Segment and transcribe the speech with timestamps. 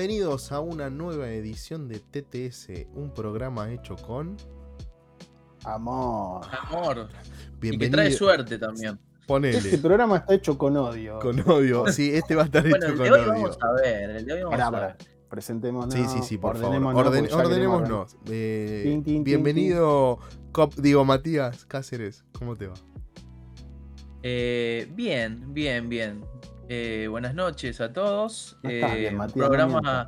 [0.00, 4.34] Bienvenidos a una nueva edición de TTS, un programa hecho con
[5.62, 6.46] amor.
[6.70, 7.08] Amor.
[7.60, 8.98] Y que trae suerte también.
[9.26, 9.58] Ponele.
[9.58, 11.18] Este programa está hecho con odio.
[11.18, 13.26] Con odio, sí, este va a estar hecho con odio.
[13.26, 14.96] Vamos a ver, el de hoy vamos a ver.
[15.28, 15.92] Presentémonos.
[15.92, 16.96] Sí, sí, sí, por favor.
[16.96, 18.16] ordenémonos.
[18.30, 20.18] Eh, bienvenido,
[20.52, 22.24] Cop, digo, Matías Cáceres.
[22.32, 22.74] ¿Cómo te va?
[24.22, 26.24] Eh, bien, bien, bien.
[26.72, 28.56] Eh, buenas noches a todos.
[28.62, 30.06] Eh, programa.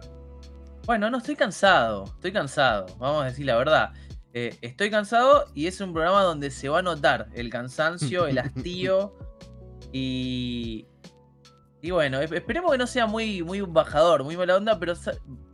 [0.86, 2.04] bueno, no estoy cansado.
[2.04, 2.86] Estoy cansado.
[3.00, 3.90] Vamos a decir la verdad.
[4.32, 8.38] Eh, estoy cansado y es un programa donde se va a notar el cansancio, el
[8.38, 9.12] hastío
[9.92, 10.86] y.
[11.80, 14.94] Y bueno, esperemos que no sea muy, muy bajador, muy mala onda, pero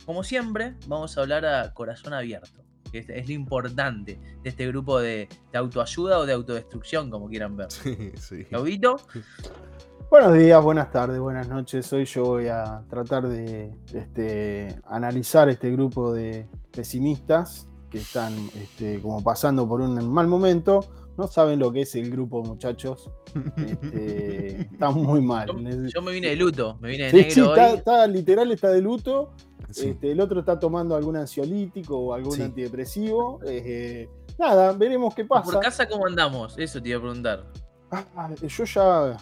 [0.05, 2.63] como siempre, vamos a hablar a corazón abierto.
[2.91, 7.71] Que es, lo importante de este grupo de, autoayuda o de autodestrucción, como quieran ver.
[7.71, 8.45] Sí, sí.
[10.09, 11.93] Buenos días, buenas tardes, buenas noches.
[11.93, 18.99] Hoy yo voy a tratar de este, analizar este grupo de pesimistas que están este,
[19.01, 20.83] como pasando por un mal momento.
[21.15, 23.07] No saben lo que es el grupo, muchachos.
[23.55, 25.47] Este, está muy mal.
[25.93, 27.55] Yo, me vine de luto, me vine de negro.
[27.55, 29.33] Sí, está, literal, está de luto.
[29.69, 33.41] Este, el otro está tomando algún ansiolítico o algún antidepresivo.
[33.45, 35.51] Eh, nada, veremos qué pasa.
[35.51, 36.57] ¿Por casa cómo andamos?
[36.57, 37.45] Eso te iba a preguntar.
[37.91, 39.17] Ah, yo ya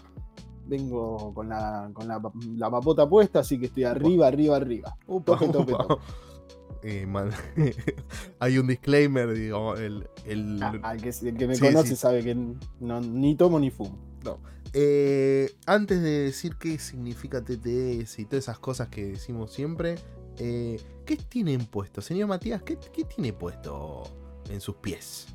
[0.67, 4.95] vengo con la, con la, papota puesta, así que estoy arriba, arriba, arriba.
[6.83, 7.07] Eh,
[8.39, 10.61] hay un disclaimer, digo, el, el...
[10.61, 13.97] Ah, que, me conoce sabe que ni tomo ni fumo.
[14.23, 14.39] No.
[14.73, 19.95] Eh, antes de decir qué significa TTS y todas esas cosas que decimos siempre,
[20.37, 22.01] eh, ¿qué tienen puesto?
[22.01, 24.03] Señor Matías, ¿qué, ¿qué, tiene puesto
[24.49, 25.27] en sus pies?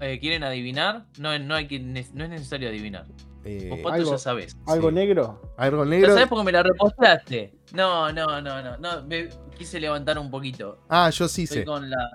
[0.00, 1.06] Eh, ¿Quieren adivinar?
[1.18, 3.06] No, no, hay que, no es necesario adivinar.
[3.44, 4.56] Eh, Vos algo, ya sabés.
[4.66, 5.54] ¿Algo negro?
[5.56, 6.08] ¿Algo negro?
[6.08, 7.54] ¿Lo sabés porque me la repostaste?
[7.72, 8.76] No, no, no, no.
[8.76, 10.80] no me quise levantar un poquito.
[10.88, 11.64] Ah, yo sí Estoy sé.
[11.64, 12.10] con la.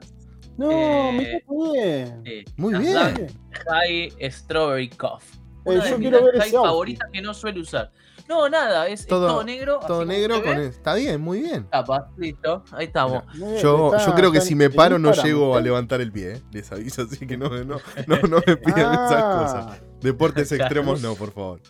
[0.57, 2.21] No, eh, muy bien.
[2.25, 3.27] Eh, muy bien.
[3.67, 5.23] High Strawberry Cough.
[5.65, 7.91] Eh, yo quiero ver ese favorita que no suele usar.
[8.27, 9.79] No, nada, es todo, negro.
[9.85, 11.67] Todo negro con Está bien, muy bien.
[11.69, 13.23] Capa, listo, ahí estamos.
[13.61, 16.41] yo, yo creo que si me paro no llego a levantar el pie, ¿eh?
[16.51, 19.39] les aviso, así que no, no, no, no me pidan esas ah.
[19.39, 19.81] cosas.
[20.01, 21.61] Deportes extremos no, por favor.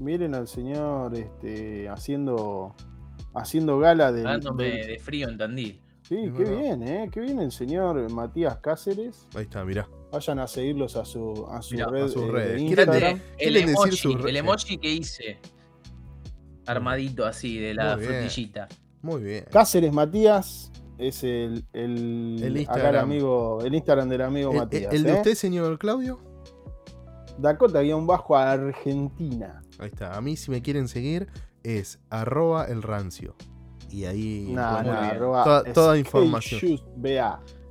[0.00, 2.74] Miren al señor este, haciendo,
[3.34, 4.22] haciendo gala de.
[4.22, 5.80] Dándome de frío en Tandil.
[6.02, 7.08] Sí, qué bien, ¿eh?
[7.12, 9.28] Qué bien el señor Matías Cáceres.
[9.36, 9.88] Ahí está, mirá.
[10.10, 12.02] Vayan a seguirlos a su, a su red.
[12.02, 12.62] A sus eh, redes.
[12.62, 13.20] Instagram.
[13.38, 15.38] El, emoji, el emoji que hice
[16.70, 18.68] armadito así de la frutillita.
[19.02, 19.44] Muy bien.
[19.50, 23.04] Cáceres Matías es el, el, Instagram.
[23.04, 24.92] amigo, el Instagram del amigo Matías.
[24.92, 25.14] ¿El, de ¿eh?
[25.14, 26.20] usted, señor Claudio?
[27.38, 29.62] Dakota-Bajo Argentina.
[29.78, 30.14] Ahí está.
[30.14, 31.28] A mí, si me quieren seguir,
[31.62, 33.34] es arroba el rancio.
[33.90, 34.54] Y ahí
[35.74, 36.80] toda, información.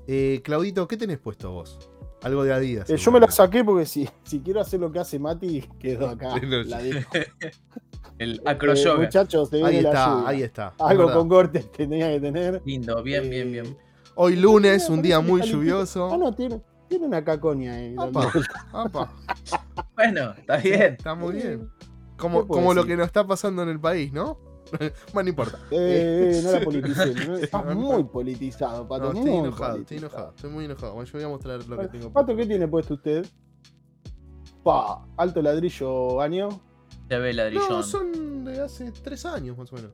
[0.08, 1.78] Eh, Claudito, ¿qué tenés puesto vos?
[2.24, 2.90] Algo de Adidas.
[2.90, 6.10] Eh, yo me la saqué porque si, si quiero hacer lo que hace Mati, quedo
[6.10, 6.36] acá.
[6.42, 6.81] la
[8.18, 10.74] El acro eh, Muchachos, ahí está, ahí está.
[10.80, 12.62] Algo con cortes tenía que tener.
[12.66, 13.78] Lindo, bien, bien, bien.
[14.16, 16.12] Hoy lunes, un día muy lluvioso.
[16.12, 17.96] Ah, no, tiene, tiene una caconia ahí.
[19.96, 20.94] bueno, está bien.
[20.94, 21.70] Está muy bien.
[22.18, 24.38] Como, como lo que nos está pasando en el país, ¿no?
[25.14, 25.60] bueno, no importa.
[25.72, 27.12] Eh, eh, no la politicé.
[27.44, 29.14] Estás muy politizado, Pato.
[29.14, 30.34] estoy enojado, estoy enojado.
[30.36, 30.94] Estoy muy enojado.
[30.94, 32.12] Bueno, yo voy a mostrar lo que tengo.
[32.12, 33.26] Pato, ¿qué tiene puesto usted?
[34.64, 36.50] Pa, alto ladrillo año.
[37.09, 37.70] Se ve ladrillón.
[37.70, 39.92] No, son de hace tres años más o menos.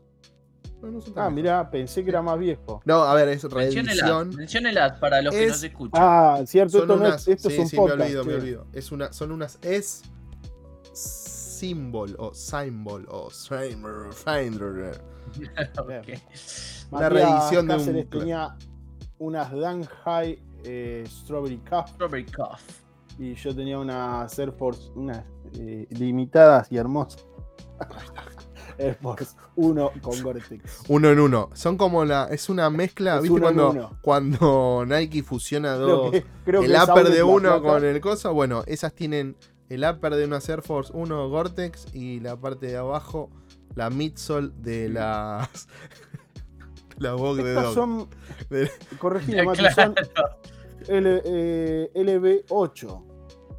[1.15, 2.81] ah, mira, pensé que era más viejo.
[2.83, 4.35] No, a ver, es reedición.
[4.35, 6.01] Menciónelas para los que no se escuchan.
[6.03, 8.67] Ah, cierto, esto, no es, esto sí, sí, me olvido, me olvido.
[8.73, 10.03] Es una, son unas es
[10.93, 15.01] symbol o symbol o finder.
[15.79, 16.21] okay.
[16.91, 18.09] Una reedición de un.
[18.09, 18.57] tenía
[19.19, 21.89] unas Dan High eh, Strawberry Cuff.
[21.91, 22.61] Strawberry Cuff.
[23.17, 27.25] Y yo tenía unas Air Force, unas eh, limitadas y hermosas.
[28.77, 30.83] Air Force 1 con Gore-Tex.
[30.89, 31.49] Uno en uno.
[31.53, 32.27] Son como la.
[32.29, 33.19] Es una mezcla.
[33.19, 36.13] ¿Viste cuando, cuando Nike fusiona dos?
[36.13, 38.33] el upper de uno con el coso.
[38.33, 39.37] Bueno, esas tienen
[39.69, 43.29] el upper de una Air Force 1 Gore-Tex y la parte de abajo,
[43.75, 45.67] la midsole de las.
[46.97, 47.73] la Vogue de Dog.
[47.73, 48.09] Son.
[48.99, 49.43] Corregime,
[49.75, 49.95] son
[50.87, 53.14] L, LB8.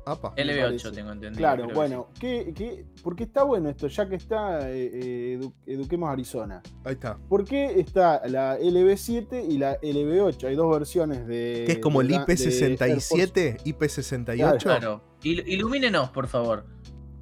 [0.06, 1.38] LB8 tengo entendido.
[1.38, 6.62] Claro, bueno, ¿qué, qué, porque está bueno esto, ya que está eh, eh, Eduquemos Arizona.
[6.84, 7.18] Ahí está.
[7.28, 10.44] ¿Por qué está la LB7 y la LB8?
[10.44, 11.64] Hay dos versiones de.
[11.66, 14.62] ¿Qué es como el IP67, IP68?
[14.62, 15.02] Claro.
[15.22, 16.64] ilumínenos, por favor.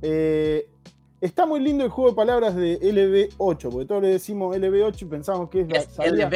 [0.02, 0.68] Eh,
[1.24, 5.04] Está muy lindo el juego de palabras de LB8, porque todos le decimos LB8 y
[5.06, 6.30] pensamos que es la salida.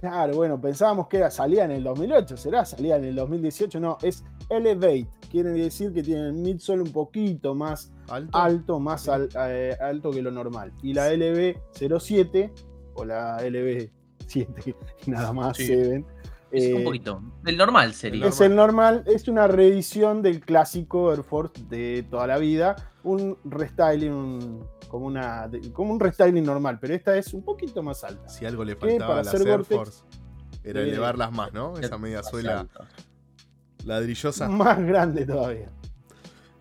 [0.00, 2.64] Claro, bueno, pensábamos que era, salía en el 2008, ¿será?
[2.64, 7.54] Salía en el 2018, no, es Elevate, quiere decir que tiene el midsole un poquito
[7.54, 7.92] más
[8.32, 10.72] alto, más eh, alto que lo normal.
[10.82, 12.52] Y la LB07
[12.94, 14.74] o la LB7,
[15.06, 16.04] nada más, sí.
[16.50, 17.22] Es un eh, poquito.
[17.44, 18.26] El normal sería.
[18.26, 22.76] Es el normal, es una reedición del clásico Air Force de toda la vida.
[23.02, 28.02] Un restyling, un como, una, como un restyling normal, pero esta es un poquito más
[28.02, 28.28] alta.
[28.28, 30.04] Si algo le faltaba a la Air Force,
[30.64, 31.78] era elevarlas más, ¿no?
[31.78, 32.66] Esa media suela
[33.88, 34.48] ladrillosa.
[34.48, 35.70] Más grande todavía.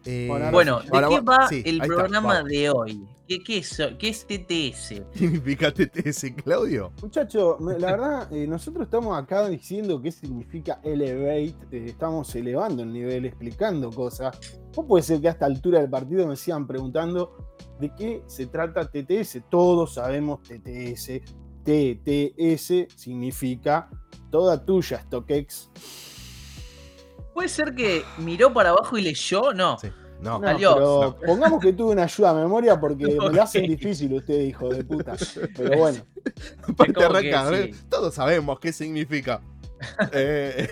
[0.06, 3.06] Eh, bueno, ¿de qué va el programa de hoy?
[3.28, 4.48] ¿Qué, qué, es, ¿Qué, es, TTS?
[4.48, 6.94] ¿Qué significa TTS, Claudio?
[7.02, 12.94] Muchachos, la verdad, eh, nosotros estamos acá diciendo qué significa elevate, eh, estamos elevando el
[12.94, 14.40] nivel, explicando cosas.
[14.74, 17.36] ¿Cómo puede ser que a esta altura del partido me sigan preguntando
[17.78, 19.42] de qué se trata TTS?
[19.50, 21.20] Todos sabemos TTS.
[21.66, 23.90] TTS significa
[24.32, 25.70] toda tuya, StockX.
[27.38, 29.54] ¿Puede ser que miró para abajo y leyó?
[29.54, 29.78] No.
[30.20, 34.42] No, pero pongamos que tuve una ayuda a memoria porque me lo hacen difícil usted,
[34.42, 35.14] hijo de puta.
[35.56, 36.04] Pero bueno.
[37.90, 39.40] todos sabemos qué significa.
[40.12, 40.68] Eh.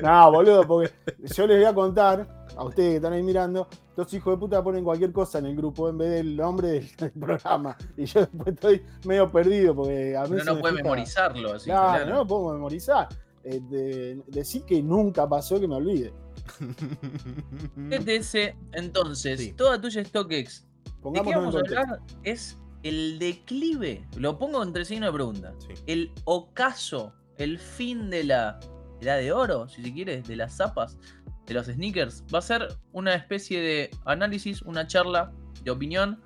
[0.00, 0.92] no, boludo, porque
[1.34, 3.66] yo les voy a contar a ustedes que están ahí mirando,
[3.96, 7.10] dos hijos de puta ponen cualquier cosa en el grupo en vez del nombre del,
[7.18, 7.76] programa.
[7.96, 10.36] Y yo después estoy medio perdido porque a mí.
[10.38, 11.54] Pero no puede memorizarlo.
[11.54, 13.08] Así claro, no lo puedo memorizar.
[13.44, 16.12] Eh, decir que nunca pasó que me olvide.
[17.90, 20.66] TTS, entonces, toda tuya StockX.
[21.12, 22.00] ¿De qué vamos a hablar?
[22.22, 25.54] Es el declive, lo pongo entre signo de pregunta.
[25.86, 28.58] El ocaso, el fin de la
[29.00, 30.98] edad de oro, si se quiere, de las zapas,
[31.46, 32.24] de los sneakers.
[32.32, 35.32] Va a ser una especie de análisis, una charla
[35.62, 36.22] de opinión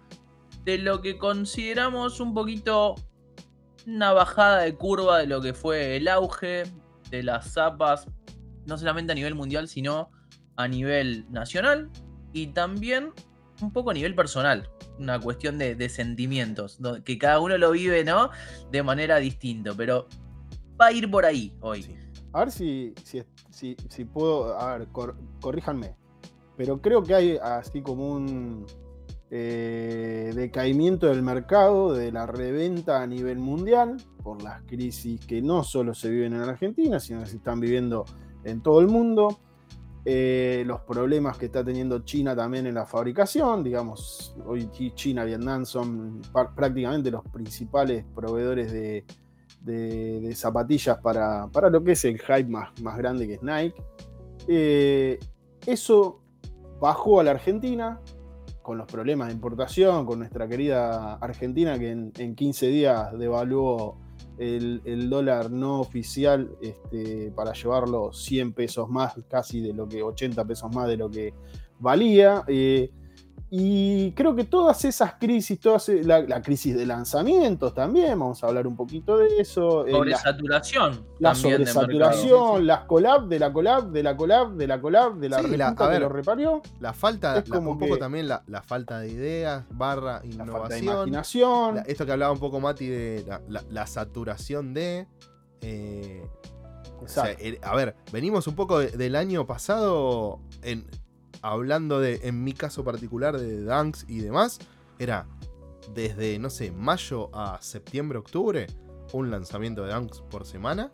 [0.65, 2.95] de lo que consideramos un poquito
[3.87, 6.65] una bajada de curva de lo que fue el auge
[7.11, 8.07] de las zapas,
[8.67, 10.11] no solamente a nivel mundial, sino
[10.57, 11.91] a nivel nacional
[12.33, 13.13] y también
[13.63, 14.69] un poco a nivel personal.
[14.99, 18.31] Una cuestión de, sentimientos, que cada uno lo vive, ¿no?
[18.71, 20.09] De manera distinta, pero
[20.81, 21.97] va a ir por ahí hoy.
[22.33, 22.95] A ver si,
[23.51, 24.89] si, puedo, a ver,
[25.41, 25.97] corríjanme,
[26.57, 28.67] pero creo que hay así como un
[29.31, 35.63] eh, decaimiento del mercado, de la reventa a nivel mundial, por las crisis que no
[35.65, 38.05] solo se viven en Argentina, sino que se están viviendo
[38.45, 39.41] en todo el mundo.
[40.05, 45.27] Eh, los problemas que está teniendo China también en la fabricación, digamos, hoy China y
[45.27, 46.23] Vietnam son
[46.55, 49.05] prácticamente los principales proveedores de,
[50.35, 53.83] zapatillas para, lo que es el hype más, más grande que es Nike.
[54.47, 55.19] Eh,
[55.67, 56.23] eso
[56.81, 58.01] bajó a la Argentina
[58.69, 63.97] con los problemas de importación, con nuestra querida Argentina que en, en 15 días devaluó
[64.37, 70.45] el, dólar no oficial este, para llevarlo 100 pesos más, casi de lo que 80
[70.45, 71.33] pesos más de lo que
[71.79, 72.45] valía.
[72.47, 72.91] Eh,
[73.51, 78.49] y creo que todas esas crisis, todas, eh, la, crisis de lanzamientos también, vamos a
[78.49, 79.87] hablar un poquito de eso.
[79.87, 81.07] Eh, sobresaturación.
[81.19, 85.41] La, sobresaturación, las collab, de la collab, de la collab, de la collab, de la,
[85.41, 86.61] la que lo reparió.
[86.81, 90.85] La falta, un poco también la, falta de ideas, barra innovación.
[90.85, 91.83] La imaginación.
[91.87, 93.41] esto que hablaba un poco Mati de
[93.71, 95.07] la, saturación de.
[95.63, 96.23] Eh,
[97.63, 100.85] a ver, venimos un poco del año pasado en
[101.43, 104.59] hablando de, en mi caso particular, de Dunks y demás,
[104.99, 105.27] era
[105.95, 108.67] desde, no sé, mayo a septiembre, octubre,
[109.13, 110.93] un lanzamiento de Dunks por semana.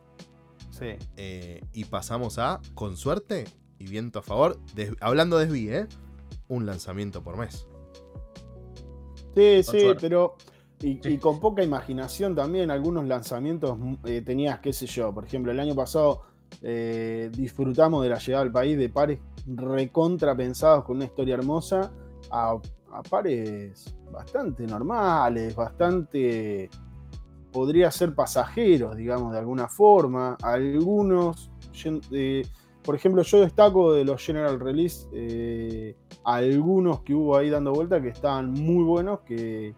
[0.70, 0.96] Sí.
[1.16, 3.44] Eh, y pasamos a, con suerte
[3.78, 4.58] y viento a favor,
[5.00, 5.86] hablando de SBI, ¿eh?
[6.48, 7.66] Un lanzamiento por mes.
[9.34, 10.36] Sí, sí, pero.
[10.80, 15.58] Y, con poca imaginación también, algunos lanzamientos eh, tenías, qué sé yo, por ejemplo, el
[15.58, 16.22] año pasado
[16.62, 21.92] eh, disfrutamos de la llegada al país de pares recontra pensados con una historia hermosa
[22.30, 22.56] a,
[23.10, 26.70] pares bastante normales, bastante
[27.52, 30.36] podría ser pasajeros, digamos, de alguna forma.
[30.42, 31.50] Algunos,
[32.12, 32.42] eh,
[32.82, 38.00] por ejemplo, yo destaco de los General Release eh, algunos que hubo ahí dando vuelta
[38.00, 39.74] que estaban muy buenos, que,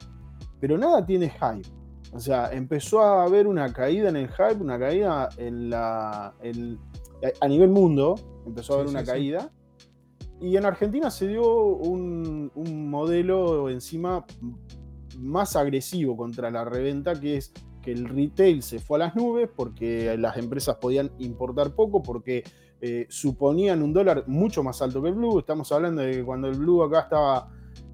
[0.60, 1.68] pero nada tiene hype.
[2.16, 6.34] O sea, empezó a haber una caída en el hype, una caída en la.
[7.40, 8.14] a nivel mundo,
[8.46, 9.52] empezó a haber una caída.
[10.40, 12.50] Y en Argentina se dio un,
[12.90, 14.24] modelo encima
[15.18, 19.50] más agresivo contra la reventa, que es que el retail se fue a las nubes
[19.54, 22.44] porque las empresas podían importar poco, porque
[22.80, 25.38] eh, suponían un dólar mucho más alto que el blue.
[25.38, 27.50] Estamos hablando de que cuando el blue acá estaba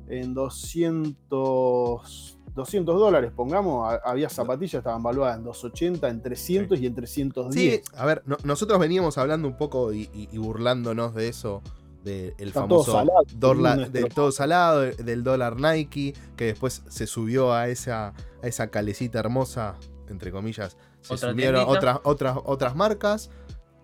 [0.06, 6.94] en 200, 200 dólares, pongamos, había zapatillas, estaban valuadas en 280, en 300 y en
[6.94, 7.54] 310.
[7.54, 11.62] Sí, a ver, nosotros veníamos hablando un poco y, burlándonos de eso,
[12.04, 13.04] del famoso
[13.34, 18.08] dólar, del todo salado, del dólar Nike, que después se subió a esa,
[18.42, 19.76] a esa calecita hermosa,
[20.08, 23.30] entre comillas, se subieron otras, otras, otras marcas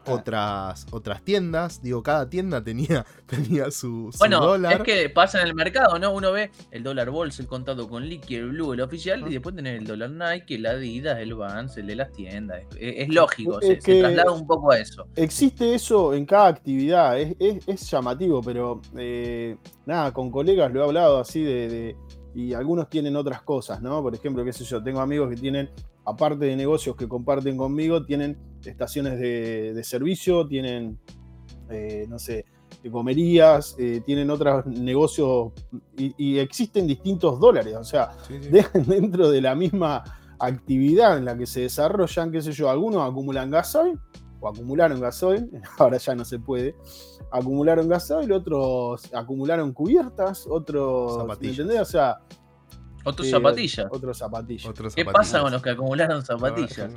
[0.08, 1.82] otras, otras tiendas.
[1.82, 4.74] Digo, cada tienda tenía, tenía su, bueno, dólar.
[4.74, 6.12] Es que pasa en el mercado, ¿no?
[6.12, 9.54] Uno ve el dólar Bolsa, el contado con Licky, el Blue, el oficial, y después
[9.54, 12.62] tenés el dólar Nike, el Adidas, el Vans, el de las tiendas.
[12.78, 15.06] Es, lógico, se, traslada un poco a eso.
[15.16, 20.84] Existe eso en cada actividad, es, es, llamativo, pero eh, nada, con colegas lo he
[20.84, 21.96] hablado así de
[22.38, 24.00] y algunos tienen otras cosas, ¿no?
[24.00, 25.70] Por ejemplo, qué sé yo, tengo amigos que tienen,
[26.04, 30.98] aparte de negocios que comparten conmigo, tienen estaciones de, servicio, tienen,
[31.70, 32.44] eh, no sé,
[32.90, 35.52] comerías, eh, tienen otros negocios
[35.96, 38.16] y, existen distintos dólares, o sea,
[38.86, 40.04] dentro de la misma
[40.38, 43.98] actividad en la que se desarrollan, qué sé yo, algunos acumulan gasoil
[44.40, 46.76] o acumularon gasoil, ahora ya no se puede,
[47.30, 51.80] acumularon gasoil, otros acumularon cubiertas, otros, ¿entendés?
[51.80, 52.18] O sea,
[53.04, 53.86] otros zapatillas.
[53.90, 54.72] Otros zapatillas.
[54.94, 56.90] ¿Qué pasa con los que acumularon zapatillas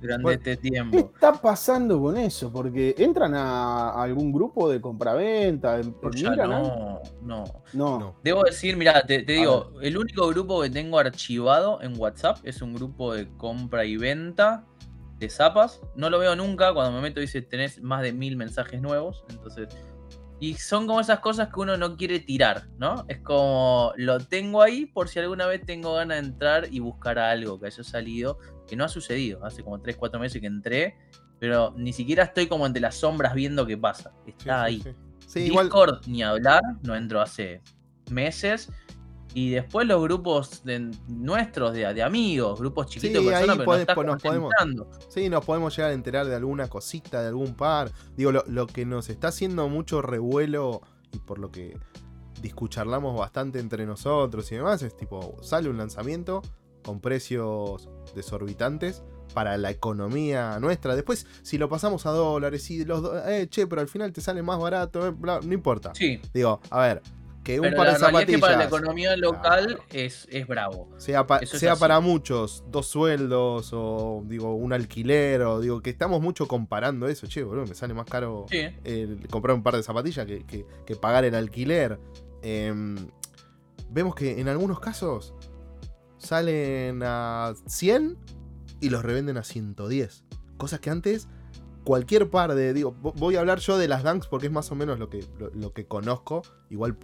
[0.00, 0.96] durante este tiempo?
[0.96, 2.52] ¿Qué está pasando con eso?
[2.52, 5.80] Porque entran a algún grupo de compraventa.
[5.82, 11.98] No, no, no, Debo decir, mira, te, digo, el único grupo que tengo archivado en
[11.98, 14.64] WhatsApp es un grupo de compra y venta
[15.18, 15.80] de zapas.
[15.96, 16.72] No lo veo nunca.
[16.72, 19.24] Cuando me meto dice tenés más de mil mensajes nuevos.
[19.28, 19.68] Entonces.
[20.40, 23.04] Y son como esas cosas que uno no quiere tirar, ¿no?
[23.08, 27.18] Es como lo tengo ahí por si alguna vez tengo ganas de entrar y buscar
[27.18, 29.44] algo que haya salido, que no ha sucedido.
[29.44, 30.96] Hace como 3, 4 meses que entré,
[31.40, 34.12] pero ni siquiera estoy como entre las sombras viendo qué pasa.
[34.26, 34.82] Está ahí.
[35.34, 37.60] Discord ni hablar, no entro hace
[38.10, 38.70] meses.
[39.38, 44.52] Y después los grupos de, nuestros, de, amigos, grupos chiquitos de personas, pero nos podemos,
[45.08, 47.92] Sí, nos podemos llegar a enterar de alguna cosita, de algún par.
[48.16, 51.78] Digo, lo, que nos está haciendo mucho revuelo y por lo que
[52.42, 56.42] discucharlamos bastante entre nosotros y demás es tipo, sale un lanzamiento
[56.82, 59.04] con precios desorbitantes
[59.34, 60.96] para la economía nuestra.
[60.96, 63.08] Después, si lo pasamos a dólares y los...
[63.28, 65.92] Eh, che, pero al final te sale más barato, eh, no importa.
[65.94, 66.20] Sí.
[66.34, 67.02] Digo, a ver,
[67.48, 68.40] que un par de zapatillas.
[68.42, 70.90] para la economía local es, es, bravo.
[70.98, 76.46] Sea, sea para muchos, dos sueldos o digo un alquiler o digo que estamos mucho
[76.46, 77.26] comparando eso.
[77.26, 78.44] Che, boludo, me sale más caro
[79.30, 81.98] comprar un par de zapatillas que, pagar el alquiler.
[82.42, 82.96] Em,
[83.88, 85.32] vemos que en algunos casos
[86.18, 88.18] salen a 100
[88.80, 90.24] y los revenden a 110.
[90.58, 91.28] Cosas que antes
[91.84, 92.74] cualquier par de.
[92.74, 95.24] Digo, voy a hablar yo de las Dunks porque es más o menos lo que,
[95.54, 96.42] lo que conozco.
[96.68, 96.98] Igual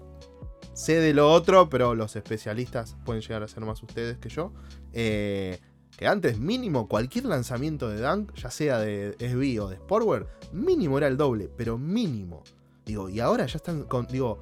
[0.75, 4.53] sé de lo otro, pero los especialistas pueden llegar a ser más ustedes que yo.
[4.93, 5.59] Eh,
[5.97, 10.99] que antes, mínimo, cualquier lanzamiento de Dunk, ya sea de SB o de Sportwear, mínimo
[10.99, 12.43] era el doble, pero mínimo.
[12.85, 14.41] Digo, y ahora ya están, con, digo,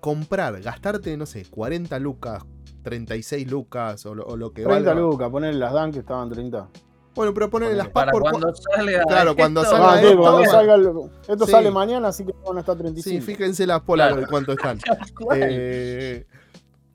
[0.00, 2.44] comprar, gastarte, no sé, 40 lucas,
[2.82, 6.68] 36 lucas o lo, que 30 lucas, poner las Dunk que estaban 30.
[7.14, 9.02] Bueno, pero ponerle las Para cuando salga.
[9.04, 10.00] Claro, cuando salga.
[10.00, 13.02] esto, esto sale mañana, así que van a estar 35.
[13.02, 14.78] Sí, fíjense las Polaroid de cuánto están.
[15.36, 16.24] eh,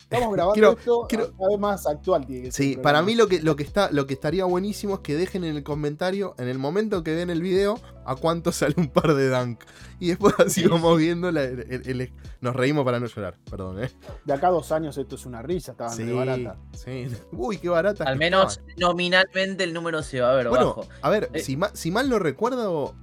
[0.09, 2.25] Estamos grabando esto cada vez más actual.
[2.51, 5.43] sí, para mí lo que, lo, que está, lo que estaría buenísimo es que dejen
[5.43, 9.13] en el comentario, en el momento que ven el video, a cuánto sale un par
[9.13, 9.63] de Dunk.
[9.99, 13.83] Y después así vamos viendo, nos reímos para no llorar, perdón.
[13.83, 13.91] ¿eh?
[14.25, 16.57] De acá a dos años esto es una risa, estaba sí, barata.
[16.73, 17.07] Sí.
[17.31, 18.05] Uy, qué barata.
[18.05, 20.87] Al menos nominalmente el número se va a ver bueno, bajo.
[21.01, 22.95] A ver, eh, si, si mal no recuerdo,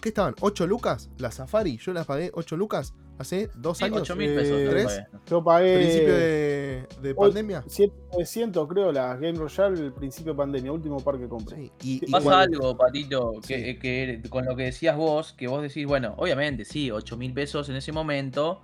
[0.00, 0.34] ¿qué estaban?
[0.36, 1.10] ¿8 lucas?
[1.18, 4.02] La Safari, yo la pagué 8 lucas hace dos años.
[4.02, 4.70] 8 mil pesos.
[4.70, 5.02] ¿Tres?
[5.26, 5.76] Yo pagué.
[5.76, 7.64] ¿Principio de, pandemia?
[7.66, 11.70] 700 creo, la Game Royale, el principio de pandemia, último par que compré.
[11.82, 16.64] Y, Pasa algo, Patito, que, con lo que decías vos, que vos decís, bueno, obviamente,
[16.64, 18.62] sí, 8 mil pesos en ese momento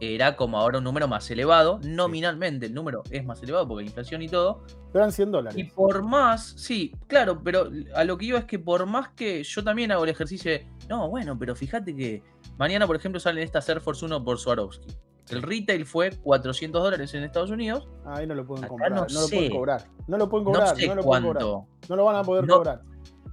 [0.00, 1.78] era como ahora un número más elevado.
[1.84, 4.64] Nominalmente el número es más elevado porque hay inflación y todo.
[4.92, 5.58] Pero eran 100 dólares.
[5.58, 9.44] Y por más, sí, claro, pero a lo que yo es que por más que
[9.44, 12.22] yo también hago el ejercicio de, no, bueno, pero fíjate que
[12.58, 14.96] Mañana, por ejemplo, salen estas Air Force 1 por Swarovski.
[15.30, 17.88] El retail fue 400 dólares en Estados Unidos.
[18.04, 18.90] Ahí no lo pueden comprar.
[18.90, 19.84] No, lo pueden cobrar.
[20.06, 20.68] No lo pueden cobrar.
[20.68, 21.66] No sé lo cuánto.
[21.88, 22.82] No lo van a poder cobrar.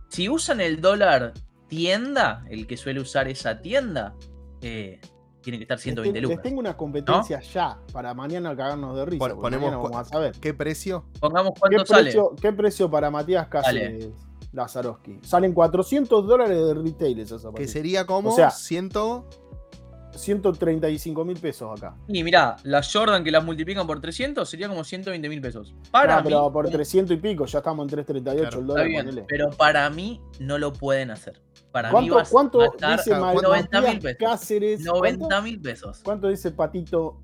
[0.09, 1.33] Si usan el dólar
[1.67, 4.15] tienda, el que suele usar esa tienda,
[4.61, 4.99] eh,
[5.41, 6.37] tiene que estar 120 lucas.
[6.37, 9.35] Les tengo una competencia ya para mañana cagarnos de risa.
[9.35, 10.35] ponemos vamos a saber.
[10.39, 11.05] ¿Qué precio?
[11.19, 12.13] Pongamos cuánto sale.
[12.41, 14.09] ¿Qué precio para Matías Cáceres?
[14.51, 15.19] Lazarowski.
[15.21, 17.71] Salen 400 dólares de retail esas zapatillas.
[17.71, 21.95] Que sería como o sea, 135 mil pesos acá.
[22.07, 25.75] Y mira, la Jordan que las multiplican por 300 sería como 120 mil pesos.
[25.91, 28.87] Para pero por 300 y pico, ya estamos en 338 el dólar.
[29.27, 31.41] pero para mí no lo pueden hacer.
[31.71, 34.17] Para ¿Cuánto, mí ¿cuánto dice 90 mil pesos?
[34.19, 36.01] Cáceres, 90 mil pesos.
[36.03, 37.21] ¿Cuánto dice Patito?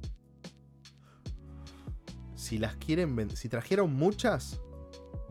[2.35, 4.61] Si las quieren si trajeron muchas,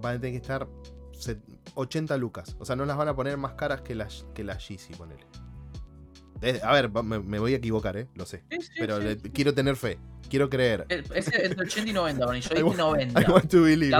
[0.00, 0.66] van a tener que estar
[1.74, 2.56] 80 lucas.
[2.58, 5.24] O sea, no las van a poner más caras que las, que las Yeezy, ponele.
[6.62, 8.08] A ver, me, voy a equivocar, ¿eh?
[8.14, 8.44] Lo sé.
[8.78, 8.98] pero
[9.32, 9.98] quiero tener fe.
[10.28, 10.86] Quiero creer.
[10.88, 12.40] Es entre 80 y 90, Bonnie.
[12.40, 13.20] Yo dije 90.
[13.20, 13.96] I want to believe.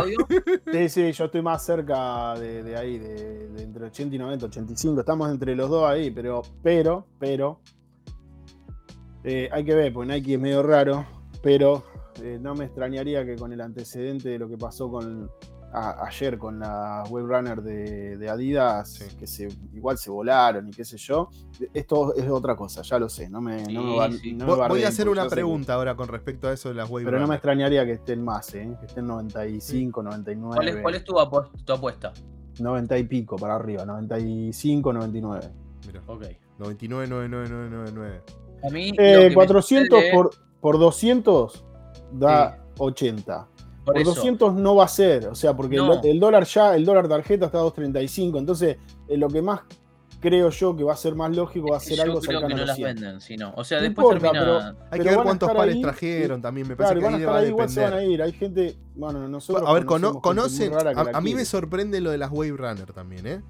[0.73, 5.01] Sí, sí, yo estoy más cerca de, ahí, de, entre 80 y 90, 85.
[5.01, 7.61] Estamos entre los dos ahí, pero, pero, pero.
[9.23, 11.07] Eh, hay que ver, porque Nike es medio raro,
[11.43, 11.85] pero
[12.23, 15.31] eh, no me extrañaría que con el antecedente de lo que pasó con,
[15.75, 20.97] ayer con la web runner de, Adidas, que se, igual se volaron y qué sé
[20.97, 21.29] yo.
[21.73, 23.29] Esto es otra cosa, ya lo sé.
[23.29, 27.05] No me, Voy a hacer una pregunta ahora con respecto a eso de las web
[27.05, 28.77] Pero no me extrañaría que estén más, ¿eh?
[28.79, 30.55] que estén 95, 99.
[30.55, 32.13] ¿Cuál es, cuál es tu, apuesta?
[32.61, 35.51] 90 y pico para arriba, 95, 99.
[35.87, 36.03] Mira.
[36.07, 36.25] Ok.
[36.59, 38.23] 99, 99,
[38.63, 41.65] A mí, eh, 400 por, por 200
[42.13, 43.49] da 80.
[43.85, 47.47] Por, 200 no va a ser, o sea, porque el, dólar ya, el dólar tarjeta
[47.47, 49.61] está a 2.35, entonces eh, lo que más
[50.25, 52.61] creo yo que va a ser más lógico va a ser algo creo cercano que
[52.61, 54.75] no las venden, sino, o sea, después termina...
[54.91, 57.69] Hay que ver cuántos pares trajeron también, me parece que van a estar ahí, igual
[57.69, 62.01] se van a ir, hay gente, bueno, nosotros A ver, conocen, a, mí me sorprende
[62.01, 63.43] lo de las Wave Runner también, ¿eh?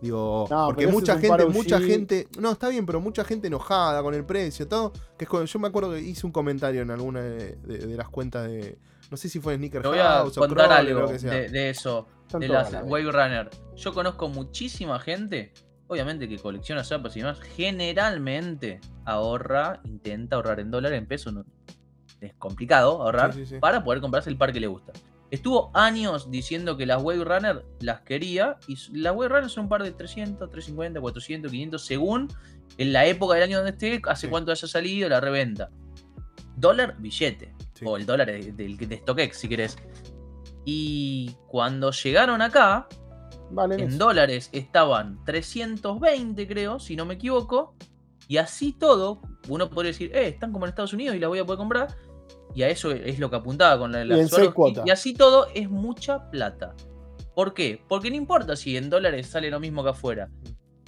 [0.00, 4.24] Digo, porque mucha gente, mucha gente, no, está bien, pero mucha gente enojada con el
[4.24, 8.08] precio, todo, que es yo me acuerdo que hice un comentario en alguna de las
[8.08, 8.78] cuentas de,
[9.10, 12.06] no sé si fue Sneaker voy a contar algo de, eso,
[12.38, 13.50] de las Wave Runner.
[13.76, 15.52] Yo conozco muchísima gente,
[15.88, 21.44] obviamente que colecciona zapas y demás, generalmente ahorra, intenta ahorrar en dólares, en pesos, no,
[22.20, 24.92] es complicado ahorrar, para poder comprarse el par que le gusta.
[25.32, 29.68] Estuvo años diciendo que las Wave Runner las quería y las Wave Runner son un
[29.68, 32.28] par de 300, 350, 400, 500 según
[32.78, 35.70] en la época del año donde esté, hace cuánto haya salido la reventa.
[36.56, 39.76] Dólar, billete o el dólar de, de, StockX, si querés.
[40.64, 42.86] Y cuando llegaron acá,
[43.76, 47.74] en dólares estaban 320, creo, si no me equivoco.
[48.28, 51.40] Y así todo, uno podría decir, eh, están como en Estados Unidos y la voy
[51.40, 51.88] a poder comprar.
[52.54, 54.28] Y a eso es lo que apuntaba con la, la y,
[54.84, 56.74] y así todo es mucha plata.
[57.34, 57.82] ¿Por qué?
[57.88, 60.28] Porque no importa si en dólares sale lo mismo que afuera.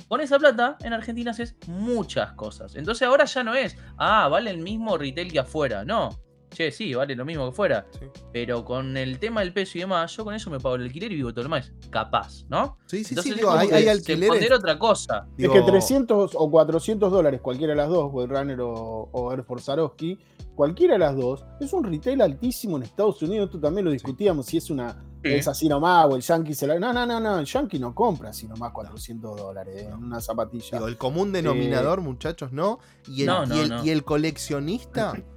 [0.08, 2.76] Con esa plata, en Argentina haces muchas cosas.
[2.76, 5.84] Entonces ahora ya no es, ah, vale el mismo retail que afuera.
[5.84, 6.10] No
[6.52, 7.86] che, sí, vale lo mismo que fuera.
[8.32, 11.10] Pero con el tema del peso y demás, yo con eso me pago el alquiler
[11.12, 11.72] y vivo todo lo más.
[11.90, 12.78] Capaz, ¿no?
[12.86, 14.50] Sí, sí, sí, hay, hay alquileres.
[14.52, 15.26] otra cosa.
[15.36, 19.66] Es que 300 o 400 dólares, cualquiera de las dos, Runner o, o Air Force
[19.66, 20.18] Saroski,
[20.54, 23.46] cualquiera de las dos, es un retail altísimo en Estados Unidos.
[23.46, 26.78] Esto también lo discutíamos, si es una es así nomás, o el Yankee se la.
[26.78, 30.78] No, no, no, no, el Yankee no compra así nomás 400 dólares en una zapatilla.
[30.78, 32.80] el común denominador, muchachos, no.
[33.06, 35.12] Y y el coleccionista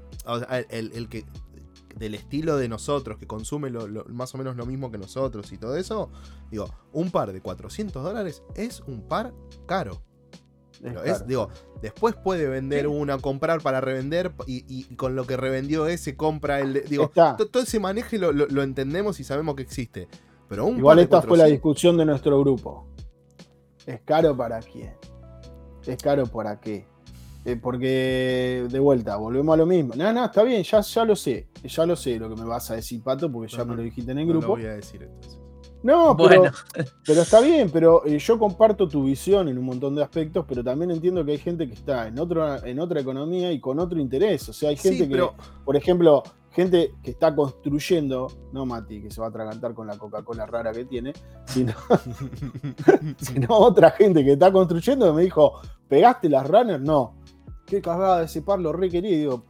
[0.69, 1.25] el, que
[1.95, 3.71] del estilo de nosotros, que consume
[4.09, 6.09] más o menos lo mismo que nosotros y todo eso,
[6.51, 9.33] digo, un par de 400 dólares es un par
[9.65, 10.01] caro.
[11.05, 11.49] Es, digo,
[11.81, 16.83] después puede vender una, comprar para revender y, con lo que revendió ese compra el.
[16.87, 17.11] Digo,
[17.51, 20.07] todo ese manejo lo, lo, entendemos y sabemos que existe.
[20.47, 22.87] Pero un Igual esta fue la discusión de nuestro grupo.
[23.85, 24.95] ¿Es caro para quién?
[25.85, 26.85] ¿Es caro para qué?
[27.45, 29.93] Eh, porque, de vuelta, volvemos a lo mismo.
[29.95, 31.47] No, no, está bien, ya, ya lo sé.
[31.63, 34.11] Ya lo sé lo que me vas a decir, Pato, porque ya me lo dijiste
[34.11, 34.47] en el grupo.
[34.47, 35.39] No voy a decir entonces.
[35.83, 36.45] No, pero,
[37.05, 40.63] pero está bien, pero eh, yo comparto tu visión en un montón de aspectos, pero
[40.63, 43.99] también entiendo que hay gente que está en, otro, en otra economía y con otro
[43.99, 44.49] interés.
[44.49, 45.23] O sea, hay gente que,
[45.63, 49.99] por ejemplo, gente que está construyendo, no Mati, que se va a atragantar con la
[49.99, 51.13] Coca-Cola rara que tiene,
[51.45, 51.73] sino,
[53.19, 56.81] sino otra gente que está construyendo que me dijo, ¿pegaste las runners?
[56.81, 57.24] No
[57.65, 59.11] qué cagada ese par, lo re quería.
[59.11, 59.45] Y digo,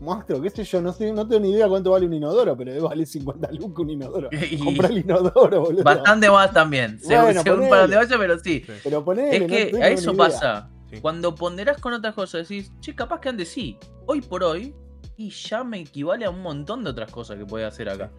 [0.00, 2.72] monstruo, qué sé yo, no, sé, no tengo ni idea cuánto vale un inodoro, pero
[2.72, 4.30] debe valer 50 lucas un inodoro.
[4.64, 5.84] Comprar el inodoro, boludo.
[5.84, 6.98] Bastante más también.
[7.04, 8.64] Bueno, según para dónde vaya, pero sí.
[8.82, 10.70] Pero ponele, es que a eso pasa.
[11.00, 13.76] Cuando ponderás con otras cosas, decís, che, capaz que antes sí.
[14.06, 14.74] Hoy por hoy,
[15.16, 18.12] y ya me equivale a un montón de otras cosas que puede hacer acá.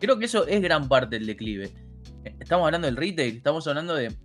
[0.00, 1.72] Creo que eso es gran parte del declive.
[2.40, 4.16] Estamos hablando del retail, estamos hablando de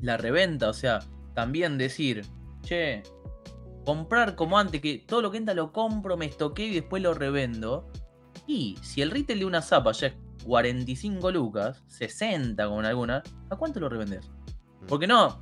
[0.00, 1.00] la reventa, o sea,
[1.34, 2.22] también decir,
[2.62, 3.02] che,
[3.84, 7.14] comprar como antes, que todo lo que entra lo compro, me estoqueo y después lo
[7.14, 7.86] revendo.
[8.46, 13.56] Y si el retail de una zapa ya es 45 lucas, 60 con alguna, ¿a
[13.56, 14.28] cuánto lo revendes?
[14.80, 14.86] Mm.
[14.86, 15.40] Porque no,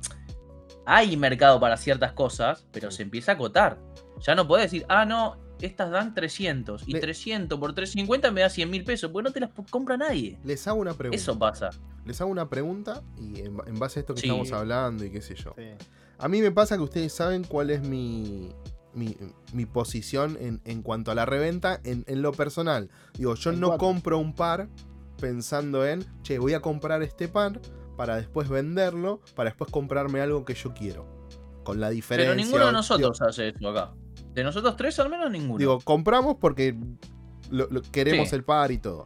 [0.85, 3.79] hay mercado para ciertas cosas, pero se empieza a acotar.
[4.21, 8.49] Ya no podés decir, ah, no, estas dan 300 y 300 por 350 me da
[8.49, 10.37] 100 mil pesos, porque no te las compra nadie.
[10.43, 11.21] Les hago una pregunta.
[11.21, 11.69] Eso pasa.
[12.05, 15.35] Les hago una pregunta y en, base a esto que estamos hablando y qué sé
[15.35, 15.55] yo.
[16.23, 18.49] A mí me pasa que ustedes saben cuál es mi,
[18.93, 22.89] mi, posición en, cuanto a la reventa en, lo personal.
[23.17, 24.69] Digo, yo no compro un par
[25.19, 27.59] pensando en, che, voy a comprar este par
[27.97, 31.05] para después venderlo, para después comprarme algo que yo quiero.
[31.65, 32.31] Con la diferencia.
[32.31, 33.93] Pero ninguno de nosotros hace eso acá.
[34.33, 35.57] De nosotros tres, al menos ninguno.
[35.57, 36.73] Digo, compramos porque
[37.49, 39.03] lo, queremos el par y todo.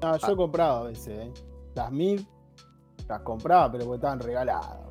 [0.00, 1.32] No, yo he comprado a veces, ¿eh?
[1.74, 2.26] Las mil
[3.08, 4.88] las compraba, pero porque estaban regaladas.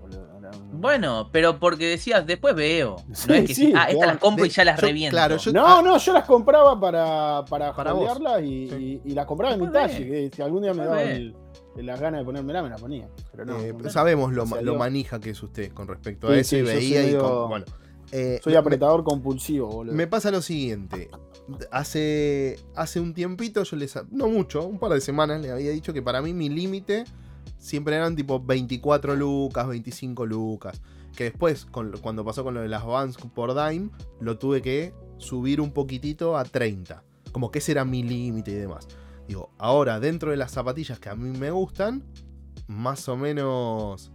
[0.71, 2.97] Bueno, pero porque decías, después veo.
[3.27, 5.15] no es que sí, ah, estas las compro y ya las reviento.
[5.15, 9.71] Claro, no, no, yo las compraba para, para, para y, y, las compraba en mi
[9.71, 10.06] talle.
[10.06, 11.01] Que si algún día me daba
[11.75, 13.10] las ganas de ponérmela, me la ponía.
[13.32, 16.62] Pero no, eh, sabemos lo, lo, manija que es usted con respecto a eso y
[16.62, 17.65] veía y bueno.
[18.12, 19.93] Eh, soy apretador compulsivo, boludo.
[19.93, 21.10] Me pasa lo siguiente.
[21.71, 23.99] Hace, hace un tiempito, yo les.
[24.12, 27.03] No mucho, un par de semanas, le había dicho que para mí mi límite
[27.67, 30.82] siempre eran tipo 24 lucas, 25 lucas.
[31.15, 33.89] Que después, cuando pasó con lo de las Vans por Dime,
[34.21, 37.03] lo tuve que subir un poquitito a 30.
[37.32, 38.88] Como que ese era mi límite y demás.
[39.27, 42.03] Digo, ahora dentro de las zapatillas que a mí me gustan,
[42.67, 44.12] más o menos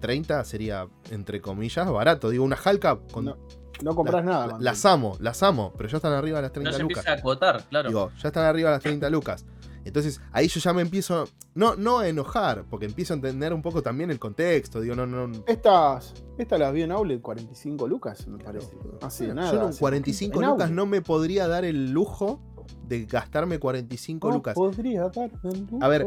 [0.00, 2.30] 30 sería, entre comillas, barato.
[2.30, 3.34] Digo, una Halka con.
[3.82, 4.56] No, compras nada.
[4.58, 6.98] las amo, las amo, pero ya están arriba de las 30 no se lucas.
[6.98, 7.88] Empieza a acotar, claro.
[7.88, 9.44] Digo, ya están arriba de las 30 lucas.
[9.84, 13.62] Entonces ahí yo ya me empiezo, no, no a enojar, porque empiezo a entender un
[13.62, 14.80] poco también el contexto.
[14.80, 15.30] Digo, no, no.
[15.46, 18.76] Estas, estas las vi en Outlet 45 lucas, me parece.
[19.00, 19.70] Así nada.
[19.70, 22.40] Yo 45 lucas no me podría dar el lujo
[22.86, 24.54] de gastarme 45 lucas.
[24.54, 25.78] Podría dar el lujo.
[25.80, 26.06] A ver,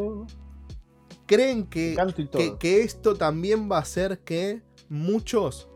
[1.25, 1.95] ¿creen que,
[2.59, 5.69] que, esto también va a hacer que muchos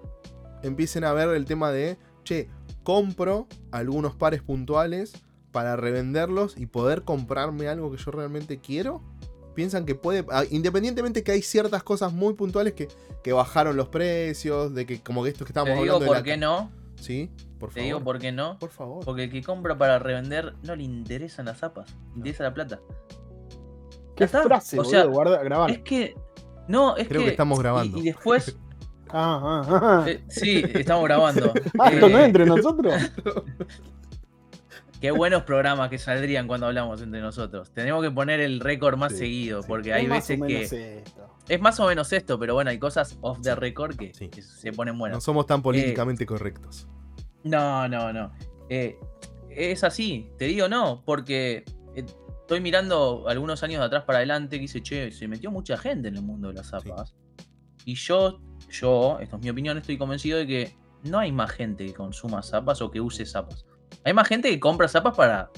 [0.63, 2.49] empiecen a ver el tema de, che,
[2.83, 5.13] compro algunos pares puntuales
[5.55, 9.01] para revenderlos y poder comprarme algo que yo realmente quiero?
[9.53, 12.89] ¿Piensan que puede, ah, independientemente que hay ciertas cosas muy puntuales que,
[13.23, 16.35] que bajaron los precios, de que como que esto que estábamos Te digo por qué
[16.35, 16.73] no.
[16.99, 17.73] Sí, por favor.
[17.73, 18.59] Te digo por qué no.
[18.59, 19.05] Por favor.
[19.05, 22.81] Porque el que compra para revender no le interesan las zapas, le interesa la plata.
[24.17, 25.71] ¿Qué frase, o sea, guarda, grabar.
[25.71, 26.15] Es que.
[26.67, 27.97] No, es Creo que, estamos grabando.
[27.97, 28.57] Y, después.
[29.09, 30.09] ah, ah, ah.
[30.09, 31.53] Eh, sí, estamos grabando.
[31.79, 32.93] ah, esto no entre nosotros.
[35.05, 37.71] Qué buenos programas que saldrían cuando hablamos entre nosotros.
[37.71, 41.03] Tenemos que poner el récord más seguido, porque hay veces que.
[41.47, 44.97] Es más o menos esto, pero bueno, hay cosas off the record que, se ponen
[44.97, 45.17] buenas.
[45.17, 46.87] No somos tan políticamente eh, correctos.
[47.43, 48.33] No, no, no.
[48.67, 48.97] Eh,
[49.51, 51.63] es así, te digo no, porque
[51.95, 52.03] eh,
[52.41, 56.07] estoy mirando algunos años de atrás para adelante que dice, che, se metió mucha gente
[56.07, 57.15] en el mundo de las zapas.
[57.85, 58.39] Y yo,
[58.71, 62.41] yo, esto es mi opinión, estoy convencido de que no hay más gente que consuma
[62.41, 63.67] zapas o que use zapas.
[64.03, 65.49] Hay más gente que compra zapas para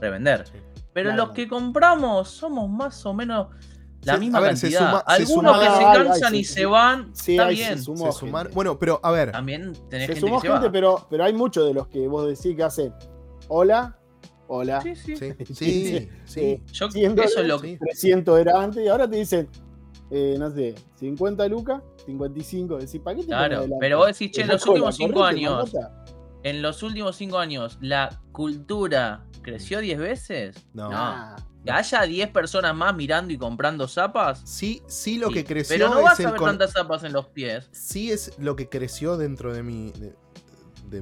[0.00, 0.44] revender.
[0.92, 3.48] Pero los que compramos somos más o menos
[4.02, 5.02] la misma cantidad.
[5.06, 7.12] Algunos que se cansan y se van.
[7.14, 7.82] está bien.
[7.82, 7.92] Se
[8.52, 9.32] bueno, pero a ver.
[9.32, 12.62] También tenés se gente, gente Pero, pero hay muchos de los que vos decís que
[12.62, 12.92] hacen
[13.48, 13.98] hola,
[14.46, 14.80] hola.
[14.80, 15.16] Sí, sí.
[15.16, 16.62] Sí, sí.
[16.72, 17.76] Yo, eso es lo que.
[17.78, 19.48] 300 era antes y ahora te dicen,
[20.10, 22.78] eh, no sé, 50 lucas, 55.
[22.78, 25.72] Decís, ¿para qué te Claro, pero vos decís, che, en los últimos 5 años
[26.44, 30.66] en los últimos cinco años, ¿la cultura creció 10 veces?
[30.74, 30.90] No.
[31.64, 34.42] Que haya 10 personas más mirando y comprando zapas.
[34.44, 35.74] Sí, sí lo que creció.
[35.74, 37.70] Pero no vas a ver tantas zapas en los pies.
[37.72, 39.92] Sí es lo que creció dentro de mi.
[39.92, 40.14] De,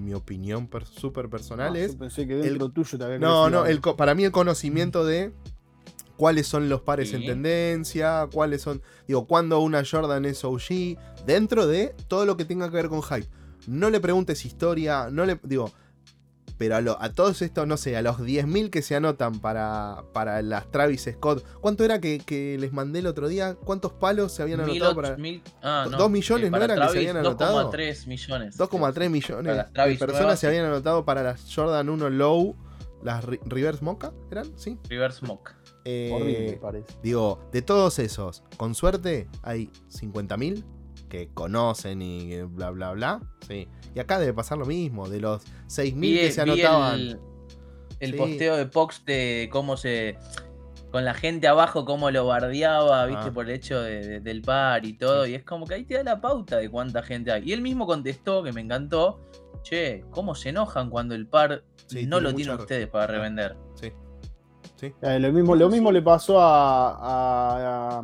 [0.00, 1.96] mi opinión súper personal es.
[1.96, 5.34] pensé que dentro el, tuyo te No, no, el, para mí el conocimiento de
[6.16, 8.80] cuáles son los pares en tendencia, cuáles son.
[9.06, 13.02] Digo, cuándo una Jordan es OG, dentro de todo lo que tenga que ver con
[13.02, 13.28] hype
[13.66, 15.38] no le preguntes historia, no le.
[15.42, 15.72] Digo,
[16.62, 20.70] pero a, todos estos, no sé, a los 10.000 que se anotan para, para las
[20.70, 23.56] Travis Scott, ¿cuánto era que, les mandé el otro día?
[23.56, 25.16] ¿Cuántos palos se habían anotado para.
[25.60, 27.72] Ah, ¿Dos millones no era que se habían anotado?
[27.72, 28.58] 2,3 millones.
[28.58, 32.54] 2,3 millones de personas se habían anotado para las Jordan 1 Low,
[33.02, 34.46] las Reverse Mocha, ¿eran?
[34.56, 34.78] ¿Sí?
[34.88, 35.56] Reverse Mocha.
[35.84, 36.94] Eh, parece.
[37.02, 40.62] Digo, de todos esos, con suerte hay 50.000
[41.12, 43.20] que conocen y bla, bla, bla.
[43.46, 43.68] Sí.
[43.94, 47.20] Y acá debe pasar lo mismo, de los 6.000 que se anotaban.
[48.00, 50.16] El, posteo de Pox de cómo se.
[50.90, 53.32] Con la gente abajo, cómo lo bardeaba, viste, ah.
[53.32, 55.26] por el hecho del par y todo.
[55.26, 57.42] Y es como que ahí te da la pauta de cuánta gente hay.
[57.44, 59.20] Y él mismo contestó, que me encantó.
[59.62, 61.62] Che, ¿cómo se enojan cuando el par
[62.06, 63.56] no lo tienen ustedes para ah, revender?
[63.74, 63.92] Sí.
[65.02, 68.02] Eh, lo, mismo, lo mismo le pasó a,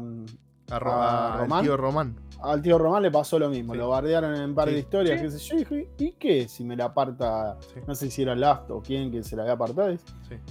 [0.70, 2.16] al tío Román.
[2.40, 5.38] Al tío Román le pasó lo mismo, lo bardearon en un par de historias, sé
[5.38, 7.58] yo, dije, ¿y qué si me la aparta?
[7.86, 9.96] No sé si era Last o quién que se la había apartado.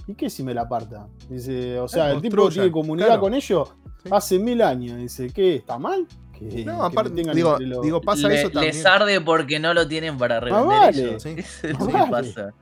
[0.06, 1.08] ¿Y qué si me la aparta?
[1.28, 3.74] Dice, o sea, el tipo tiene comunidad con ellos
[4.10, 4.98] hace mil años.
[4.98, 5.56] Dice, ¿qué?
[5.56, 6.06] ¿Está mal?
[6.64, 8.74] no, aparte, digo, digo, pasa eso también.
[8.74, 12.54] Les arde porque no lo tienen para revender Eso es lo que pasa.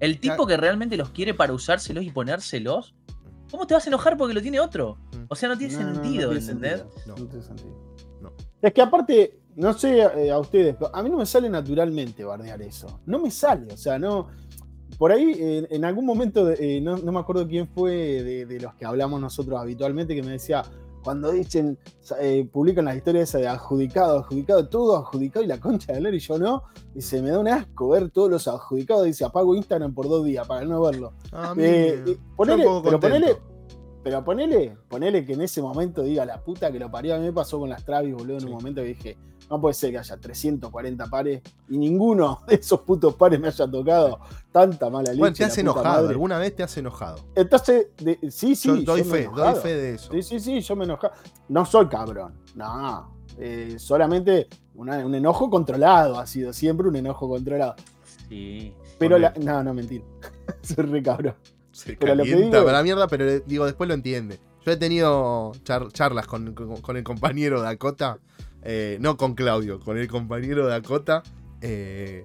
[0.00, 2.94] El tipo que realmente los quiere para usárselos y ponérselos,
[3.50, 4.98] ¿cómo te vas a enojar porque lo tiene otro?
[5.28, 6.84] O sea, no tiene sentido, ¿entendés?
[7.06, 7.86] No, tiene sentido.
[8.62, 12.60] Es que aparte, no sé eh, a ustedes, a mí no me sale naturalmente bardear
[12.62, 13.00] eso.
[13.06, 14.28] No me sale, o sea, no.
[14.98, 17.92] Por ahí, en algún momento, eh, no, me acuerdo quién fue
[18.46, 20.62] de, los que hablamos nosotros habitualmente, que me decía,
[21.06, 21.78] cuando dicen,
[22.20, 26.36] eh, publican las historias de adjudicado, adjudicado, todo adjudicado y la concha de y yo
[26.36, 26.64] no,
[26.94, 30.44] dice, me da un asco ver todos los adjudicados, dice, apago Instagram por dos días
[30.48, 31.12] para no verlo.
[31.30, 31.54] Ah,
[32.34, 33.36] ponele, pero ponele,
[34.06, 37.16] pero ponele, ponele que en ese momento diga la puta que lo parió.
[37.16, 39.18] A mí me pasó con las Travis, boludo, en un momento que dije,
[39.50, 43.68] no puede ser que haya 340 pares y ninguno de esos putos pares me haya
[43.68, 44.20] tocado
[44.52, 45.18] tanta mala leche.
[45.18, 47.18] Bueno, te has enojado, alguna vez te has enojado.
[47.34, 47.88] Entonces,
[48.30, 48.68] sí, sí.
[48.68, 50.12] Yo doy fe, doy fe de eso.
[50.12, 51.12] Sí, sí, sí, yo me enojado.
[51.48, 53.12] No soy cabrón, no.
[53.38, 57.74] Eh, solamente un enojo controlado ha sido, siempre un enojo controlado.
[58.28, 58.72] Sí.
[59.00, 60.04] Pero la, no, no, mentira.
[60.62, 61.34] soy re cabrón.
[61.76, 64.40] Se pero calienta para la mierda, pero digo, después lo entiende.
[64.64, 66.54] Yo he tenido charlas con,
[66.96, 68.18] el compañero Dakota,
[68.62, 71.22] eh, no con Claudio, con el compañero Dakota,
[71.60, 72.24] eh,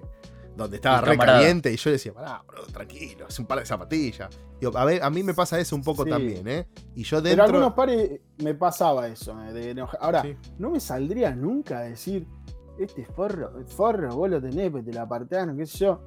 [0.56, 3.66] donde estaba re caliente y yo le decía, pará, bro, tranquilo, es un par de
[3.66, 4.30] zapatillas.
[4.74, 6.66] a ver, a mí me pasa eso un poco también, ¿eh?
[6.94, 7.44] Y yo dentro...
[7.44, 9.36] Pero algunos pares me pasaba eso.
[10.00, 10.24] Ahora,
[10.58, 12.26] no me saldría nunca a decir,
[12.78, 16.00] este forro, forro, vos lo tenés, pues te la apartás, qué sé yo.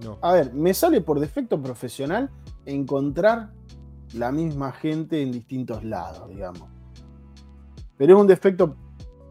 [0.00, 0.18] No.
[0.20, 2.30] A ver, me sale por defecto profesional
[2.68, 3.50] encontrar
[4.14, 6.68] la misma gente en distintos lados, digamos.
[7.96, 8.76] Pero es un defecto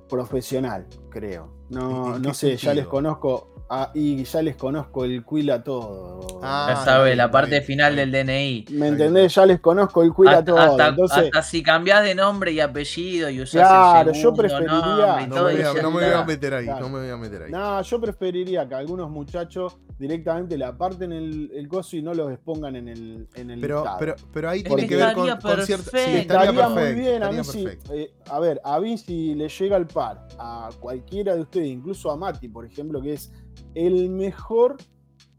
[0.10, 1.54] profesional, creo.
[1.69, 6.39] No, no sé, ya les conozco Ah, y ya les conozco el quill a todo.
[6.41, 8.65] Ah, ya sabe, la parte final del DNI.
[8.71, 9.36] ¿Me entendés?
[9.36, 10.58] Ya les conozco el quill a todo.
[10.58, 15.27] Hasta, si cambiás de nombre y apellido y usás Claro, yo preferiría.
[15.27, 17.51] No, me voy, a, meter ahí, no me voy a meter ahí.
[17.51, 22.32] No, yo preferiría que algunos muchachos directamente le aparten el, el coso y no los
[22.32, 25.89] expongan en el, en el pero, pero, pero ahí tiene que ver con, con cierto.
[25.89, 27.23] Sí, estaría, estaría muy bien.
[27.23, 31.36] A, mí si, eh, a ver, a mí si le llega el par a cualquiera
[31.36, 33.32] de ustedes, incluso a Mati, por ejemplo, que es
[33.76, 34.78] el mejor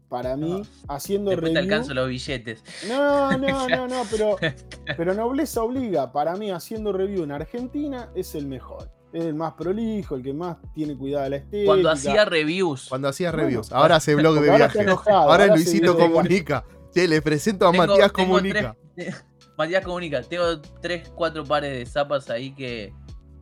[0.09, 1.67] para mí haciendo Después review.
[1.67, 2.63] te alcanzo los billetes.
[2.87, 4.37] No, no, no, no, pero,
[4.97, 6.11] pero nobleza obliga.
[6.11, 8.91] Para mí haciendo review en Argentina es el mejor.
[9.13, 11.65] Es el más prolijo, el que más tiene cuidado de la estética.
[11.65, 12.87] Cuando hacía reviews.
[12.89, 13.71] Cuando hacía reviews.
[13.71, 14.85] ahora hace blog de viaje.
[15.07, 16.65] ahora, Luisito Comunica.
[16.93, 18.75] Che, le presento a Matías Comunica.
[19.57, 20.21] Matías Comunica.
[20.23, 22.93] Tengo tres, cuatro pares de zapas ahí que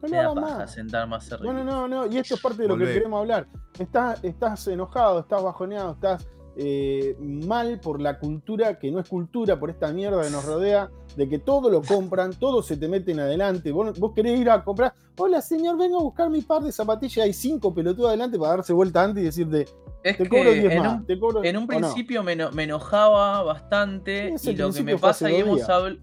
[0.01, 0.73] no más.
[0.73, 3.47] sentar más No, no, no, no, y esto es parte de lo que queremos hablar.
[3.77, 6.27] Estás, estás enojado, estás bajoneado, estás
[6.59, 10.89] eh, mal por la cultura que no es cultura, por esta mierda que nos rodea,
[11.15, 13.71] de que todo lo compran, todo se te meten adelante.
[13.71, 17.25] Vos, vos querés ir a comprar, hola señor, vengo a buscar mi par de zapatillas,
[17.25, 19.65] hay cinco pelotudos adelante para darse vuelta antes y decirte,
[20.01, 21.01] te cobro 10 más.
[21.43, 25.97] en un principio me, enojaba bastante y lo que me pasa y hemos hablado...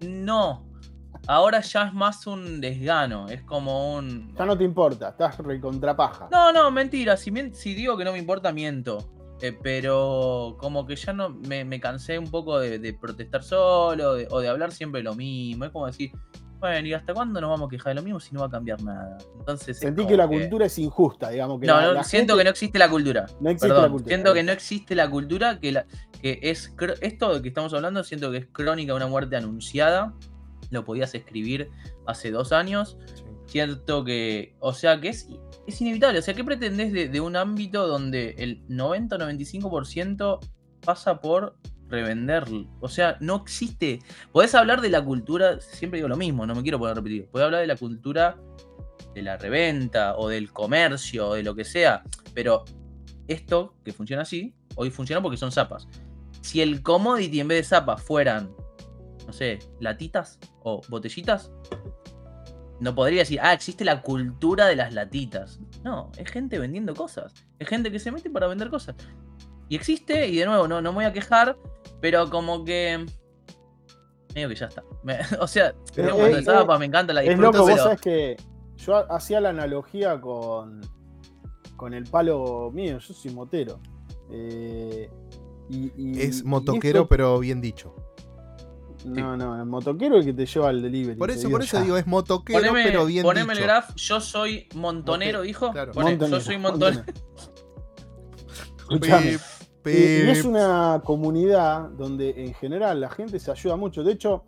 [0.00, 0.67] No,
[1.28, 4.34] Ahora ya es más un desgano, es como un.
[4.34, 6.26] Ya no te importa, estás recontrapaja.
[6.32, 7.18] No, no, mentira.
[7.18, 9.12] Si, si digo que no me importa, miento.
[9.42, 14.48] Eh, pero como que ya no me, cansé un poco de, protestar solo o de
[14.48, 15.66] hablar siempre lo mismo.
[15.66, 16.12] Es como decir,
[16.60, 18.50] bueno, ¿y hasta cuándo nos vamos a quejar de lo mismo si no va a
[18.50, 19.18] cambiar nada?
[19.38, 19.78] Entonces.
[19.78, 21.60] Sentí que la cultura es injusta, digamos.
[21.60, 23.26] Que no, no siento que no existe la cultura.
[23.38, 24.08] No existe la cultura.
[24.08, 25.86] Siento que no existe la cultura, que, la,
[26.22, 26.74] que es.
[27.02, 30.14] Esto de que estamos hablando, siento que es crónica de una muerte anunciada
[30.70, 31.70] lo podías escribir
[32.06, 32.96] hace dos años.
[33.46, 35.28] Cierto que, o sea, que es,
[35.66, 36.18] es inevitable.
[36.18, 40.38] O sea, ¿qué pretendés de, un ámbito donde el 90-95%
[40.84, 41.56] pasa por
[41.88, 42.44] revender?
[42.80, 44.00] O sea, no existe.
[44.32, 47.26] Podés hablar de la cultura, siempre digo lo mismo, no me quiero poder repetir.
[47.28, 48.36] Podés hablar de la cultura
[49.14, 52.02] de la reventa o del comercio o de lo que sea,
[52.34, 52.64] pero
[53.26, 55.88] esto que funciona así, hoy funciona porque son zapas.
[56.40, 58.50] Si el commodity en vez de zapas fueran
[59.28, 61.52] no sé, latitas o botellitas,
[62.80, 65.60] no podría decir, ah, existe la cultura de las latitas.
[65.84, 67.34] No, es gente vendiendo cosas.
[67.58, 68.96] Es gente que se mete para vender cosas.
[69.68, 71.58] Y existe, y de nuevo, no, no me voy a quejar,
[72.00, 73.04] pero como que.
[74.34, 74.82] Medio que ya está.
[75.40, 76.16] o sea, pero,
[76.78, 78.36] me encanta la disfruto, Es loco, vos sabés que
[78.78, 80.80] yo hacía la analogía con,
[81.76, 83.78] con el palo mío, yo soy motero.
[84.30, 85.10] Eh,
[86.16, 87.94] es motoquero, pero bien dicho.
[89.04, 91.18] No, no, el motoquero es el que te lleva al delivery.
[91.18, 95.42] Por eso, por eso digo, es motoquero, pero bien poneme el graph, yo soy montonero,
[95.42, 95.70] dijo.
[95.70, 95.92] Claro.
[95.92, 97.04] yo soy montonero.
[98.90, 99.00] y,
[99.90, 104.02] es una comunidad donde en general la gente se ayuda mucho.
[104.02, 104.44] De hecho,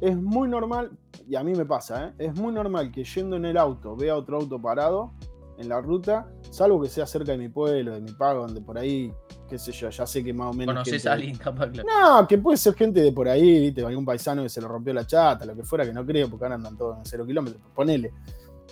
[0.00, 0.92] es muy normal,
[1.28, 2.12] y a mí me pasa, ¿eh?
[2.18, 5.12] es muy normal que yendo en el auto vea otro auto parado
[5.58, 8.78] en la ruta, salvo que sea cerca de mi pueblo, de mi pago, donde por
[8.78, 9.12] ahí,
[9.48, 10.74] qué sé yo, ya sé que más o menos.
[10.74, 11.68] ¿Conoces a alguien capaz?
[11.68, 13.84] No, que puede ser gente de por ahí, ¿viste?
[13.84, 16.44] algún paisano que se le rompió la chata, lo que fuera, que no creo, porque
[16.44, 18.12] ahora andan todos en cero kilómetros, ponele.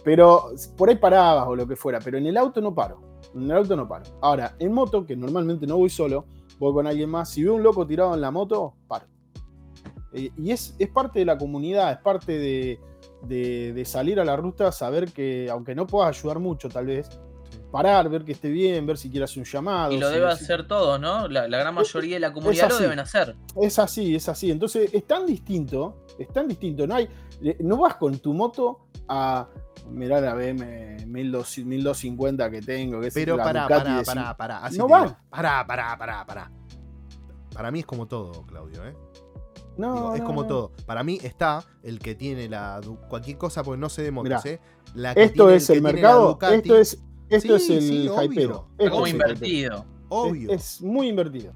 [0.04, 3.00] Pero por ahí parabas o lo que fuera, pero en el auto no paro.
[3.34, 4.04] En el auto no paro.
[4.20, 6.26] Ahora, en moto, que normalmente no voy solo,
[6.58, 7.30] voy con alguien más.
[7.30, 9.06] Si veo un loco tirado en la moto, paro.
[10.12, 12.78] Eh, y es, es parte de la comunidad, es parte de,
[13.22, 17.08] de, salir a la ruta, saber que, aunque no puedas ayudar mucho, tal vez,
[17.70, 19.92] parar, ver que esté bien, ver si quiere hacer un llamado.
[19.92, 21.29] Y lo debe hacer todo, ¿no?
[21.29, 23.37] La, gran mayoría de la comunidad lo deben hacer.
[23.61, 24.50] Es así, es así.
[24.50, 26.87] Entonces, es tan distinto, es tan distinto.
[26.87, 27.09] No, hay,
[27.61, 29.48] no vas con tu moto a
[29.90, 33.00] mirar la BM 1250 que tengo.
[33.00, 35.18] Que Pero para para para para No va.
[35.31, 36.50] para para para
[37.55, 38.94] Para mí es como todo, Claudio, ¿eh?
[39.76, 40.72] No, es como todo.
[40.87, 44.61] Para mí está el que tiene la cualquier cosa, porque no sé de motos, ¿eh?
[45.14, 48.68] esto es el, mercado, esto es esto es el sí, hypero.
[48.78, 49.84] Es como invertido.
[50.08, 50.50] Obvio.
[50.50, 51.52] Es, muy invertido.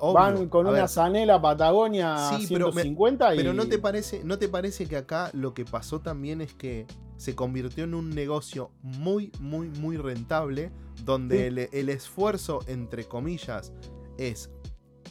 [0.00, 4.86] Van con una Zanela Patagonia sí, 150 pero, pero no te parece no te parece
[4.86, 6.86] que acá lo que pasó también es que
[7.18, 10.72] se convirtió en un negocio muy muy muy rentable
[11.04, 13.74] donde el, el esfuerzo entre comillas
[14.16, 14.50] es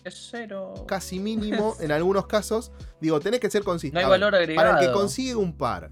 [0.06, 0.74] cero.
[0.88, 2.72] Casi mínimo en algunos casos.
[3.02, 4.02] Digo, tenés que ser consistente.
[4.02, 4.70] No hay valor agregado.
[4.70, 5.92] Para el que consigue un par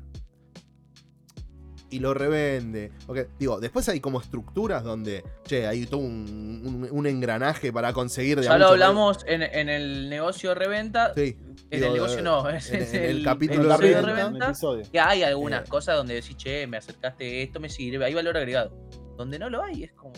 [1.89, 2.91] y lo revende.
[3.39, 8.41] digo, después hay como estructuras donde, che, hay todo un, engranaje para conseguir.
[8.41, 11.13] Ya lo hablamos en, el negocio de reventa.
[11.15, 11.37] Sí.
[11.69, 14.53] En el negocio no, es en, el, capítulo de reventa.
[14.91, 15.69] que hay algunas eh.
[15.69, 18.71] cosas donde decís, che, me acercaste esto, me sirve, hay valor agregado.
[19.17, 20.13] Donde no lo hay, es como.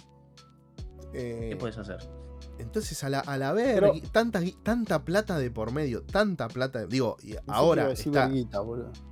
[1.13, 1.97] Eh, ¿Qué puedes hacer?
[2.59, 6.85] Entonces, a la, a la ver, tanta, tanta plata de por medio, tanta plata.
[6.85, 7.91] Digo, y ahora.
[7.91, 8.29] Está,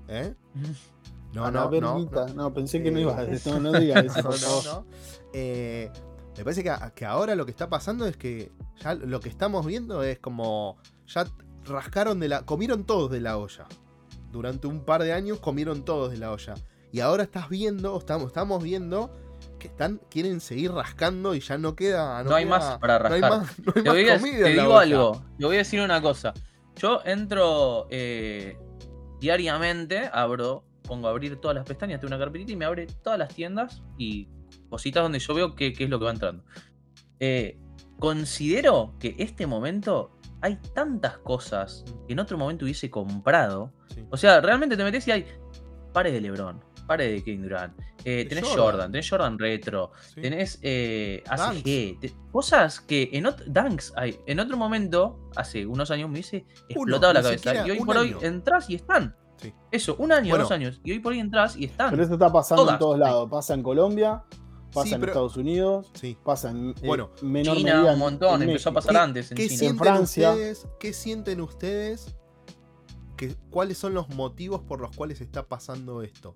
[0.09, 0.33] ¿Eh?
[1.33, 3.53] No, no, no, no, pensé que no iba a decir.
[3.53, 4.21] No, no digas eso.
[4.23, 4.85] no, no,
[5.33, 5.91] eh,
[6.37, 9.65] me parece que, que, ahora lo que está pasando es que ya lo que estamos
[9.65, 10.77] viendo es como.
[11.07, 11.25] Ya
[11.65, 12.43] rascaron de la.
[12.43, 13.65] Comieron todos de la olla.
[14.31, 16.55] Durante un par de años comieron todos de la olla.
[16.91, 19.11] Y ahora estás viendo, estamos, estamos viendo
[19.59, 22.23] que están, quieren seguir rascando y ya no queda.
[22.23, 23.43] No, hay más para rascar.
[23.73, 26.33] te, digo algo, te voy a decir una cosa.
[26.75, 28.57] Yo entro eh,
[29.19, 33.19] diariamente, abro, pongo a abrir todas las pestañas, tengo una carpetita y me abre todas
[33.19, 34.27] las tiendas y
[34.69, 36.43] cositas donde yo veo qué, es lo que va entrando.
[37.19, 37.59] Eh,
[37.99, 43.73] considero que este momento hay tantas cosas que en otro momento hubiese comprado.
[44.09, 45.25] O sea, realmente te metes y hay
[45.93, 47.73] pares de Lebron, pares de Kevin Durant,
[48.05, 48.91] eh, tenés Jordan.
[48.91, 54.17] tenés Jordan Retro, tenés eh, ACG, cosas que en otro, Dunks hay.
[54.27, 57.67] En otro momento, hace unos años me hubiese explotado la cabeza.
[57.67, 59.15] Y hoy por hoy entras y están.
[59.71, 60.79] Eso, un año, dos años.
[60.83, 61.91] Y hoy por hoy entras y están.
[61.91, 63.29] Pero esto está pasando en todos lados.
[63.29, 64.23] Pasa en Colombia,
[64.73, 65.91] pasa en Estados Unidos,
[66.23, 69.69] pasa en eh, bueno, menor China, un montón, empezó a pasar antes en, China.
[69.69, 70.35] en Francia.
[70.79, 72.15] ¿Qué sienten ustedes?
[73.15, 76.35] Que, ¿Cuáles son los motivos por los cuales está pasando esto?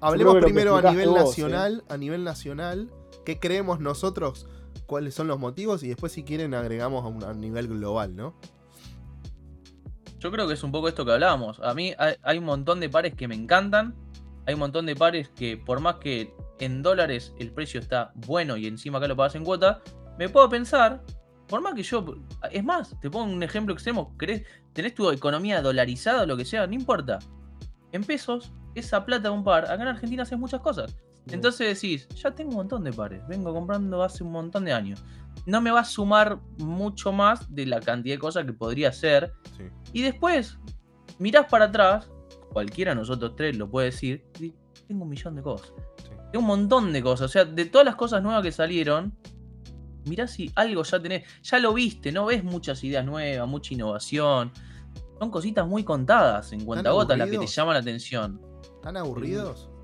[0.00, 2.92] hablemos primero a nivel nacional, a nivel nacional,
[3.24, 4.46] ¿qué creemos nosotros?
[4.86, 5.82] ¿Cuáles son los motivos?
[5.82, 8.36] Y después si quieren agregamos a un nivel global, ¿no?
[10.26, 11.60] Yo creo que es un poco esto que hablábamos.
[11.60, 13.94] A mí hay, un montón de pares que me encantan.
[14.44, 18.56] Hay un montón de pares que por más que en dólares el precio está bueno
[18.56, 19.82] y encima acá lo pagas en cuota,
[20.18, 21.00] me puedo pensar,
[21.46, 22.04] por más que yo...
[22.50, 24.16] Es más, te pongo un ejemplo extremo.
[24.72, 26.66] ¿Tenés tu economía dolarizada o lo que sea?
[26.66, 27.20] No importa.
[27.92, 30.96] En pesos, esa plata de un par, acá en Argentina haces muchas cosas.
[31.28, 35.04] Entonces decís, ya tengo un montón de pares, vengo comprando hace un montón de años.
[35.44, 39.32] No me va a sumar mucho más de la cantidad de cosas que podría hacer.
[39.96, 40.58] Y después,
[41.18, 42.10] mirás para atrás,
[42.52, 44.52] cualquiera de nosotros tres lo puede decir, y
[44.86, 45.72] tengo un millón de cosas.
[46.30, 47.30] Tengo un montón de cosas.
[47.30, 49.16] O sea, de todas las cosas nuevas que salieron,
[50.04, 54.52] mirá si algo ya tenés, ya lo viste, no ves muchas ideas nuevas, mucha innovación.
[55.18, 58.38] Son cositas muy contadas en cuenta gota las que te llaman la atención.
[58.62, 59.70] ¿Están aburridos?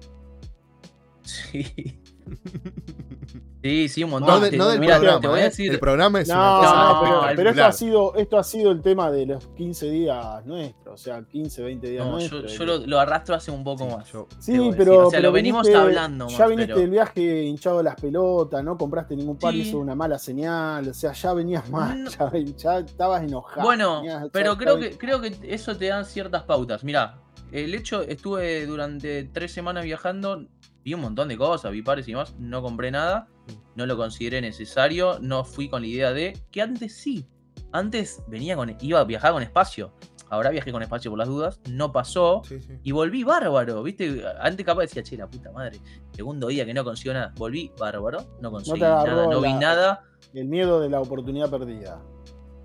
[1.24, 2.02] Sí.
[3.62, 4.40] Sí, sí, un montón.
[4.40, 5.44] No, no del programa, te voy a ¿eh?
[5.44, 5.72] decir...
[5.72, 9.10] El programa es una cosa pero, pero esto, ha sido, esto ha sido el tema
[9.10, 12.52] de los 15 días nuestros, o sea, 15, 20 días nuestros.
[12.52, 14.10] Yo, lo, arrastro hace un poco más.
[14.40, 15.06] sí, pero.
[15.06, 16.28] O sea, lo venimos hablando.
[16.28, 19.74] Ya viniste del viaje hinchado de las pelotas, no compraste ningún par y eso es
[19.76, 20.88] una mala señal.
[20.88, 22.08] O sea, ya venías mal,
[22.56, 23.62] ya, estabas enojado.
[23.62, 24.02] Bueno,
[24.32, 26.82] pero creo que, creo que eso te dan ciertas pautas.
[26.82, 27.20] Mira,
[27.52, 30.46] el hecho, estuve durante tres semanas viajando,
[30.84, 33.28] vi un montón de cosas, vi pares y más, no compré nada,
[33.74, 37.26] no lo consideré necesario, no fui con la idea de que antes sí,
[37.72, 39.92] antes venía con, iba a viajar con espacio.
[40.28, 42.40] Ahora viajé con espacio por las dudas, no pasó
[42.82, 44.24] y volví bárbaro, ¿viste?
[44.40, 45.78] Antes capaz decía, che, la puta madre,
[46.12, 50.04] segundo día que no consigo nada, volví bárbaro, no conseguí nada, no vi nada.
[50.32, 52.00] El miedo de la oportunidad perdida.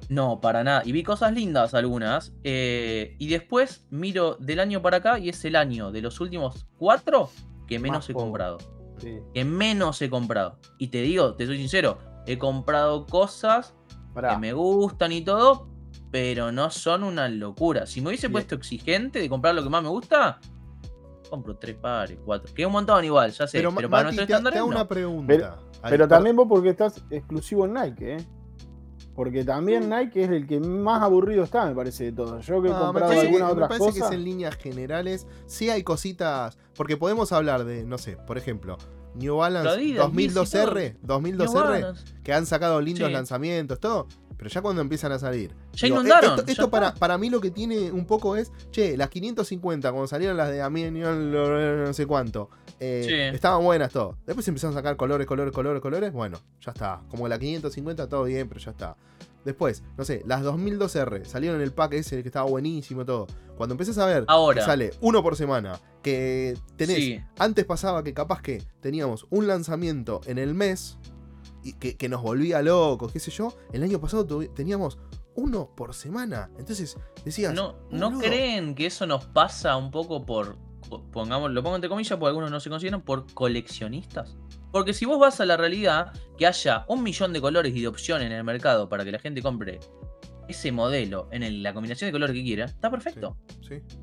[0.07, 0.83] No, para nada.
[0.85, 2.33] Y vi cosas lindas algunas.
[2.45, 6.65] Eh, y después miro del año para acá y es el año de los últimos
[6.77, 7.29] cuatro
[7.67, 8.57] que menos he comprado.
[9.33, 10.59] Que menos he comprado.
[10.77, 13.75] Y te digo, te soy sincero, he comprado cosas
[14.15, 15.67] que me gustan y todo,
[16.11, 17.85] pero no son una locura.
[17.85, 20.39] Si me hubiese puesto exigente de comprar lo que más me gusta,
[21.29, 22.53] compro tres pares, cuatro.
[22.53, 23.59] Que es un montón igual, ya sé.
[23.59, 24.61] Pero, para nuestro estándar.
[24.63, 25.59] una pregunta.
[25.83, 28.27] Pero, también vos porque estás exclusivo en Nike, ¿eh?
[29.17, 32.39] Porque también Nike es el que más aburrido está, me parece, de todo.
[32.39, 33.79] Yo que he comprado algunas otras cosas.
[33.79, 35.25] Me parece que es en líneas generales.
[35.47, 36.59] Sí hay cositas.
[36.75, 38.77] Porque podemos hablar de, no sé, por ejemplo,
[39.15, 44.07] New Balance 2002R, 2002R, que han sacado lindos lanzamientos, todo.
[44.37, 45.51] Pero ya cuando empiezan a salir.
[45.73, 46.39] Ya inundaron.
[46.45, 50.37] Esto, para, para mí lo que tiene un poco es, che, las 550, cuando salieron
[50.37, 54.17] las de Aminion, no sé cuánto, eh, estaban buenas todo.
[54.25, 56.11] Después empezaron a sacar colores, colores, colores, colores.
[56.11, 57.01] Bueno, ya está.
[57.09, 58.95] Como la 550, todo bien, pero ya está.
[59.47, 63.27] Después, no sé, las 2002R salieron en el pack ese que estaba buenísimo todo.
[63.55, 64.59] Cuando empezás a ver Ahora.
[64.59, 67.23] que sale uno por semana, que tenés.
[67.39, 70.97] Antes pasaba que capaz que teníamos un lanzamiento en el mes
[71.63, 73.53] y que, nos volvía locos, qué sé yo.
[73.71, 74.99] El año pasado teníamos
[75.35, 76.49] uno por semana.
[76.59, 77.53] Entonces decías.
[77.53, 80.57] No, ¿no creen que eso nos pasa un poco por.
[80.89, 84.37] Pongamos, lo pongo entre comillas, porque algunos no se consideran por coleccionistas?
[84.71, 87.87] Porque si vos vas a la realidad, que haya un millón de colores y de
[87.87, 89.79] opciones en el mercado para que la gente compre
[90.47, 93.37] ese modelo en la combinación de colores que quiera, está perfecto.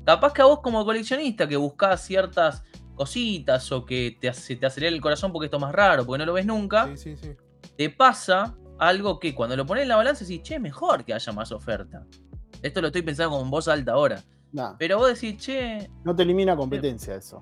[0.05, 2.63] Capaz que a vos como coleccionista que buscás ciertas
[2.93, 6.19] cositas o que te, se te acelera el corazón porque esto es más raro, porque
[6.19, 6.93] no lo ves nunca,
[7.75, 11.31] te pasa algo que cuando lo pones en la balanza decís, che, mejor que haya
[11.31, 12.05] más oferta.
[12.61, 14.23] Esto lo estoy pensando como en voz alta ahora.
[14.77, 15.89] Pero vos decís, che...
[16.03, 17.39] No te elimina competencia eso.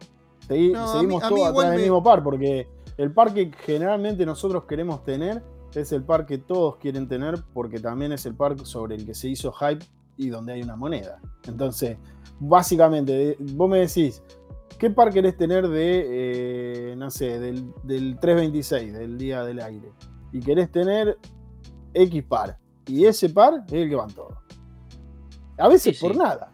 [0.47, 5.43] seguimos todos atrás del mismo par porque el par que generalmente nosotros queremos tener
[5.73, 9.13] es el par que todos quieren tener porque también es el par sobre el que
[9.13, 9.85] se hizo hype
[10.17, 11.19] y donde hay una moneda.
[11.47, 11.97] Entonces,
[12.39, 14.21] básicamente, vos me decís,
[14.77, 17.73] ¿qué par querés tener de, eh, no sé, del,
[18.19, 19.91] 326, del día del aire?
[20.31, 21.17] Y querés tener
[21.93, 22.57] X par.
[22.85, 24.37] Y ese par es el que van todos.
[25.57, 26.51] A veces por nada.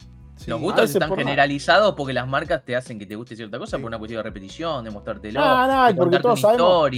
[0.47, 3.87] Los gustos están generalizados porque las marcas te hacen que te guste cierta cosa por
[3.87, 5.39] una cuestión de repetición, de mostrártelo.
[5.39, 6.91] No, no, porque todos sabemos,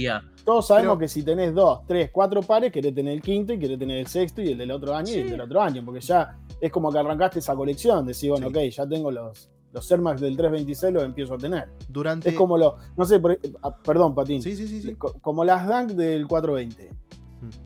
[0.44, 3.78] todos sabemos que si tenés dos, tres, cuatro pares, querés tener el quinto y querés
[3.78, 6.36] tener el sexto y el del otro año y el del otro año, porque ya
[6.60, 10.36] es como que arrancaste esa colección, decís, bueno, ok, ya tengo los, los Max del
[10.36, 11.68] 326 los empiezo a tener.
[11.88, 12.30] Durante...
[12.30, 13.20] Es como lo, no sé,
[13.62, 14.42] ah, perdón, Patín.
[14.42, 14.94] Sí, sí, sí, sí.
[14.94, 16.90] Como las Dunk del 420.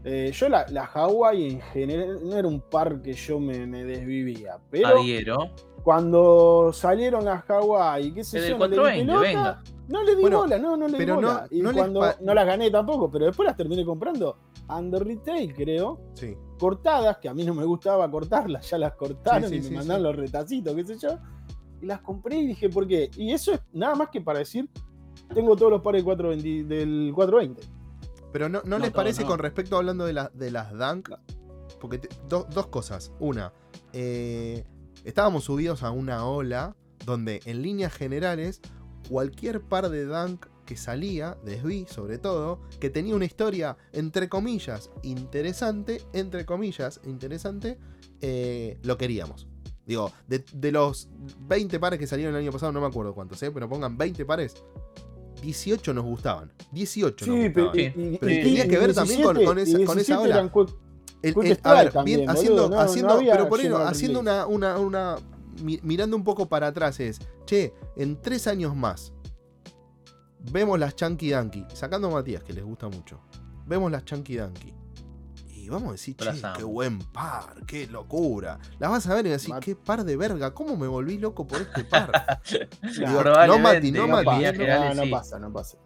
[0.05, 4.59] Eh, yo la, la Hawaii en general no era un par que yo me, desvivía,
[4.71, 5.51] pero Adhiero.
[5.83, 9.63] cuando salieron las Hawaii, qué sé yo, no le, di venga.
[9.89, 11.47] no le di bola, no, no le di bola.
[11.51, 16.01] y cuando no las gané tampoco, pero después las terminé comprando under retail, creo.
[16.15, 16.37] Sí.
[16.59, 20.17] Cortadas, que a mí no me gustaba cortarlas, ya las cortaron y me mandaron los
[20.17, 21.19] retacitos, qué sé yo.
[21.83, 23.11] Y las compré y dije, ¿por qué?
[23.17, 24.69] Y eso es nada más que para decir,
[25.35, 27.76] tengo todos los pares del, del 420.
[28.33, 31.11] Pero no, les parece con respecto hablando de, de las Dunk,
[31.81, 33.13] porque dos cosas.
[33.19, 33.53] Una,
[33.93, 34.65] eh,
[35.05, 38.61] estábamos subidos a una ola donde en líneas generales
[39.09, 44.29] cualquier par de Dunk que salía, de SB sobre todo, que tenía una historia entre
[44.29, 47.79] comillas interesante, entre comillas interesante,
[48.21, 49.47] eh, lo queríamos.
[49.87, 51.09] Digo, de, los
[51.43, 53.53] 20 pares que salieron el año pasado, no me acuerdo cuántos, ¿eh?
[53.53, 54.65] pero pongan 20 pares,
[55.43, 56.53] 18 nos gustaban.
[56.73, 57.73] 18 nos gustaban.
[57.73, 60.51] Pero, tenía que ver también con, esa, con esa ola.
[61.63, 65.17] a ver, bien, haciendo, haciendo pero por eso, haciendo una, una, una,
[65.63, 69.13] mirando un poco para atrás es, che, en tres años más,
[70.53, 73.21] vemos las Chunky Dunky, sacando a Matías, que les gusta mucho,
[73.67, 74.76] vemos las Chunky Dunky
[75.67, 78.61] y vamos a decir, che, qué buen par, qué locura.
[78.79, 81.61] Las vas a ver y decir, qué par de verga, ¿cómo me volví loco por
[81.61, 82.41] este par?
[83.49, 84.45] no, Mati, no, Mati.
[84.95, 85.77] No, pasa, no pasa.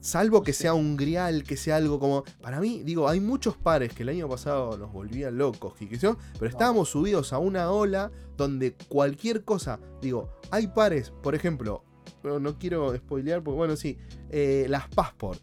[0.00, 2.24] Salvo que sea un grial, que sea algo como.
[2.42, 6.90] Para mí, digo, hay muchos pares que el año pasado nos volvían locos, pero estábamos
[6.90, 9.80] subidos a una ola donde cualquier cosa.
[10.02, 11.84] Digo, hay pares, por ejemplo,
[12.22, 13.96] no quiero spoilear, porque bueno, sí,
[14.28, 15.40] eh, las Passport,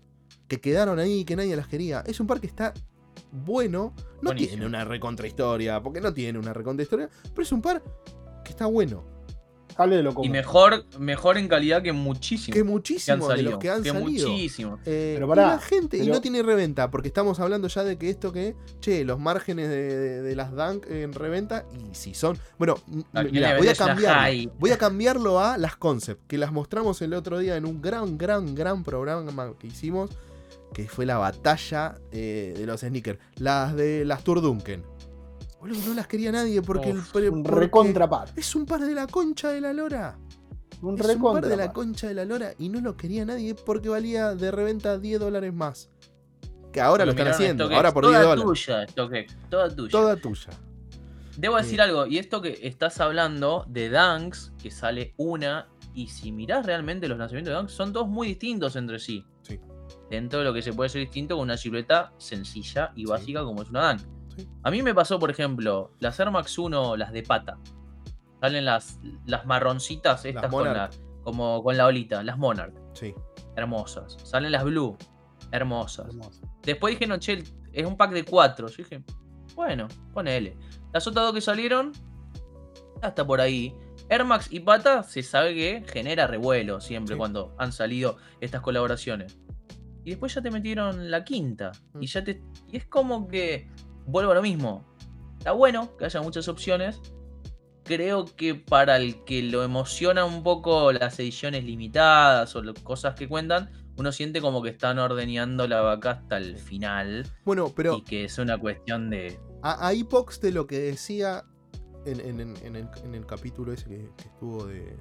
[0.47, 2.03] que quedaron ahí, que nadie las quería.
[2.05, 2.71] Es un par que está
[3.43, 7.83] bueno, no tiene una recontrahistoria, porque no tiene una recontrahistoria, pero es un par
[8.43, 9.15] que está bueno
[10.23, 12.53] y mejor, mejor en calidad que muchísimo.
[12.53, 14.29] Que muchísimo de los que han salido.
[14.29, 14.79] Muchísimo.
[14.86, 18.09] Eh, pero para, la gente, y no tiene reventa, porque estamos hablando ya de que
[18.09, 22.38] esto que, che, los márgenes de, las Dunk en reventa, y si son.
[22.57, 22.75] Bueno,
[23.13, 24.31] voy a cambiar.
[24.57, 28.17] Voy a cambiarlo a las concept, que las mostramos el otro día en un gran,
[28.17, 30.09] gran, gran programa que hicimos,
[30.76, 33.17] que fue la batalla eh, de los sneakers.
[33.38, 34.84] Las de las Turdunken
[35.65, 38.30] no las quería nadie porque el un recontrapar.
[38.36, 40.17] Es un par de la concha de la lora.
[40.82, 43.55] Un es un par de la concha de la lora y no lo quería nadie
[43.55, 45.89] porque valía de reventa 10 dólares más.
[46.71, 48.43] Que ahora lo están haciendo, ahora por 10 dólares.
[48.43, 48.86] Tuya,
[49.49, 49.91] toda tuya.
[49.91, 50.49] Toda tuya.
[51.38, 56.32] Debo decir algo, y esto que estás hablando de Dunks, que sale una, y si
[56.32, 59.26] mirás realmente los lanzamientos de Dunks, son todos muy distintos entre sí.
[59.41, 59.59] Sí.
[60.10, 63.62] Dentro de lo que se puede ser distinto con una silueta sencilla y básica como
[63.62, 64.01] es una Dunk.
[64.64, 67.58] A mí me pasó, por ejemplo, las Air Max 1, las de pata.
[68.41, 70.89] Salen las, las marroncitas estas con la,
[71.24, 72.76] como con la olita, las Monarch.
[72.93, 73.14] Sí.
[73.56, 74.18] Hermosas.
[74.24, 74.97] Salen las Blue.
[75.51, 76.08] Hermosas.
[76.64, 78.68] Después dije, no, che, es un pack de cuatro.
[78.68, 79.03] Yo dije,
[79.56, 80.58] bueno, ponele.
[80.93, 81.93] Las otras dos que salieron,
[83.01, 83.76] hasta por ahí.
[84.10, 89.39] Air Max y Pata se sabe que genera revuelo siempre cuando han salido estas colaboraciones.
[90.06, 91.72] Y después ya te metieron la quinta.
[91.95, 92.08] Y mm.
[92.08, 92.41] ya te.
[92.72, 93.68] Y es como que
[94.06, 94.86] vuelvo a lo mismo.
[95.39, 97.01] Está bueno que haya muchas opciones.
[97.84, 103.28] Creo que para el que lo emociona un poco las ediciones limitadas o cosas que
[103.28, 107.28] cuentan, uno siente como que están ordeñando la vaca hasta el final.
[107.43, 107.97] Bueno, pero.
[107.97, 109.39] Y que es una cuestión de.
[109.62, 111.43] A, Pox de lo que decía
[112.06, 114.95] en, el, capítulo ese que, estuvo de,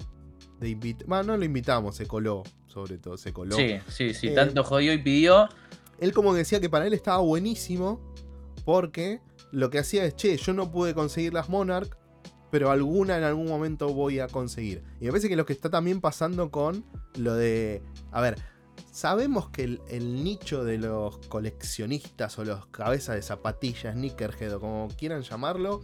[0.59, 1.07] de invitar.
[1.07, 3.55] Bueno, no lo invitamos, se coló, sobre todo, se coló.
[3.55, 5.49] Sí, sí, sí, eh, tanto jodió y pidió.
[5.99, 8.01] Él como decía que para él estaba buenísimo
[8.65, 11.97] porque lo que hacía es, che, yo no pude conseguir las Monarch,
[12.51, 14.83] pero alguna en algún momento voy a conseguir.
[14.99, 16.83] Y me parece que lo que está también pasando con
[17.15, 17.81] lo de...
[18.11, 18.35] A ver,
[18.91, 24.87] sabemos que el, nicho de los coleccionistas o los cabezas de zapatillas, sneakerhead o como
[24.97, 25.83] quieran llamarlo,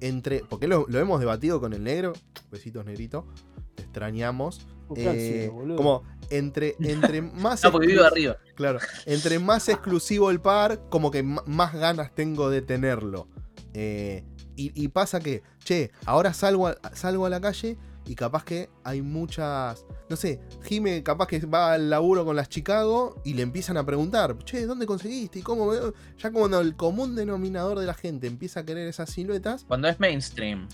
[0.00, 0.40] entre...
[0.40, 2.12] Porque lo, lo hemos debatido con el negro,
[2.50, 3.26] besitos negrito,
[3.74, 4.66] te extrañamos.
[4.96, 7.64] Eh, como entre, entre más.
[7.64, 8.36] arriba.
[8.54, 8.78] Claro.
[9.06, 13.28] Entre más exclusivo el par, como que más ganas tengo de tenerlo.
[13.74, 18.68] Eh, y, pasa que, che, ahora salgo a, salgo a la calle y capaz que
[18.84, 19.86] hay muchas.
[20.08, 23.86] No sé, Jime capaz que va al laburo con las Chicago y le empiezan a
[23.86, 25.38] preguntar, che, ¿dónde conseguiste?
[25.38, 25.72] ¿Y cómo?
[26.18, 29.64] Ya como el común denominador de la gente empieza a querer esas siluetas.
[29.64, 30.68] Cuando es mainstream.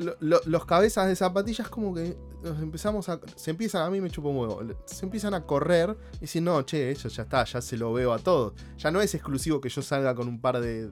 [0.00, 2.16] Eh, los cabezas de zapatillas como que
[2.60, 3.20] empezamos a.
[3.36, 4.60] Se empiezan, a mí me chupo un huevo.
[4.86, 8.12] Se empiezan a correr y dicen, no, che, eso ya está, ya se lo veo
[8.12, 8.54] a todos.
[8.78, 10.90] Ya no es exclusivo que yo salga con un par de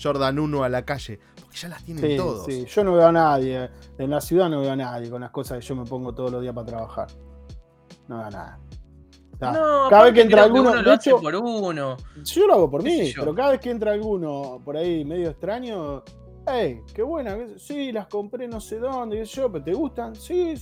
[0.00, 1.18] Jordan 1 a la calle.
[1.40, 2.46] Porque ya las tienen todos.
[2.46, 3.70] Sí, yo no veo a nadie.
[3.98, 6.30] En la ciudad no veo a nadie con las cosas que yo me pongo todos
[6.30, 7.08] los días para trabajar.
[8.08, 8.60] No veo a nada.
[9.38, 11.96] cada vez que entra alguno, lo hecho, por uno.
[12.22, 16.04] Yo lo hago por mí, pero cada vez que entra alguno por ahí medio extraño,
[16.46, 20.14] hey, qué buena, sí, las compré no sé dónde, yo, pero ¿te gustan?
[20.14, 20.54] Sí,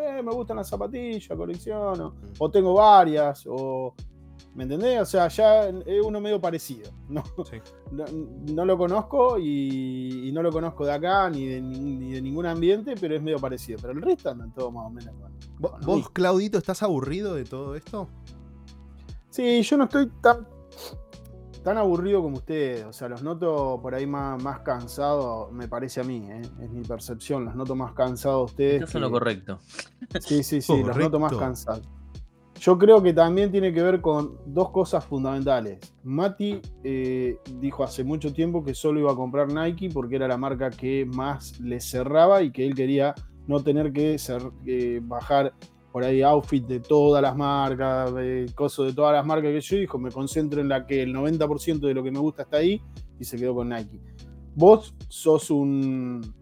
[0.00, 2.32] eh, me gustan las zapatillas, colecciono, mm.
[2.38, 3.94] o tengo varias, o...
[4.54, 5.00] ¿Me entendés?
[5.00, 6.90] O sea, ya es uno medio parecido.
[7.90, 8.04] No,
[8.54, 13.22] no, lo conozco y, no lo conozco de acá ni de, ningún ambiente, pero es
[13.22, 13.78] medio parecido.
[13.80, 15.14] Pero el resto andan todo más o menos.
[15.58, 18.08] ¿Vos, Claudito, estás aburrido de todo esto?
[19.30, 20.46] Sí, yo no estoy tan
[21.64, 22.84] tan aburrido como ustedes.
[22.84, 26.42] O sea, los noto por ahí más, más cansados, me parece a mí, ¿eh?
[26.60, 27.46] es mi percepción.
[27.46, 28.82] Los noto más cansados ustedes.
[28.82, 29.58] Eso es lo correcto.
[30.20, 31.82] Sí, sí, sí, los noto más cansados.
[32.60, 35.80] Yo creo que también tiene que ver con dos cosas fundamentales.
[36.04, 40.36] Mati eh, dijo hace mucho tiempo que solo iba a comprar Nike porque era la
[40.36, 43.14] marca que más le cerraba y que él quería
[43.46, 44.16] no tener que
[44.66, 45.52] eh, bajar
[45.94, 49.76] por ahí outfit de todas las marcas, de cosas de todas las marcas que yo
[49.76, 52.82] dijo, me concentro en la que el 90% de lo que me gusta está ahí
[53.20, 54.00] y se quedó con Nike.
[54.56, 56.34] Vos sos un,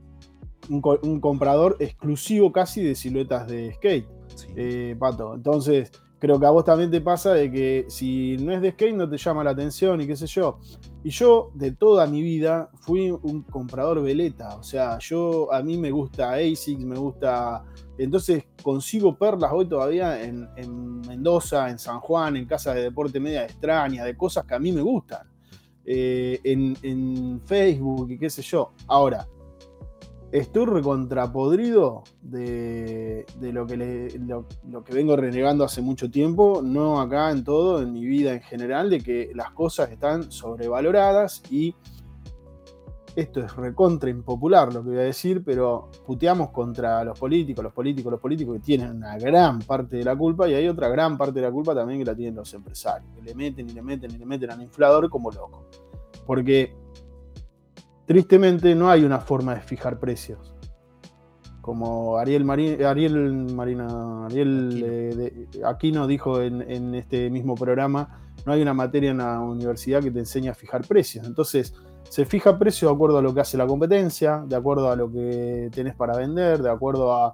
[0.70, 4.08] un, comprador exclusivo casi de siluetas de skate,
[4.56, 5.34] eh, Pato.
[5.34, 8.94] Entonces, creo que a vos también te pasa de que si no es de skate
[8.94, 10.60] no te llama la atención y qué sé yo.
[11.04, 15.76] Y yo de toda mi vida fui un comprador veleta, o sea, yo a mí
[15.76, 17.64] me gusta ASICS, me gusta...
[18.04, 20.48] Entonces consigo perlas hoy todavía en,
[21.02, 24.72] Mendoza, en San Juan, en casas de deporte media extraña, de cosas que a mí
[24.72, 25.26] me gustan.
[25.84, 28.72] Eh, en, Facebook y qué sé yo.
[28.86, 29.26] Ahora,
[30.32, 37.82] Estoy recontrapodrido de, de lo, que vengo renegando hace mucho tiempo, no acá en todo,
[37.82, 41.74] en mi vida en general, de que las cosas están sobrevaloradas y
[43.14, 47.72] esto es recontra impopular lo que voy a decir, pero puteamos contra los políticos, los
[47.72, 51.18] políticos, los políticos que tienen una gran parte de la culpa y hay otra gran
[51.18, 53.82] parte de la culpa también que la tienen los empresarios, que le meten y le
[53.82, 55.66] meten y le meten al inflador como loco.
[56.26, 56.74] Porque
[58.06, 60.54] tristemente no hay una forma de fijar precios.
[61.60, 62.48] Como Ariel,
[62.84, 69.18] Ariel Marina, Ariel eh, Aquino dijo en, este mismo programa, no hay una materia en
[69.18, 71.24] la universidad que te enseñe a fijar precios.
[71.24, 71.72] Entonces,
[72.12, 75.10] se fija precio de acuerdo a lo que hace la competencia, de acuerdo a lo
[75.10, 77.32] que tenés para vender, de acuerdo a,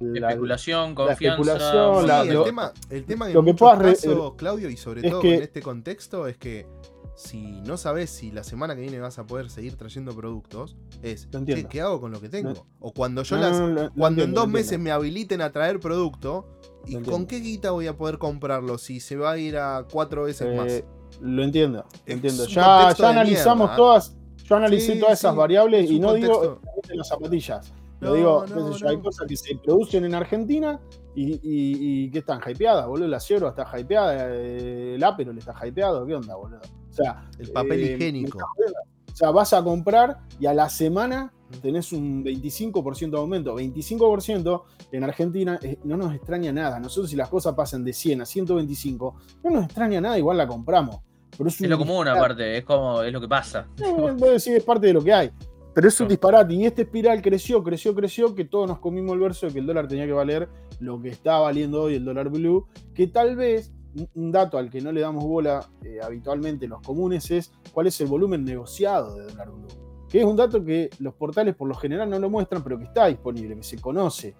[0.00, 2.22] la especulación, confianza.
[2.22, 6.38] el, tema, el tema en muchos casos, Claudio, y sobre todo en este contexto, es
[6.38, 6.66] que
[7.14, 11.28] si no sabes si la semana que viene vas a poder seguir trayendo productos, es
[11.68, 12.66] ¿qué hago con lo que tengo?
[12.80, 17.26] o cuando yo las, cuando en dos meses me habiliten a traer producto, ¿y con
[17.26, 20.84] qué guita voy a poder comprarlo si se va a ir a cuatro veces más?
[21.20, 22.46] Lo entiendo, entiendo.
[22.46, 26.60] Ya, ya analizamos todas, yo analicé todas esas variables y no digo
[26.92, 27.72] las zapatillas.
[28.00, 28.44] Lo digo,
[28.86, 30.80] hay cosas que se producen en Argentina
[31.14, 33.08] y, que están hypeadas, boludo.
[33.08, 36.60] La Sierra está hypeada, eh, el le está hypeado, ¿qué onda, boludo?
[36.90, 38.38] O sea, el papel eh, higiénico.
[38.38, 43.56] O sea, vas a comprar y a la semana tenés un 25% de aumento.
[43.56, 46.78] 25% en Argentina eh, no nos extraña nada.
[46.80, 49.14] Nosotros si las cosas pasan de 100 a 125,
[49.44, 51.00] no nos extraña nada, igual la compramos.
[51.36, 53.66] Pero es, lo común aparte, es como es lo que pasa.
[53.76, 55.30] puedo decir, es parte de lo que hay.
[55.74, 56.54] Pero es un disparate.
[56.54, 59.66] Y este espiral creció, creció, creció, que todos nos comimos el verso de que el
[59.66, 63.72] dólar tenía que valer lo que está valiendo hoy el dólar blue, que tal vez
[64.14, 67.86] un dato al que no le damos bola eh, habitualmente en los comunes es cuál
[67.86, 69.83] es el volumen negociado de dólar blue.
[70.14, 72.84] Que es un dato que los portales por lo general no lo muestran, pero que
[72.84, 74.36] está disponible, que se conoce.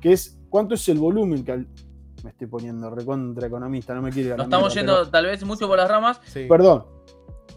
[0.00, 1.66] Que es cuánto es el volumen que
[2.24, 5.76] me estoy poniendo recontra economista, no me quiere Nos estamos yendo tal vez mucho por
[5.76, 6.18] las ramas.
[6.32, 6.86] Perdón,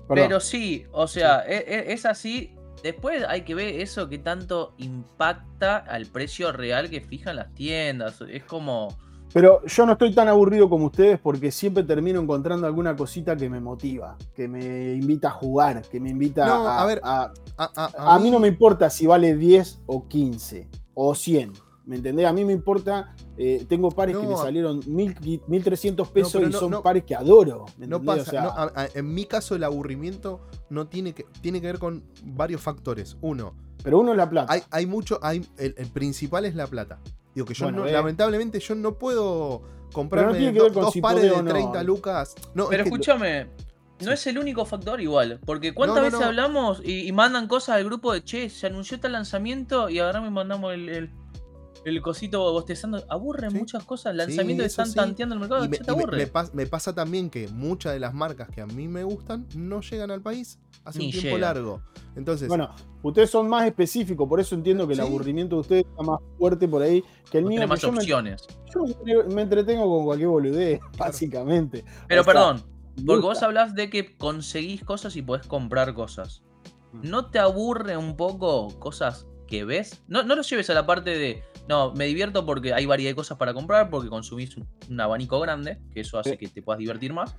[0.10, 2.54] Pero sí, o sea, e, e, es, así.
[2.84, 8.20] Después hay que ver eso que tanto impacta al precio real que fijan las tiendas.
[8.30, 8.90] Es como.
[9.34, 13.50] Pero yo no estoy tan aburrido como ustedes porque siempre termino encontrando alguna cosita que
[13.50, 18.20] me motiva, que me invita a jugar, que me invita a, a, ver, a, a,
[18.20, 21.54] mí no me importa si vale 10 o 15 o 100.
[21.86, 22.28] ¿Me entendés?
[22.28, 27.04] A mí me importa, eh, tengo pares que me salieron 1.300 pesos y son pares
[27.04, 27.66] que adoro.
[27.78, 32.62] no pasa, en mi caso el aburrimiento no tiene que, tiene que ver con varios
[32.62, 33.18] factores.
[33.22, 33.54] Uno.
[33.84, 34.54] Pero uno es la plata.
[34.54, 37.00] Hay, hay mucho, hay, el, principal es la plata.
[37.34, 37.92] Digo que yo eh.
[37.92, 39.62] lamentablemente yo no puedo
[39.94, 42.36] comprarme dos pares de 30 lucas.
[42.70, 43.48] pero escúchame,
[44.00, 48.14] no es el único factor igual, porque cuántas veces hablamos y, mandan cosas al grupo
[48.14, 51.10] de che, se anunció este lanzamiento y ahora me mandamos el, el
[52.02, 53.04] cosito bostezando.
[53.10, 54.16] Aburre muchas cosas.
[54.16, 55.68] Lanzamientos sí, están tanteando el mercado.
[55.68, 56.32] Me, te aburre.
[56.54, 60.12] Me, pasa también que muchas de las marcas que a mí me gustan no llegan
[60.12, 61.82] al país hace un tiempo largo.
[62.16, 62.48] Entonces.
[62.48, 66.20] Bueno, ustedes son más específicos, por eso entiendo que el aburrimiento de ustedes está más
[66.38, 67.52] fuerte por ahí que el mío.
[67.52, 68.48] Tiene más opciones.
[68.76, 71.84] Me, yo me entretengo con cualquier boludez, básicamente.
[72.08, 72.64] Pero perdón,
[73.06, 76.44] porque vos hablás de que conseguís cosas y podés comprar cosas.
[76.94, 77.10] Mm.
[77.10, 80.02] ¿No te aburre un poco cosas que ves?
[80.08, 83.16] No, no lo lleves a la parte de no, me divierto porque hay variedad de
[83.16, 87.14] cosas para comprar, porque consumís un, abanico grande, que eso hace que te puedas divertir
[87.14, 87.36] más.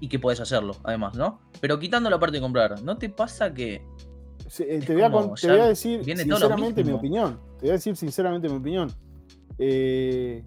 [0.00, 1.40] Y que puedes hacerlo, además, ¿no?
[1.60, 3.86] Pero quitando la parte de comprar, ¿no te pasa que.
[4.58, 7.40] Eh, te, voy a, decir sinceramente mi opinión.
[7.58, 8.92] Te voy a decir sinceramente mi opinión.
[9.56, 10.44] Eh,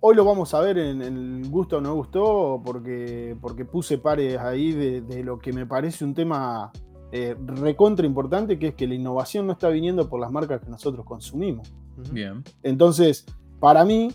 [0.00, 4.38] hoy lo vamos a ver en, el gusto o no gustó, porque, porque puse pares
[4.38, 6.72] ahí de, lo que me parece un tema
[7.12, 10.70] eh, recontra importante, que es que la innovación no está viniendo por las marcas que
[10.70, 11.72] nosotros consumimos.
[12.12, 12.44] Bien.
[12.62, 13.26] Entonces,
[13.58, 14.12] para mí,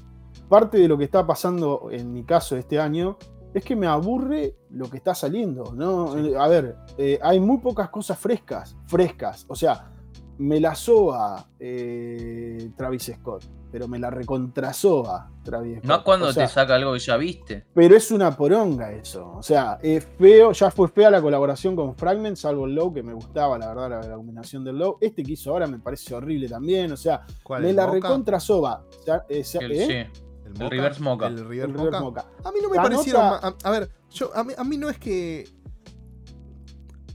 [0.49, 3.17] parte de lo que está pasando en mi caso este año
[3.53, 5.73] es que me aburre lo que está saliendo.
[5.73, 6.13] ¿no?
[6.39, 9.45] A ver, eh, hay muy pocas cosas frescas, frescas.
[9.47, 9.94] O sea,
[10.37, 15.85] me la soba eh, Travis Scott, pero me la recontrasoba Travis Scott.
[15.85, 17.65] No cuando te saca algo que ya viste.
[17.73, 19.33] Pero es una poronga eso.
[19.35, 23.03] O sea, es feo, ya fue fea la colaboración con Fragment, salvo el Low, que
[23.03, 24.97] me gustaba, la verdad, la, combinación del Low.
[24.99, 26.91] Este que hizo ahora me parece horrible también.
[26.91, 27.25] O sea,
[27.59, 28.83] me la recontrasoba.
[29.29, 29.57] Eh, sí.
[29.59, 31.27] El, Reverse Mocha.
[31.27, 32.25] El Reverse, Mocha.
[32.43, 33.21] A mí no me parecieron.
[33.63, 35.47] A, ver, yo, a mí no es que.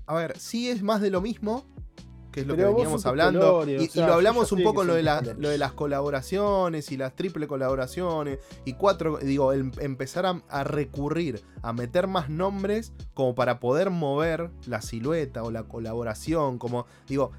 [0.07, 1.71] A ver, sí es más de lo mismo
[2.31, 3.65] que es lo que veníamos hablando.
[3.67, 8.39] y, lo hablamos un poco lo de, lo de las colaboraciones y las triple colaboraciones.
[8.65, 14.83] Y cuatro, digo, empezar a, recurrir a meter más nombres como para poder mover la
[14.83, 16.59] silueta o la colaboración.
[16.59, 17.33] Como, digo,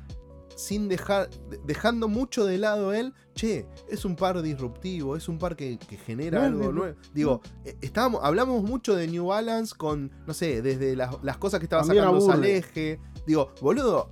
[0.55, 1.29] sin dejar,
[1.65, 6.45] dejando mucho de lado él, che, es un par disruptivo, es un par que, genera
[6.45, 6.95] algo nuevo.
[7.13, 11.65] Digo, eh, estábamos, hablamos mucho de New Balance con, no sé, desde las, cosas que
[11.65, 12.99] estaba sacando al eje.
[13.25, 14.09] Digo, boludo,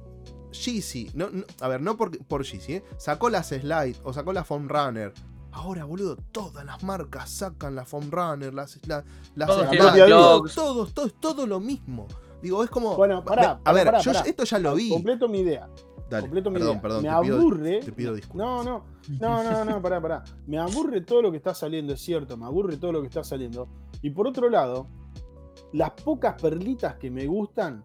[0.52, 1.30] Yeezy, no,
[1.62, 2.84] a ver, no por, por Yeezy, ¿eh?
[2.97, 5.14] sacó las Slide o sacó la Foam Runner.
[5.52, 9.04] Ahora, boludo, todas las marcas sacan la Foam Runner, las, las
[9.47, 12.08] todos, todos, todo, todo lo mismo.
[12.41, 12.95] Digo, es como.
[12.95, 14.89] Bueno, pará, a ver, yo esto ya lo vi.
[14.89, 15.70] Completo mi idea.
[16.10, 16.82] Dale, completo mi idea.
[16.82, 17.80] Perdón, me aburre.
[17.82, 18.47] te pido disculpas.
[18.47, 18.84] No, no,
[19.20, 20.24] no, no, no, pará, pará.
[20.47, 23.24] Me aburre todo lo que está saliendo, es cierto, me aburre todo lo que está
[23.24, 23.68] saliendo.
[24.02, 24.88] Y por otro lado,
[25.74, 27.84] las pocas perlitas que me gustan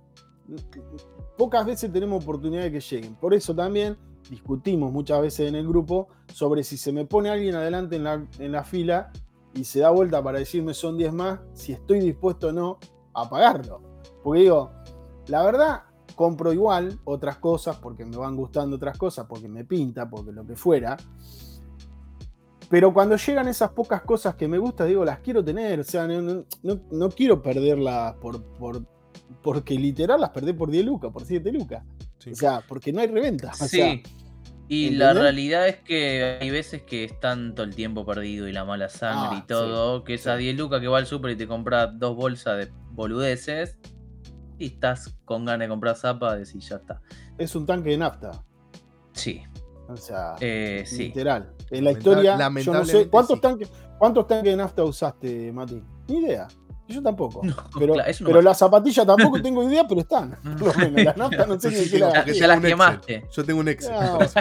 [1.37, 3.15] pocas veces tenemos oportunidad de que lleguen.
[3.17, 3.97] Por eso también
[4.31, 8.65] discutimos muchas veces en el grupo sobre si se me pone alguien adelante en la,
[8.65, 9.13] fila
[9.55, 12.79] y se da vuelta para decirme son 10 más, si estoy dispuesto o no
[13.13, 13.83] a pagarlo.
[14.23, 14.73] Porque digo,
[15.29, 15.83] la verdad,
[16.15, 20.47] compro igual otras cosas porque me van gustando otras cosas, porque me pinta, porque lo
[20.47, 20.97] que fuera.
[22.71, 25.81] Pero cuando llegan esas pocas cosas que me gustan, digo, las quiero tener.
[25.81, 28.83] O sea, no, quiero perderlas por, por,
[29.45, 31.85] porque literal las perdí por 10 lucas, por 7 lucas.
[32.31, 33.53] O sea, porque no hay reventa.
[33.53, 34.03] sí.
[34.67, 38.65] y la realidad es que hay veces que están todo el tiempo perdido y la
[38.65, 41.47] mala sangre y ah, todo, que esas 10 lucas que va al super y te
[41.47, 43.77] compra dos bolsas de boludeces
[44.59, 47.03] y estás con ganas de comprar zapa, y ya está.
[47.37, 48.31] Es un tanque de nafta.
[49.13, 49.43] Sí.
[49.89, 51.53] O sea, eh, literal.
[51.71, 55.83] En la historia, yo no sé, ¿cuántos, tanques, ¿cuántos tanques de nafta usaste, Mati?
[56.09, 56.49] Ni idea.
[56.87, 57.41] Yo tampoco.
[57.79, 60.37] pero, pero las zapatillas tampoco tengo idea, pero están.
[60.97, 62.25] las naftas no sé ni qué la.
[62.25, 63.27] Que ya las quemaste.
[63.33, 63.95] Yo tengo un Excel.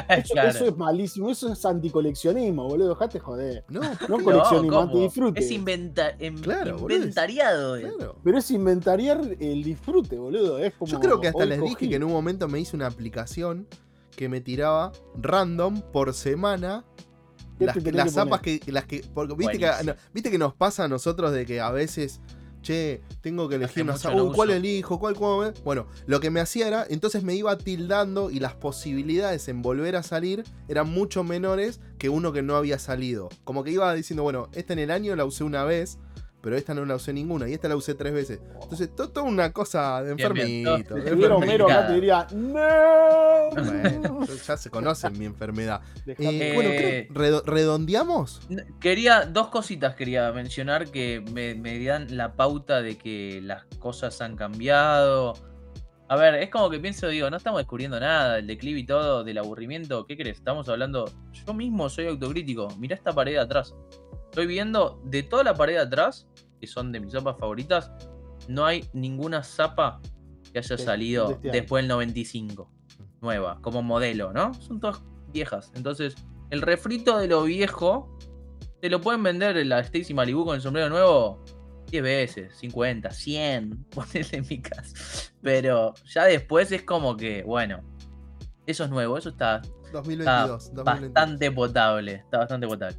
[0.10, 1.30] eso, es malísimo.
[1.30, 2.90] Eso es anticoleccionismo, boludo.
[2.90, 3.64] Dejate joder.
[3.70, 5.40] No, no coleccionismo, antidisfrute.
[5.40, 7.78] Es inventa em, inventariado.
[8.24, 10.60] Pero es inventariar el disfrute, boludo.
[10.60, 12.88] Es como Yo creo que hasta les dije que en un momento me hice una
[12.88, 13.68] aplicación
[14.16, 16.86] que me tiraba random por semana
[17.60, 19.04] las, zapas que, las que.
[19.14, 19.72] Porque viste que,
[20.14, 22.20] viste que nos pasa a nosotros de que a veces.
[22.62, 24.18] Che, tengo que elegir una zapa.
[24.34, 24.98] ¿Cuál elijo?
[24.98, 25.54] ¿Cuál, cuál?
[25.66, 26.86] Bueno, lo que me hacía era.
[26.90, 32.08] Entonces me iba tildando y las posibilidades en volver a salir eran mucho menores que
[32.08, 33.28] uno que no había salido.
[33.44, 36.00] Como que iba diciendo, bueno, esta en el año la usé una vez
[36.44, 38.42] pero esta no la usé ninguna y esta la usé tres veces.
[38.62, 40.96] Entonces, todo, una cosa de enfermito.
[41.38, 43.50] Homero acá te diría, ¡No!
[43.52, 45.80] Bueno, ya se conocen mi enfermedad.
[46.06, 48.42] Eh, bueno, ¿redondeamos?
[48.82, 54.20] Quería, dos cositas quería mencionar que me, me dan la pauta de que las cosas
[54.20, 55.36] han cambiado.
[56.10, 59.24] A ver, es como que pienso, digo, no estamos descubriendo nada, el declive y todo,
[59.24, 60.06] del aburrimiento.
[60.06, 60.40] ¿Qué crees?
[60.40, 61.10] Estamos hablando.
[61.32, 62.68] Yo mismo soy autocrítico.
[62.78, 63.74] Mirá esta pared atrás.
[64.34, 66.28] Estoy viendo de toda la pared de atrás,
[66.60, 67.92] que son de mis zapas favoritas,
[68.48, 70.02] no hay ninguna zapa
[70.52, 72.68] que haya salido este después del 95.
[73.22, 74.52] Nueva, como modelo, ¿no?
[74.56, 75.72] Son todas viejas.
[75.76, 76.16] Entonces,
[76.50, 78.18] el refrito de lo viejo,
[78.82, 81.46] te lo pueden vender en la Stacy Malibu con el sombrero nuevo
[81.92, 85.32] 10 veces, 50, 100, ponele en mi casa.
[85.44, 87.84] Pero ya después es como que, bueno,
[88.66, 89.62] eso es nuevo, eso está,
[89.94, 92.14] 2022, está bastante potable.
[92.14, 92.98] Está bastante potable.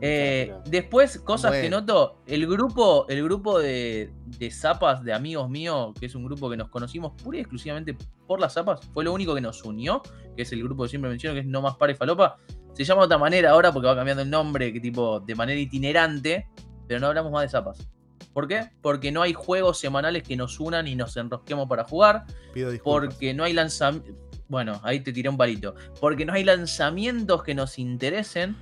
[0.00, 4.12] Eh, después, cosas que noto, el grupo, el grupo de,
[4.50, 7.96] zapas de amigos míos, que es un grupo que nos conocimos pura y exclusivamente
[8.26, 10.02] por las zapas, fue lo único que nos unió,
[10.36, 12.38] que es el grupo que siempre menciono, que es No Más Pare Falopa.
[12.74, 15.58] Se llama de otra manera ahora porque va cambiando el nombre, que tipo de manera
[15.58, 16.48] itinerante,
[16.86, 17.88] pero no hablamos más de zapas.
[18.34, 18.68] ¿Por qué?
[18.82, 22.26] Porque no hay juegos semanales que nos unan y nos enrosquemos para jugar.
[22.52, 24.14] Pido porque no hay lanzamientos.
[24.48, 25.74] Bueno, ahí te tiré un palito.
[26.00, 28.56] Porque no hay lanzamientos que nos interesen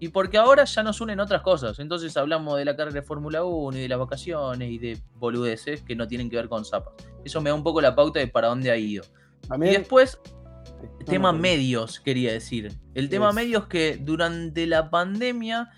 [0.00, 1.78] y porque ahora ya nos unen otras cosas.
[1.78, 5.82] Entonces hablamos de la carrera de Fórmula 1 y de las vacaciones y de boludeces
[5.82, 6.94] que no tienen que ver con zapas.
[7.24, 9.04] Eso me da un poco la pauta de para dónde ha ido.
[9.56, 10.20] y después,
[11.00, 12.72] el tema medios, quería decir.
[12.94, 15.70] El tema medios que durante la pandemia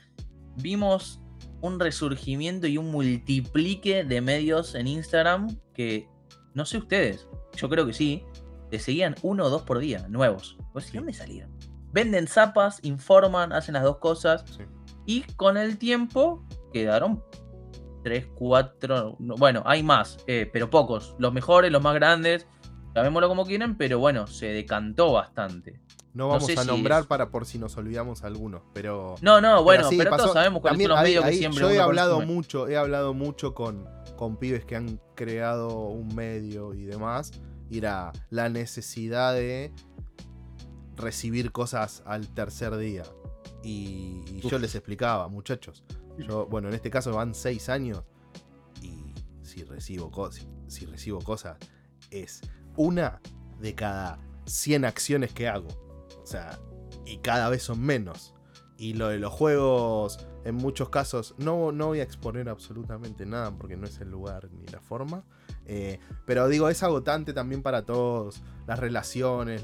[0.56, 1.20] vimos
[1.62, 6.08] un resurgimiento y un multiplique de medios en Instagram que,
[6.54, 7.26] no sé ustedes,
[7.56, 8.24] yo creo que sí,
[8.70, 10.56] te seguían uno o dos por día, nuevos.
[10.74, 11.50] ¿De dónde salieron?
[11.92, 14.44] venden zapas, informan, hacen las dos cosas.
[15.06, 17.22] Y con el tiempo quedaron
[18.02, 21.14] tres, cuatro, bueno, hay más, eh, pero pocos.
[21.18, 22.46] Los mejores, los más grandes,
[22.94, 25.80] llamémoslo como quieran, pero bueno, se decantó bastante.
[26.12, 29.14] No vamos a nombrar para por si nos olvidamos algunos, pero.
[29.20, 31.60] No, no, bueno, pero, todos sabemos cuáles son los medios que siempre.
[31.60, 36.74] Yo he hablado mucho, he hablado mucho con, con pibes que han creado un medio
[36.74, 37.30] y demás.
[37.70, 39.72] Era la necesidad de
[40.96, 43.04] recibir cosas al tercer día.
[43.62, 45.84] Y, yo les explicaba, muchachos.
[46.18, 48.02] Yo, bueno, en este caso van seis años.
[48.82, 50.10] Y si recibo,
[50.68, 51.58] si recibo cosas,
[52.10, 52.40] es
[52.76, 53.20] una
[53.60, 55.68] de cada 100 acciones que hago.
[56.22, 56.58] O sea,
[57.06, 58.34] y cada vez son menos.
[58.76, 63.50] Y lo de los juegos, en muchos casos, no, no voy a exponer absolutamente nada
[63.50, 65.24] porque no es el lugar ni la forma.
[65.72, 68.42] Eh, pero digo, es agotante también para todos.
[68.66, 69.62] Las relaciones,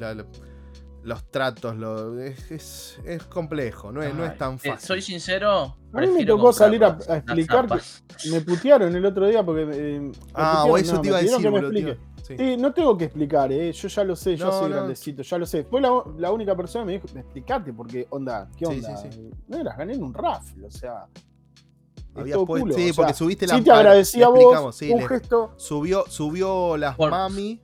[1.02, 2.96] los tratos, lo, es,
[3.28, 4.86] complejo, no es, no es tan eh, fácil.
[4.86, 5.76] soy sincero.
[5.92, 7.66] A mí me tocó salir a, explicar.
[8.30, 9.68] me putearon el otro día porque.
[9.72, 13.72] Eh, ah, o eso te iba a decir, Sí, no tengo que explicar, ¿eh?
[13.72, 15.64] yo ya lo sé, yo soy grandecito, ya lo sé.
[15.64, 19.02] Fue la, única persona que me dijo, explicate, porque, onda, ¿qué onda?
[19.48, 21.06] No eras, gané en un raffle, o sea.
[22.16, 25.52] Había puesto, sí, porque subiste la Sí, te agradecía a vos, un gesto.
[25.56, 27.60] Subió, subió las mami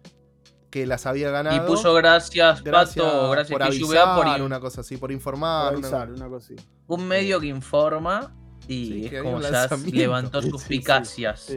[0.71, 1.57] que las había ganado.
[1.57, 5.75] Y puso gracias, gracias Pato, gracias por avisar, por una cosa así, por informar.
[5.75, 6.29] Por avisar, una...
[6.29, 6.67] cosa así.
[6.87, 8.35] Un medio que informa
[8.69, 11.51] y es como ya levantó suspicacias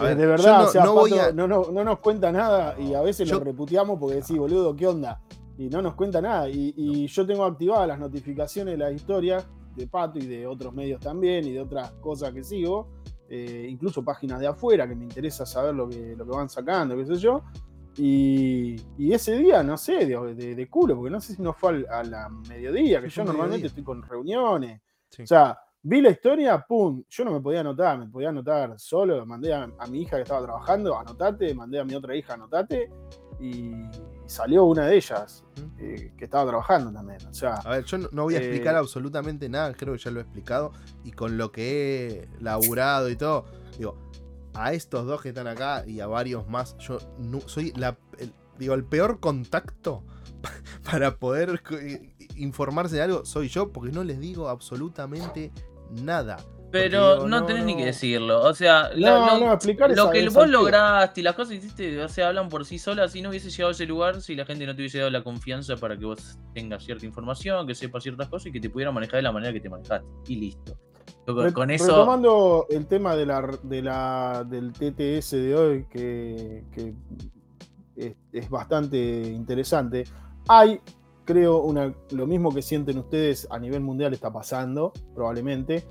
[0.00, 0.68] de verdad,
[1.34, 5.20] no, no, nos cuenta nada y a veces lo reputeamos porque decís, boludo, ¿qué onda?
[5.58, 6.48] Y no nos cuenta nada.
[6.48, 11.00] Y, yo tengo activadas las notificaciones de las historias de Pato y de otros medios
[11.00, 12.88] también y de otras cosas que sigo,
[13.28, 16.96] eh, incluso páginas de afuera que me interesa saber lo que, lo que van sacando,
[16.96, 17.42] qué sé yo.
[17.96, 18.76] Y,
[19.12, 23.02] ese día, no sé, de, culo, porque no sé si nos fue a la mediodía,
[23.02, 24.80] que yo normalmente estoy con reuniones.
[25.22, 29.26] O sea, Vi la historia, pum, yo no me podía anotar, me podía anotar solo,
[29.26, 32.88] mandé a, mi hija que estaba trabajando, anotate, mandé a mi otra hija, anotate,
[33.40, 33.72] y
[34.32, 35.44] salió una de ellas
[35.78, 37.24] eh, que estaba trabajando también.
[37.28, 40.10] O sea, a ver, yo no, voy a explicar eh, absolutamente nada, creo que ya
[40.10, 40.72] lo he explicado,
[41.04, 43.44] y con lo que he laburado y todo,
[43.78, 43.96] digo,
[44.54, 46.98] a estos dos que están acá y a varios más, yo
[47.46, 50.02] soy la, el, digo, el peor contacto
[50.90, 51.62] para poder
[52.36, 55.52] informarse de algo soy yo, porque no les digo absolutamente
[55.90, 56.38] nada.
[56.72, 58.40] Pero no, tenés ni que decirlo.
[58.42, 62.64] O sea, lo, que vos lograste y las cosas que hiciste, o sea, hablan por
[62.64, 63.12] sí solas.
[63.12, 65.22] Si no hubiese llegado a ese lugar, si la gente no te hubiese dado la
[65.22, 68.90] confianza para que vos tengas cierta información, que sepas ciertas cosas y que te pudiera
[68.90, 70.06] manejar de la manera que te manejaste.
[70.26, 70.78] Y listo.
[71.54, 71.86] Con, eso.
[71.86, 76.64] Retomando el tema de la, de la, del TTS de hoy, que,
[77.96, 78.98] es, es, bastante
[79.30, 80.04] interesante,
[80.48, 80.80] hay
[81.24, 85.84] creo, una, lo mismo que sienten ustedes a nivel mundial está pasando, probablemente.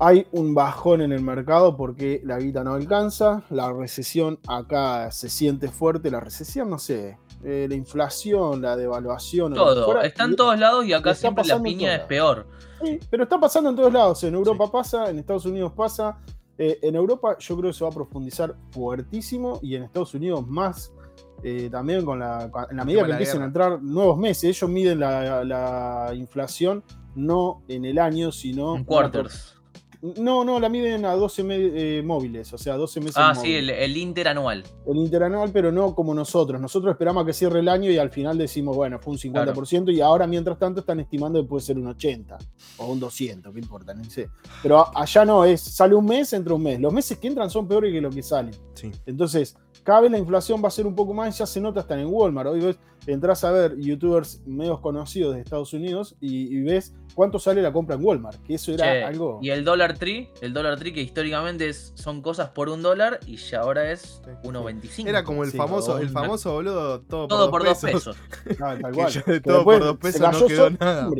[0.00, 5.28] Hay un bajón en el mercado porque la guita no alcanza, la recesión acá se
[5.28, 9.54] siente fuerte, la recesión, no sé, eh, la inflación, la devaluación.
[9.54, 12.46] Todo, está en todos lados y acá siempre la piña es peor.
[12.82, 16.18] Sí, pero está pasando en todos lados, en Europa pasa, en Estados Unidos pasa,
[16.56, 20.46] eh, en Europa yo creo que se va a profundizar fuertísimo y en Estados Unidos
[20.46, 20.92] más
[21.42, 24.98] eh, también con la, en la medida que empiecen a entrar nuevos meses, ellos miden
[24.98, 26.82] la, inflación
[27.14, 29.57] no en el año, sino en quarters.
[30.00, 33.16] No, no, la miden a 12 eh, móviles, o sea, 12 meses.
[33.16, 34.62] Ah, sí, el, interanual.
[34.86, 36.60] El interanual, pero no como nosotros.
[36.60, 39.92] Nosotros esperamos a que cierre el año y al final decimos, bueno, fue un 50%
[39.92, 42.38] y ahora, mientras tanto, están estimando que puede ser un 80
[42.76, 44.30] o un 200, qué importa, no sé.
[44.62, 46.78] Pero allá no, es sale un mes, entra un mes.
[46.78, 48.54] Los meses que entran son peores que los que salen.
[48.74, 48.92] Sí.
[49.04, 51.98] Entonces, cada vez la inflación va a ser un poco más, ya se nota hasta
[52.00, 52.50] en Walmart.
[52.50, 52.78] Hoy ves,
[53.08, 57.96] entras a ver youtubers medios conocidos de Estados Unidos y, ves cuánto sale la compra
[57.96, 59.38] en Walmart, que eso era algo...
[59.42, 63.36] Y el dólar tree, el dólar tree que históricamente son cosas por un dólar y
[63.36, 65.08] ya ahora es 1.25.
[65.08, 68.16] Era como el famoso, el famoso boludo, todo, por, dos pesos.
[68.58, 69.42] tal cual.
[69.42, 71.10] todo por dos pesos no quedó nada.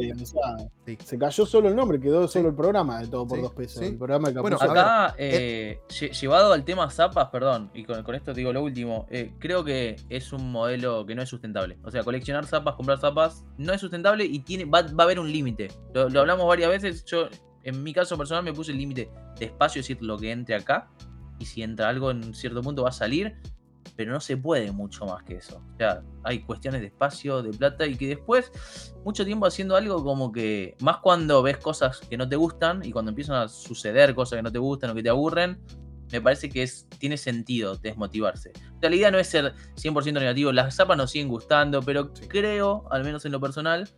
[1.04, 3.82] Se cayó solo el nombre, quedó solo el programa de todo por dos pesos.
[3.82, 5.80] El programa bueno, acá, eh,
[6.20, 10.32] llevado al tema zapas, perdón, y con, esto digo lo último, eh, creo que es
[10.32, 11.77] un modelo que no es sustentable.
[11.84, 15.30] O sea, coleccionar zapas, comprar zapas, no es sustentable y tiene, va, a haber un
[15.30, 15.68] límite.
[15.94, 17.04] Lo, hablamos varias veces.
[17.04, 17.28] Yo,
[17.62, 20.54] en mi caso personal, me puse el límite de espacio, es decir, lo que entre
[20.54, 20.90] acá.
[21.38, 23.36] Y si entra algo en cierto punto va a salir.
[23.96, 25.60] Pero no se puede mucho más que eso.
[25.74, 28.52] O sea, hay cuestiones de espacio, de plata y que después,
[29.04, 32.92] mucho tiempo haciendo algo como que, más cuando ves cosas que no te gustan y
[32.92, 35.58] cuando empiezan a suceder cosas que no te gustan o que te aburren,
[36.10, 38.52] me parece que es, tiene sentido desmotivarse.
[38.80, 43.04] la idea no es ser 100% negativo, las zapas nos siguen gustando, pero creo, al
[43.04, 43.88] menos en lo personal,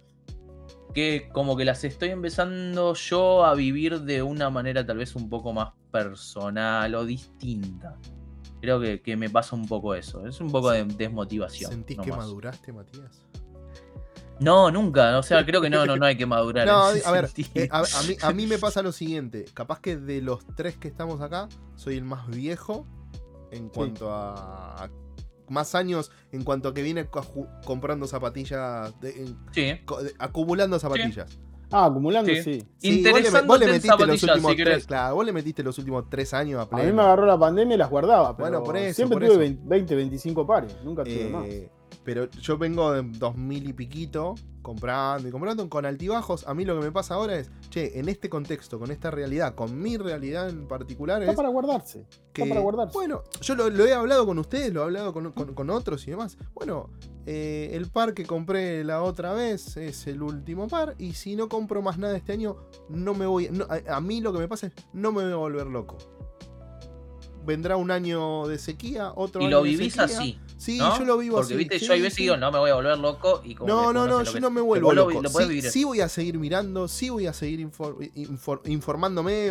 [0.94, 5.28] que como que las estoy empezando yo a vivir de una manera tal vez un
[5.28, 7.96] poco más personal o distinta.
[8.60, 11.70] Creo que, me pasa un poco eso, es un poco de desmotivación.
[11.70, 13.29] ¿Sentís que maduraste, Matías?
[14.40, 15.18] No, nunca.
[15.18, 16.66] O sea, creo que no, no, no hay que madurar.
[16.66, 19.44] No, a ver, eh, a, mí, me pasa lo siguiente.
[19.54, 22.86] Capaz que de los tres que estamos acá, soy el más viejo
[23.52, 24.88] en cuanto a,
[25.48, 27.08] más años en cuanto a que viene
[27.64, 28.94] comprando zapatillas,
[29.52, 29.80] sí.
[30.18, 31.38] acumulando zapatillas.
[31.72, 32.66] Ah, acumulando, sí.
[32.78, 33.04] sí.
[33.46, 36.76] vos, le, metiste los últimos tres, claro, vos le metiste los últimos tres años a
[36.76, 38.32] A mí me agarró la pandemia y las guardaba.
[38.32, 38.96] bueno, por eso.
[38.96, 41.46] Siempre tuve 20, 25 pares, nunca tuve más.
[42.04, 46.46] Pero yo vengo de 2000 y piquito comprando y comprando con altibajos.
[46.46, 49.54] A mí lo que me pasa ahora es, che, en este contexto, con esta realidad,
[49.54, 51.22] con mi realidad en particular.
[51.22, 52.06] Está para guardarse.
[52.32, 52.94] está para guardarse.
[52.94, 56.36] Bueno, yo lo, he hablado con ustedes, lo he hablado con, otros y demás.
[56.54, 56.90] Bueno,
[57.26, 60.94] eh, el par que compré la otra vez es el último par.
[60.98, 62.56] Y si no compro más nada este año,
[62.88, 63.48] no me voy.
[63.68, 65.98] a, a mí lo que me pasa es, no me voy a volver loco
[67.44, 70.38] vendrá un año de sequía, otro y año lo vivís así.
[70.60, 71.54] Sí, yo lo vivo así.
[71.54, 73.40] Porque viste, yo hay veces digo, no me voy a volver loco.
[73.42, 75.22] Y no, no, no, yo no me vuelvo loco.
[75.62, 77.60] sí, voy a seguir mirando, sí voy a seguir
[78.64, 79.50] informándome.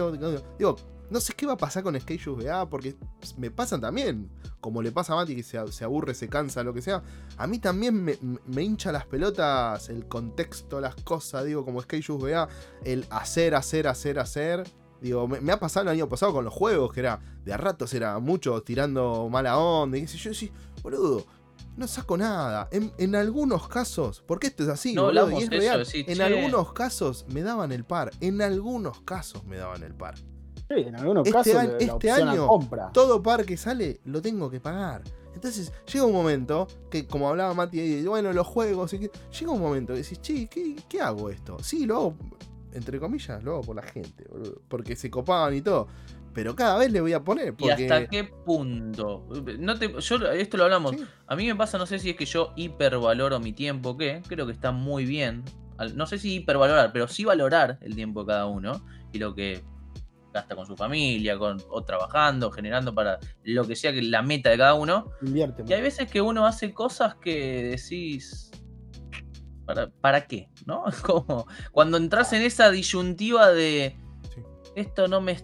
[0.60, 0.76] digo,
[1.10, 2.96] no sé qué va a pasar con Skate VA, porque
[3.38, 4.30] me pasan también.
[4.62, 7.02] Como le pasa a Mati que se, aburre, se cansa, lo que sea.
[7.38, 12.48] A mí también me, hincha las pelotas, el contexto, las cosas, digo, como Skate VA,
[12.86, 14.64] el hacer, hacer, hacer, hacer.
[15.02, 17.94] Digo, me, ha pasado el año pasado con los juegos, que era de a ratos
[17.94, 19.98] era mucho tirando mala onda.
[19.98, 20.52] Y yo, sí,
[20.82, 21.26] boludo,
[21.78, 22.70] no saco nada.
[22.72, 25.88] En, algunos casos, porque esto es así, boludo, y es real.
[25.94, 28.12] en algunos casos me daban el par.
[28.22, 30.16] En algunos casos me daban el par.
[30.16, 31.56] Sí, en algunos este casos.
[31.56, 32.50] Año, este año,
[32.94, 35.04] todo par que sale lo tengo que pagar.
[35.34, 40.02] Entonces llega un momento que, como hablaba Mati, bueno, los juegos, llega un momento que
[40.02, 41.58] decís, che, ¿qué, ¿qué, hago esto?
[41.64, 42.16] Sí, lo hago
[42.74, 44.26] entre comillas, lo hago por la gente,
[44.68, 45.88] porque se copaban y todo.
[46.40, 47.54] Pero cada vez le voy a poner.
[47.58, 49.28] ¿Y hasta qué punto?
[49.60, 50.96] No yo, esto lo hablamos.
[51.28, 54.46] A mí me pasa, no sé si es que yo hipervaloro mi tiempo, que creo
[54.46, 55.44] que está muy bien.
[55.96, 59.62] No sé si hipervalorar, pero sí valorar el tiempo de cada uno y lo que
[60.34, 64.50] gasta con su familia, con, o trabajando, generando para lo que sea que la meta
[64.50, 65.12] de cada uno.
[65.22, 65.66] Invierte.
[65.68, 68.50] Y hay veces que uno hace cosas que decís,
[70.00, 70.48] ¿Para, qué?
[70.66, 70.86] ¿No?
[71.06, 73.98] Como cuando entras en esa disyuntiva de
[74.76, 75.38] esto no me.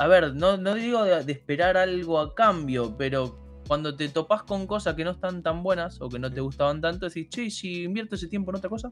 [0.00, 3.38] A ver, no, no digo de, esperar algo a cambio, pero
[3.68, 6.80] cuando te topas con cosas que no están tan buenas o que no te gustaban
[6.80, 8.90] tanto, decís, che, si invierto ese tiempo en otra cosa,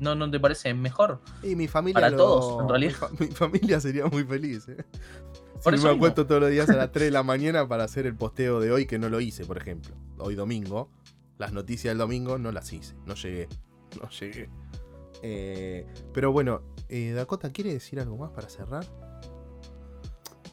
[0.00, 1.20] ¿No, ¿No te parece mejor?
[1.44, 2.00] Y mi familia.
[2.00, 3.08] Para todos, en realidad.
[3.20, 4.68] Mi, familia sería muy feliz.
[4.68, 4.84] ¿eh?
[5.60, 8.16] Si me acuesto todos los días a las 3 de la mañana para hacer el
[8.16, 9.94] posteo de hoy, que no lo hice, por ejemplo.
[10.18, 10.90] Hoy domingo.
[11.38, 12.96] Las noticias del domingo no las hice.
[13.06, 13.48] No llegué.
[14.02, 14.50] no llegué.
[15.22, 18.84] Eh, pero bueno, eh, Dakota, ¿quiere decir algo más para cerrar?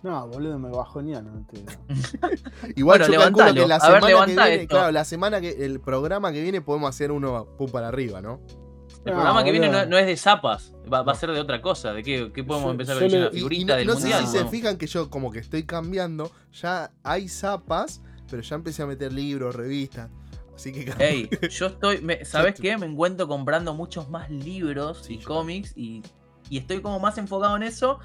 [0.03, 1.25] No, boludo, me bajonean.
[1.25, 1.45] No
[2.75, 6.41] Igual yo calculo que la semana que viene, claro, la semana que el programa que
[6.41, 8.41] viene podemos hacer uno pum para arriba, ¿no?
[9.05, 11.93] El programa que viene no, es de zapas, va, a ser de otra cosa.
[11.93, 13.15] ¿De qué, podemos empezar a ver?
[13.15, 14.21] Una figurita del no mundial.
[14.21, 18.41] No sé si se fijan que yo como que estoy cambiando, ya hay zapas, pero
[18.41, 20.09] ya empecé a meter libros, revistas.
[20.55, 22.05] Así que Hey, yo estoy.
[22.23, 22.77] ¿Sabes qué?
[22.77, 26.01] Me encuentro comprando muchos más libros y cómics y,
[26.49, 27.99] estoy como más enfocado en eso.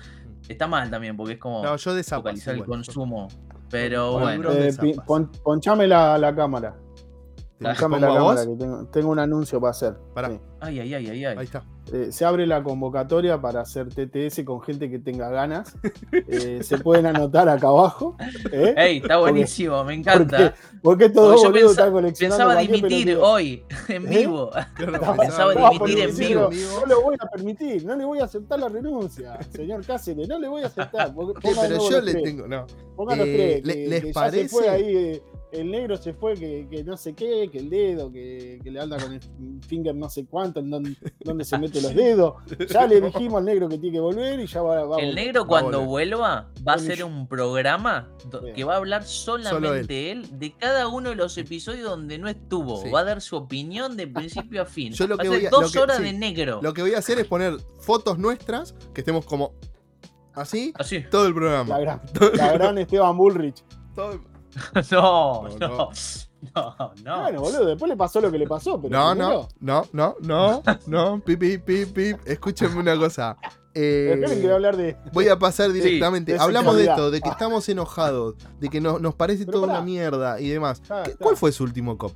[0.49, 3.29] Está mal también, porque es como no, yo focalizar el consumo.
[3.71, 4.51] Pero bueno.
[4.53, 4.75] Eh,
[5.43, 6.75] ponchame la, la cámara.
[7.61, 9.97] Ponchame la cámara, que tengo, un anuncio para hacer.
[10.61, 11.37] Ay, ay, ay, ay, ay.
[11.39, 11.65] Ahí está.
[11.93, 15.75] Eh, se abre la convocatoria para hacer TTS con gente que tenga ganas.
[16.13, 18.17] Eh, se pueden anotar acá abajo.
[18.53, 18.75] ¿eh?
[18.77, 20.55] Ey, está buenísimo, me encanta.
[20.83, 24.51] Porque, todo yo está Pensaba dimitir hoy, en vivo.
[25.19, 26.51] pensaba dimitir en vivo.
[26.81, 30.39] No le voy a permitir, no le voy a aceptar la renuncia, señor Cáceres, no
[30.39, 31.15] le voy a aceptar.
[31.43, 32.67] pero yo le tengo, no.
[32.95, 33.65] Pónganos tres.
[33.65, 34.49] ¿Les parece?
[34.49, 35.23] fue ahí,
[35.53, 39.13] el negro se fue que, no sé qué, que el dedo, que, le anda con
[39.13, 39.21] el
[39.67, 42.35] finger no sé cuánto, en donde, se mete los dedos.
[42.69, 45.47] Ya le dijimos al negro que tiene que volver y ya va, va El negro
[45.47, 48.09] cuando vuelva va a hacer un programa
[48.55, 50.39] que va a hablar solamente él.
[50.39, 52.91] de cada uno de los episodios donde no estuvo.
[52.91, 54.93] Va a dar su opinión de principio a fin.
[54.93, 56.61] Yo lo va que a hacer dos horas de negro.
[56.63, 59.55] Lo que voy a hacer es poner fotos nuestras, que estemos como
[60.35, 61.05] así, así.
[61.11, 61.79] todo el programa.
[61.79, 63.65] La gran, Esteban Bullrich.
[64.91, 65.91] no, no.
[66.55, 67.23] No, no.
[67.23, 68.97] Bueno, boludo, después le pasó lo que le pasó, pero.
[68.97, 72.19] No, no, no, no, no, no, pip, pip, pip, pip.
[72.25, 73.37] Escúchenme una cosa.
[73.75, 74.97] Eh, que voy a hablar de.
[75.13, 76.39] Voy a pasar directamente.
[76.39, 80.41] Hablamos de esto, de que estamos enojados, de que nos, nos parece toda una mierda
[80.41, 80.83] y demás.
[81.19, 82.13] ¿Cuál fue su último cop?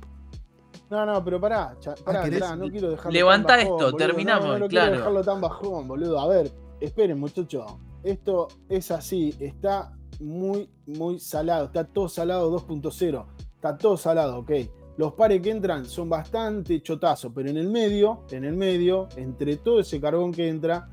[0.89, 1.75] No, no, pero pará,
[2.05, 4.87] pará, pará no quiero dejarlo Levanta tan bajón, esto, terminamos, no, no, claro.
[4.91, 6.19] quiero dejarlo tan bajón, boludo.
[6.19, 7.65] A ver, esperen, muchachos.
[8.03, 11.65] Esto es así, está muy, muy salado.
[11.65, 13.25] Está todo salado 2.0.
[13.55, 14.51] Está todo salado, ok.
[14.97, 19.57] los pares que entran son bastante chotazos, pero en el medio, en el medio, entre
[19.57, 20.89] todo ese carbón que entra,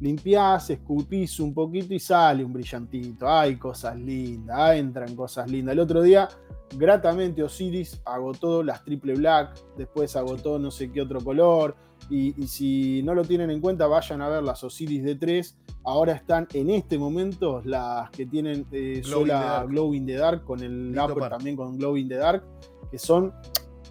[0.00, 3.28] limpiás, escupís un poquito y sale un brillantito.
[3.28, 5.74] Hay cosas lindas, entran cosas lindas.
[5.74, 6.28] El otro día,
[6.76, 11.76] gratamente Osiris agotó las triple black, después agotó no sé qué otro color.
[12.10, 15.56] Y, si no lo tienen en cuenta, vayan a ver las Osiris de 3.
[15.84, 20.60] Ahora están en este momento las que tienen eh, sola Glow in the Dark, con
[20.60, 22.44] el upper también con Glow in the Dark,
[22.90, 23.32] que son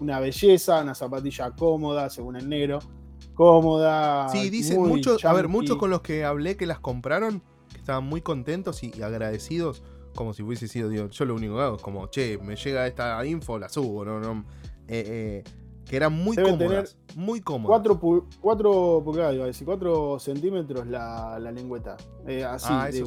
[0.00, 2.80] una belleza, una zapatilla cómoda, según el negro
[3.34, 4.28] cómoda.
[4.30, 8.04] Sí, dicen muchos, a ver, muchos con los que hablé que las compraron, que estaban
[8.04, 9.82] muy contentos y, agradecidos,
[10.14, 13.24] como si hubiese sido, yo lo único que hago es como, che, me llega esta
[13.26, 14.44] info, la subo, no, no.
[14.86, 15.44] Eh, eh,
[15.88, 17.82] que eran muy cómodas, muy cómodas.
[18.40, 21.96] 4 pulgadas, iba a decir, 4 centímetros la, la lengüeta.
[22.26, 23.02] Eh, así, ah, de,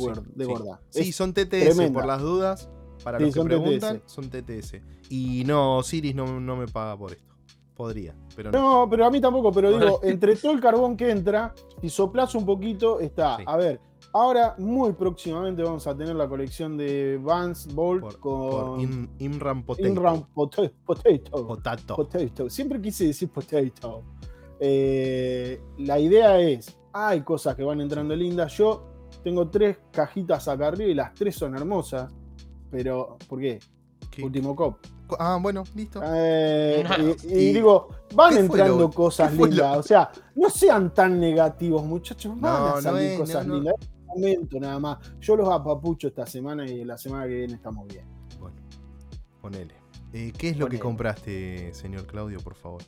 [0.45, 0.79] gorda.
[0.89, 2.69] Sí, son TTS, por las dudas.
[3.03, 4.81] Para los que preguntan, son TTS.
[5.09, 7.35] Y no, Siris no, no me paga por esto.
[7.75, 8.59] Podría, pero no.
[8.59, 12.33] No, pero a mí tampoco, pero digo, entre todo el carbón que entra, si soplas
[12.33, 13.35] un poquito, está.
[13.35, 13.79] A ver,
[14.21, 19.87] ahora muy próximamente vamos a tener la colección de Vans Bolt con Imran Potato.
[19.87, 21.95] Imran Potato.
[21.95, 22.49] Potato.
[22.49, 24.03] Siempre quise decir Potato.
[24.59, 28.57] Eh, la idea es, hay cosas que van entrando lindas.
[28.57, 28.83] Yo
[29.23, 32.11] tengo tres cajitas acá arriba y las tres son hermosas.
[32.71, 33.59] Pero, ¿por qué?
[34.21, 34.77] Último cop.
[35.19, 36.01] Ah, bueno, listo.
[36.03, 36.83] Eh,
[37.23, 39.77] y, digo, van entrando cosas lindas.
[39.77, 42.37] O sea, no sean tan negativos, muchachos.
[42.39, 43.75] Van a salir cosas lindas.
[44.17, 44.97] Momento nada más.
[45.19, 48.05] Yo los apapucho esta semana y la semana que viene estamos bien.
[48.39, 48.55] Bueno,
[49.41, 49.75] ponele.
[50.13, 52.81] Eh, ¿Qué es lo que compraste, señor Claudio, por favor?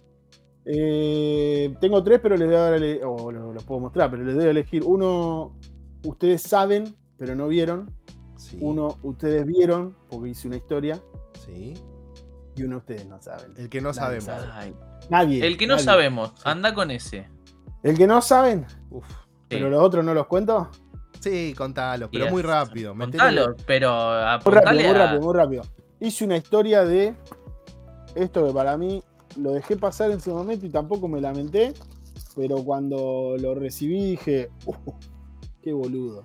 [0.65, 4.45] Eh, tengo tres, pero les voy a dar, o los, puedo mostrar, pero les voy
[4.45, 4.84] a elegir.
[4.84, 5.55] Uno,
[6.03, 7.91] ustedes saben, pero no vieron.
[8.61, 11.01] Uno, ustedes vieron, porque hice una historia.
[11.45, 11.73] Sí
[12.59, 13.53] y uno ustedes no saben.
[13.57, 14.30] El que no sabemos.
[15.09, 15.45] Nadie.
[15.45, 17.30] El que no sabemos, anda con ese.
[17.84, 18.65] El que no saben.
[18.91, 19.05] Uf.
[19.47, 20.69] Pero los otros no los cuento.
[21.20, 22.95] Sí, contalo, pero muy rápido.
[22.95, 25.63] Contalo, pero muy rápido, muy rápido, muy rápido.
[25.99, 27.13] Hice una historia de
[28.15, 29.03] esto que para mí
[29.38, 31.74] lo dejé pasar en su momento y tampoco me lamenté,
[32.36, 34.74] pero cuando lo recibí dije, uh,
[35.61, 36.22] qué boludo.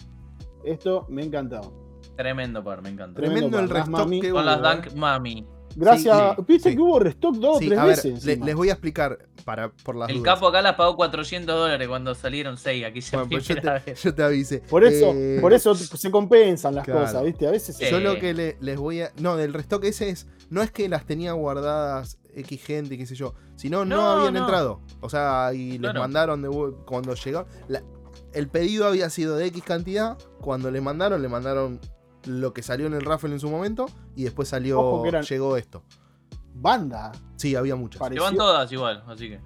[0.65, 1.73] Esto me encantó.
[2.17, 3.21] Tremendo par, me encantó.
[3.21, 5.47] Tremendo, el resto con las Dunk Mami.
[5.77, 6.37] Gracias.
[6.47, 8.25] Viste que hubo restock dos o tres veces.
[8.25, 12.15] les voy a explicar para, por las El capo acá las pagó 400 dólares cuando
[12.15, 12.85] salieron 6.
[12.85, 14.59] Aquí se pues yo, te, yo, te, avise.
[14.61, 17.47] Por eso, eh, por eso se compensan las cosas, ¿viste?
[17.47, 17.79] A veces.
[17.79, 19.13] Yo lo que les voy a.
[19.19, 20.27] No, del restock ese es.
[20.51, 23.35] No es que las tenía guardadas X gente, qué sé yo.
[23.57, 24.81] Sino no, no habían entrado.
[25.01, 26.49] O sea, y les mandaron de,
[26.85, 27.49] cuando llegaron.
[28.33, 30.19] el pedido había sido de X cantidad.
[30.41, 31.81] Cuando le mandaron, le mandaron
[32.27, 35.83] lo que salió en el raffle en su momento y después salió llegó esto.
[36.55, 37.13] Banda.
[37.37, 38.09] Sí, había muchas.
[38.11, 39.41] Llevan todas igual, así que.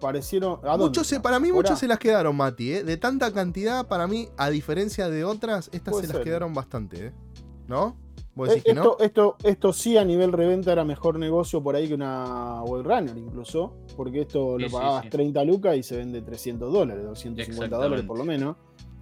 [0.00, 0.60] Parecieron.
[0.78, 2.84] Muchos para mí muchos se las quedaron, Mati, ¿eh?
[2.84, 7.12] De tanta cantidad, para mí, a diferencia de otras, estas se las quedaron bastante, ¿eh?
[7.66, 7.96] ¿No?
[8.34, 9.04] ¿Vos decís eh, esto, que no?
[9.04, 13.16] Esto, esto sí a nivel reventa era mejor negocio por ahí que una Web Runner
[13.16, 18.18] incluso, porque esto lo pagabas 30 lucas y se vende 300 dólares, 250 dólares por
[18.18, 18.56] lo menos.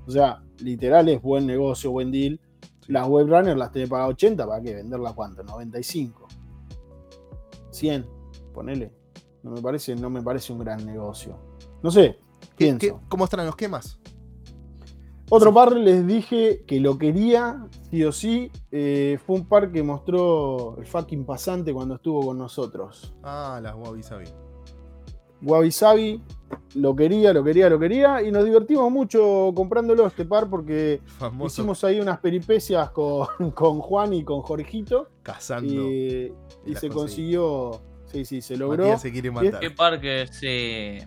[0.06, 2.38] O sea, literal es buen negocio, buen deal.
[2.88, 4.74] Las web runners las tenés pagadas 80, ¿para qué?
[4.74, 5.42] ¿Venderlas cuánto?
[5.42, 6.28] 95.
[7.70, 8.06] 100,
[8.52, 8.92] ponele.
[9.42, 11.38] No me parece, no me parece un gran negocio.
[11.82, 12.18] No sé,
[12.56, 13.98] ¿Qué, qué, cómo están los quemas?
[15.30, 18.50] Otro par les dije que lo quería, sí o sí.
[18.70, 23.14] Eh, fue un par que mostró el fucking pasante cuando estuvo con nosotros.
[23.22, 24.26] Ah, las Wabi Sabi.
[25.42, 26.22] Wabi Sabi
[26.74, 28.22] lo quería, lo quería, lo quería.
[28.22, 31.00] Y nos divertimos mucho comprándolo este par porque
[31.44, 35.08] hicimos ahí unas peripecias con, con, Juan y con Jorgito.
[35.22, 35.72] Cazando.
[35.72, 36.32] Y,
[36.74, 37.80] se consiguió.
[38.06, 38.96] Sí, sí, se logró.
[38.98, 39.60] se quiere matar.
[39.60, 41.04] Qué par que sí.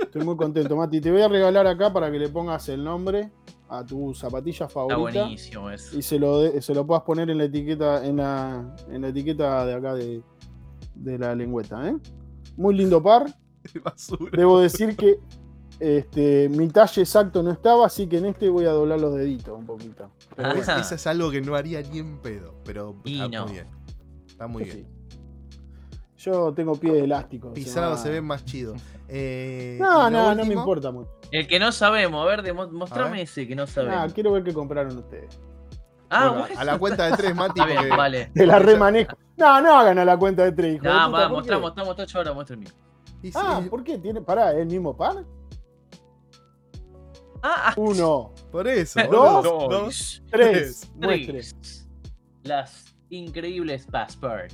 [0.00, 1.00] Estoy muy contento, Mati.
[1.00, 3.30] Te voy a regalar acá para que le pongas el nombre
[3.68, 5.08] a tu zapatilla favorita.
[5.08, 5.98] Está buenísimo eso.
[5.98, 9.66] Y se lo, se lo puedas poner en la etiqueta, en la, en la etiqueta
[9.66, 10.22] de acá de,
[10.94, 11.96] de la lengüeta, ¿eh?
[12.56, 13.26] Muy lindo par.
[14.32, 15.18] Debo decir que
[15.80, 19.58] este, mi talle exacto no estaba, así que en este voy a doblar los deditos
[19.58, 20.10] un poquito.
[20.36, 23.66] eso es algo que no haría ni en pedo, pero está muy bien.
[24.26, 24.86] Está muy bien.
[26.16, 27.52] Yo tengo pie de elástico.
[27.52, 28.74] Pisado se, ve más chido.
[29.08, 31.10] Eh, no, no, no me importa mucho.
[31.30, 33.98] El que no sabemos, a ver, mostrame ese que no sabemos.
[33.98, 35.38] Ah, quiero ver qué compraron ustedes.
[36.08, 37.60] Ah, A la cuenta de tres, Mati.
[37.96, 38.30] vale.
[38.32, 39.16] Te la remanejo.
[39.36, 40.84] No, no hagan a la cuenta de tres, hijo.
[40.84, 42.70] No, va, mostramos, mostramos, mostramos, ahora muestra el mío
[43.34, 43.98] ah, ¿por qué?
[43.98, 45.24] ¿Tiene, pará, el mismo par?
[47.42, 48.32] Ah, ah, Uno.
[48.50, 49.00] Por eso.
[49.10, 50.90] Dos, dos, tres.
[52.42, 54.52] Las increíbles Passport.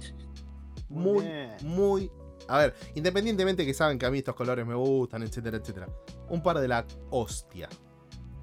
[0.88, 1.24] Muy,
[1.62, 2.10] muy,
[2.48, 5.88] A ver, independientemente que saben que a mí estos colores me gustan, etcétera, etcétera.
[6.28, 7.68] Un par de la hostia.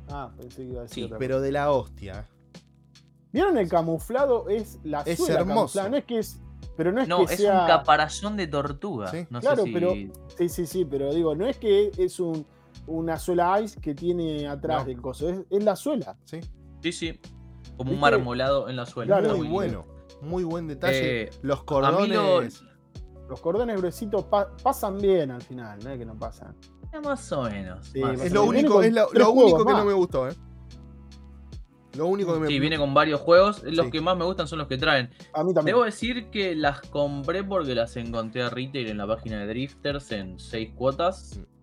[0.10, 2.26] Ah, pensé que iba a decir sí, pero de la hostia.
[3.34, 4.48] ¿Vieron el camuflado?
[4.48, 5.90] Es la Es hermoso.
[5.90, 6.40] No es que es.
[6.78, 9.12] Pero no es no, que es un caparazón de tortuga.
[9.41, 9.94] claro, pero.
[10.38, 12.45] Sí, sí, sí, pero digo, no es que es un,
[12.86, 16.16] una suela ice que tiene atrás del coso, es, la suela.
[16.24, 16.40] Sí.
[16.82, 17.20] Sí, sí.
[17.76, 19.20] Como un marmolado en la suela.
[19.22, 19.84] muy, bueno.
[20.22, 21.24] Muy buen detalle.
[21.24, 22.64] Eh, los cordones.
[23.28, 24.26] Los cordones gruesitos
[24.64, 26.56] pasan bien al final, no es que no pasan.
[27.04, 27.94] más o menos.
[27.94, 30.34] es lo único, es lo, único que no me gustó, ¿eh?
[31.98, 33.64] Lo único que me Sí, viene con varios juegos.
[33.64, 35.10] Los que más me gustan son los que traen.
[35.34, 35.76] A mí también.
[35.76, 40.11] Debo decir que las compré porque las encontré a retail en la página de Drifters
[40.11, 41.38] en 6 cuotas.
[41.38, 41.57] Mm.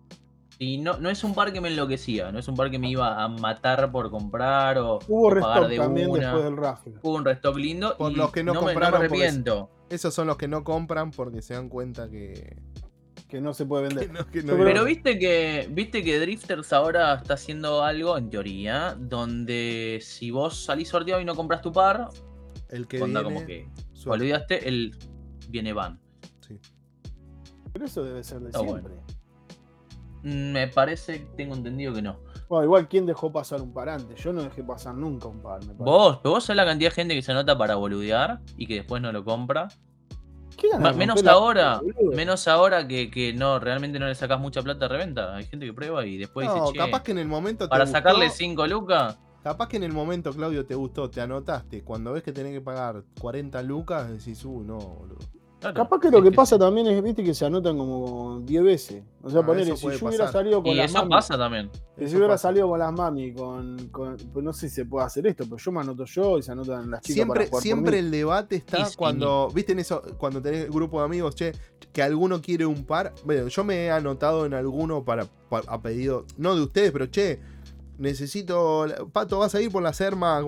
[0.57, 2.89] Y no, no es un par que me enloquecía, no es un par que me
[2.89, 6.93] iba a matar por comprar o, Hubo restock también después del raffle.
[7.01, 7.97] Hubo un restock lindo.
[7.97, 8.99] Por los que no, compraron.
[8.99, 9.69] Me, arrepiento.
[9.89, 12.55] Esos son los que no compran porque se dan cuenta que.
[13.35, 14.09] Que no se puede vender.
[14.31, 20.63] Pero viste que, viste que Drifters ahora está haciendo algo, en teoría, donde si vos
[20.63, 22.07] salís sorteado y no compras tu par,
[22.69, 23.67] el que viene, como que
[24.05, 24.97] olvidaste, el
[25.49, 25.99] viene van.
[26.47, 26.57] Sí.
[27.73, 28.93] Pero eso debe ser de siempre.
[30.23, 32.21] Me parece, tengo entendido que no.
[32.47, 34.23] Bueno, igual, ¿quién dejó pasar un par antes?
[34.23, 35.59] Yo no dejé pasar nunca un par.
[35.75, 38.75] vos, pero vos sabés la cantidad de gente que se anota para boludear y que
[38.75, 39.67] después no lo compra.
[40.57, 41.81] ¿Qué menos ahora,
[42.13, 45.35] menos ahora que, no, realmente no le sacas mucha plata de reventa.
[45.35, 48.67] Hay gente que prueba y después no, capaz que en el momento Para sacarle 5
[48.67, 49.17] lucas.
[49.43, 51.83] Capaz que en el momento, Claudio, te gustó, te anotaste.
[51.83, 55.19] Cuando ves que tenés que pagar 40 lucas, decís, uh, no, boludo.
[55.73, 59.03] Capaz que lo que, pasa también es, viste, que se anotan como 10 veces.
[59.21, 61.69] O sea, ah, poner, si yo hubiera salido con y las eso pasa también.
[61.97, 65.45] Si hubiera salido con las mami, con, pues no sé si se puede hacer esto,
[65.45, 67.15] pero yo me anoto yo y se anotan las chicas.
[67.15, 71.53] Siempre, siempre el debate está cuando, viste en eso, cuando tenés grupo de amigos, che,
[71.91, 73.13] que alguno quiere un par.
[73.23, 77.39] Bueno, yo me he anotado en alguno para, a pedido, no de ustedes, pero che,
[77.97, 78.85] necesito.
[79.11, 80.43] Pato, vas a ir por las hermas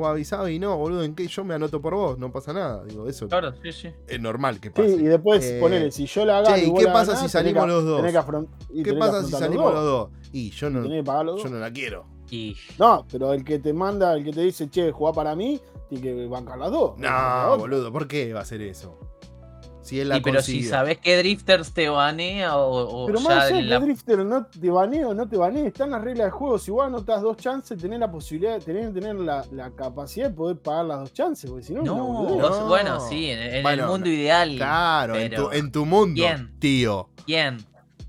[0.49, 1.27] y No, boludo, ¿en qué?
[1.27, 2.83] Yo me anoto por vos, no pasa nada.
[2.85, 3.27] Digo, eso.
[3.27, 3.89] Claro, sí, sí.
[4.07, 4.89] Es normal que pase.
[4.89, 6.57] Sí, y después eh, ponele, si yo la hago.
[6.57, 8.01] ¿y qué pasa si salimos los dos?
[8.83, 10.09] ¿Qué pasa si salimos los dos?
[10.31, 12.05] Y yo no, yo no la quiero.
[12.29, 12.55] Y...
[12.77, 16.03] No, pero el que te manda, el que te dice, che, jugá para mí, tiene
[16.03, 16.97] que bancar las dos.
[16.97, 18.99] No, boludo, ¿por qué va a hacer eso?
[20.23, 24.69] Pero si sabes que Drifters te banea o, Pero más allá que Drifter no te
[24.69, 26.59] banea o no te banea, están las reglas de juego.
[26.59, 29.43] Si vos anotas dos chances, tenés la posibilidad, tenés que tener la,
[29.75, 33.85] capacidad de poder pagar las dos chances, porque si no, no, bueno, sí, en, el
[33.85, 34.55] mundo ideal.
[34.55, 36.23] Claro, en, tu, mundo,
[36.59, 37.09] tío.
[37.25, 37.57] ¿Quién?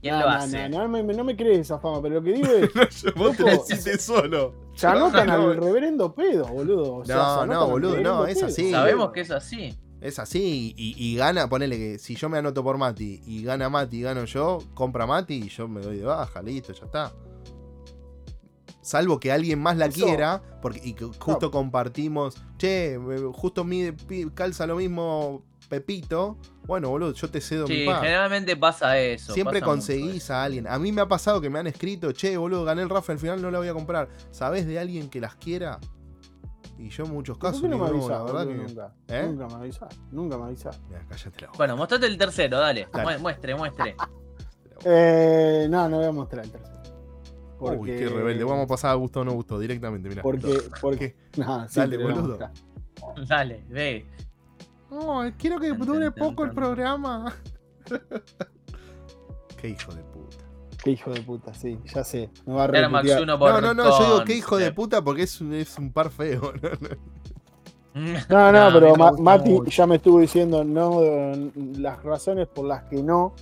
[0.00, 0.68] ¿Quién lo hace?
[0.68, 3.14] No, me, crees esa fama, pero lo que digo es.
[3.16, 4.54] vos te decís solo.
[4.74, 7.02] Se anotan al reverendo pedo, boludo.
[7.06, 8.70] no, no, boludo, no, es así.
[8.70, 9.76] Sabemos que es así.
[10.00, 13.98] Es así y, gana, ponele que si yo me anoto por Mati y gana Mati
[13.98, 17.12] y gano yo, compra Mati y yo me doy de baja, listo, ya está.
[18.80, 22.96] Salvo que alguien más la quiera, porque y justo compartimos, che,
[23.32, 23.94] justo mide,
[24.34, 26.38] calza lo mismo Pepito.
[26.64, 28.02] Bueno, boludo, yo te cedo mi par.
[28.02, 29.32] generalmente pasa eso.
[29.32, 30.66] Siempre conseguís a alguien.
[30.66, 33.18] A mí me ha pasado que me han escrito, che, boludo, gané el Rafa, al
[33.18, 34.08] final no la voy a comprar.
[34.30, 35.78] ¿Sabés de alguien que las quiera?
[36.78, 38.54] Y yo en muchos casos no me avisás, verdad que...
[38.54, 39.26] nunca, ¿Eh?
[39.28, 40.80] nunca me avisás, nunca me avisás.
[41.08, 42.86] cállate la Bueno, mostrate el tercero, dale.
[43.20, 43.96] Muestre, muestre.
[44.84, 46.78] eh, no, no voy a mostrar el tercero.
[47.58, 47.78] Porque...
[47.78, 48.44] Uy, qué rebelde.
[48.44, 50.22] Vamos a pasar a gusto o no gusto directamente, mira.
[50.22, 51.16] Porque, porque.
[51.36, 52.38] No, dale, boludo.
[53.26, 54.06] Dale, ve.
[54.90, 57.34] Oh, quiero que dure poco el programa.
[59.60, 60.17] qué hijo de puta.
[60.82, 62.30] Qué hijo de puta, sí, ya sé.
[62.46, 65.52] No, va a no, no, no, yo digo qué hijo de puta porque es un,
[65.54, 66.52] es un par feo.
[67.94, 71.00] No, no, pero Mati ya me estuvo diciendo no
[71.78, 73.34] las razones por las que no.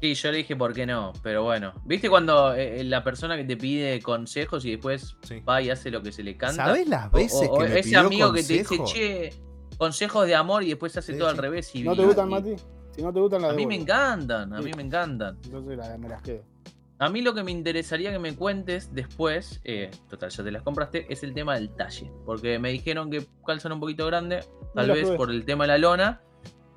[0.00, 1.72] Sí, yo le dije por qué no, pero bueno.
[1.84, 5.16] ¿Viste cuando eh, eh, la persona que te pide consejos y después
[5.48, 6.66] va y hace lo que se le canta?
[6.66, 9.30] ¿Sabes las veces que me ese amigo que te dice, che,
[9.78, 11.72] consejos de amor y después hace todo al revés?
[11.74, 12.56] Y ¿No te gustan, Mati?
[12.90, 15.38] Si no te gustan, las A mí me encantan, a mí me encantan.
[15.44, 16.51] Entonces me las quedo.
[16.98, 20.62] A mí lo que me interesaría que me cuentes después, eh, total, ya te las
[20.62, 22.12] compraste, es el tema del talle.
[22.24, 24.44] Porque me dijeron que calzan un poquito grande,
[24.74, 26.20] tal vez por el tema de la lona.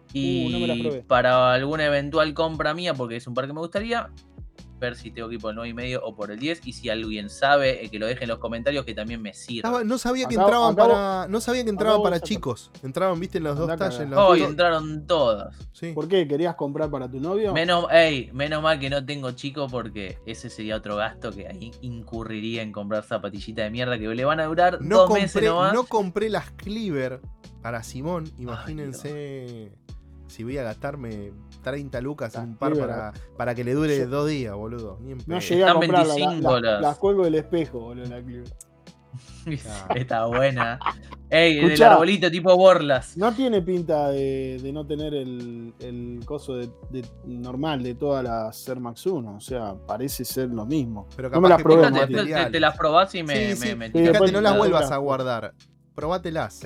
[0.09, 4.09] Uh, y para alguna eventual compra mía, porque es un par que me gustaría,
[4.79, 6.65] ver si tengo que ir por el 9 y medio o por el 10.
[6.65, 9.83] Y si alguien sabe, eh, que lo deje en los comentarios, que también me sirva.
[9.83, 11.27] no sabía que entraban para.
[11.27, 12.71] No sabía que entraban para chicos.
[12.83, 14.07] Entraban, viste, en los dos talles.
[14.15, 15.55] Hoy entraron todas.
[15.93, 16.27] ¿Por qué?
[16.27, 17.53] ¿Querías comprar para tu novio?
[17.53, 21.71] Menos, ey, menos mal que no tengo chico porque ese sería otro gasto que ahí
[21.81, 25.73] incurriría en comprar zapatillitas de mierda que le van a durar no dos meses nomás.
[25.73, 27.21] No compré las Cleaver
[27.61, 29.71] para Simón, imagínense.
[30.27, 31.31] si voy a gastarme
[31.65, 34.99] 30 lucas en un par para, para, que le dure dos días, boludo.
[35.25, 38.21] no llegué a comprar la, la, cuelgo del espejo, boludo, la
[39.95, 40.79] Está buena.
[41.29, 43.17] Ey, el arbolito tipo borlas.
[43.17, 46.69] No tiene pinta de, no tener el, el coso de,
[47.25, 49.35] normal de todas las Air Max 1.
[49.35, 51.07] O sea, parece ser lo mismo.
[51.15, 51.91] Pero no me las probé.
[52.07, 55.53] Te, te, las probás y me, sí, Fíjate, no las vuelvas a guardar.
[55.95, 56.61] Probátelas.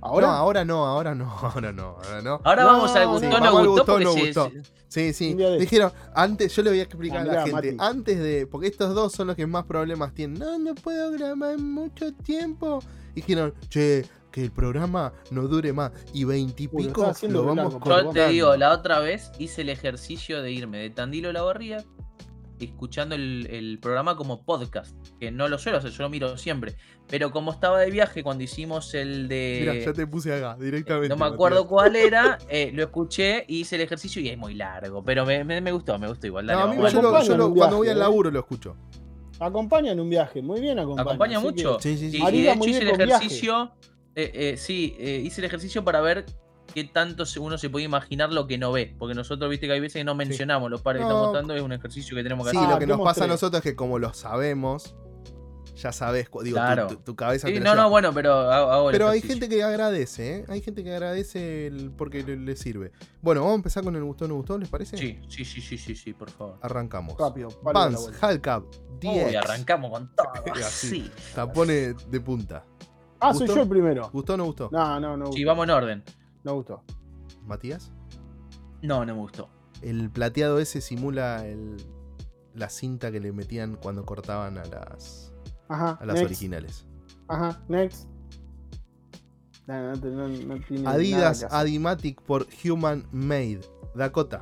[0.00, 0.26] ¿Ahora?
[0.26, 2.40] No, ahora no, ahora no, ahora no, ahora no.
[2.44, 4.50] Ahora vamos al gustó, no gustó, no gustó.
[4.88, 5.34] Sí, sí.
[5.58, 9.12] Dijeron, antes, yo le voy a explicar a la gente, antes de, porque estos dos
[9.12, 10.38] son los que más problemas tienen.
[10.38, 12.80] No, no puedo grabar mucho tiempo.
[13.14, 15.92] Dijeron, che, que el programa no dure más.
[16.12, 20.78] Y veintipico lo vamos Yo te digo, la otra vez hice el ejercicio de irme
[20.78, 21.84] de Tandilo la Barría
[22.64, 26.76] escuchando el, programa como podcast, que no lo suelo hacer, yo lo miro siempre.
[27.08, 29.58] Pero como estaba de viaje cuando hicimos el de.
[29.60, 31.08] Mira, ya te puse acá, directamente.
[31.08, 34.54] No me acuerdo cuál era, eh, lo escuché y hice el ejercicio y es muy
[34.54, 35.04] largo.
[35.04, 36.46] Pero me, gustó, me gustó igual.
[36.46, 38.00] no, a mí yo, cuando voy al ¿eh?
[38.00, 38.76] laburo lo escucho.
[39.38, 41.02] Acompaña en un viaje, muy bien acompaña.
[41.02, 41.78] Acompaña mucho.
[41.80, 42.22] Sí, sí, sí.
[42.22, 43.72] Y de hecho hice el ejercicio.
[44.18, 46.24] Eh, sí, hice el ejercicio para ver
[46.76, 48.94] qué tanto uno se puede imaginar lo que no ve.
[48.98, 51.62] Porque nosotros, viste que hay veces que no mencionamos los pares que estamos dando, es
[51.62, 52.68] un ejercicio que tenemos que hacer.
[52.68, 54.94] Sí, lo que nos pasa a nosotros es que como lo sabemos,
[55.74, 56.60] ya sabes, digo,
[57.02, 57.48] tu, cabeza.
[57.48, 58.50] Sí, no, no, bueno, pero
[58.90, 60.44] Pero hay gente que agradece, ¿eh?
[60.48, 62.92] Hay gente que agradece porque le, sirve.
[63.22, 64.98] Bueno, vamos a empezar con el gustó o no gustó, ¿les parece?
[64.98, 66.58] Sí, sí, sí, sí, sí, sí, por favor.
[66.60, 67.16] Arrancamos.
[67.18, 68.64] Rápido, Vans, Halcap,
[69.00, 69.32] 10.
[69.32, 70.28] Y arrancamos con todo.
[70.62, 71.10] así.
[71.34, 72.66] Tapone de punta.
[73.18, 74.10] Ah, soy yo el primero.
[74.12, 74.68] ¿Gustó o no gustó?
[74.70, 75.32] No, no, no.
[75.32, 76.04] Sí, vamos en orden.
[76.46, 76.80] No gustó.
[77.44, 77.90] ¿Matías?
[78.80, 79.50] No, no me gustó.
[79.82, 81.44] El plateado ese simula
[82.54, 85.34] la cinta que le metían cuando cortaban a las,
[85.68, 86.86] a las originales.
[87.26, 88.08] Ajá, next.
[90.84, 93.62] Adidas Adimatic por Human Made.
[93.96, 94.40] Dakota.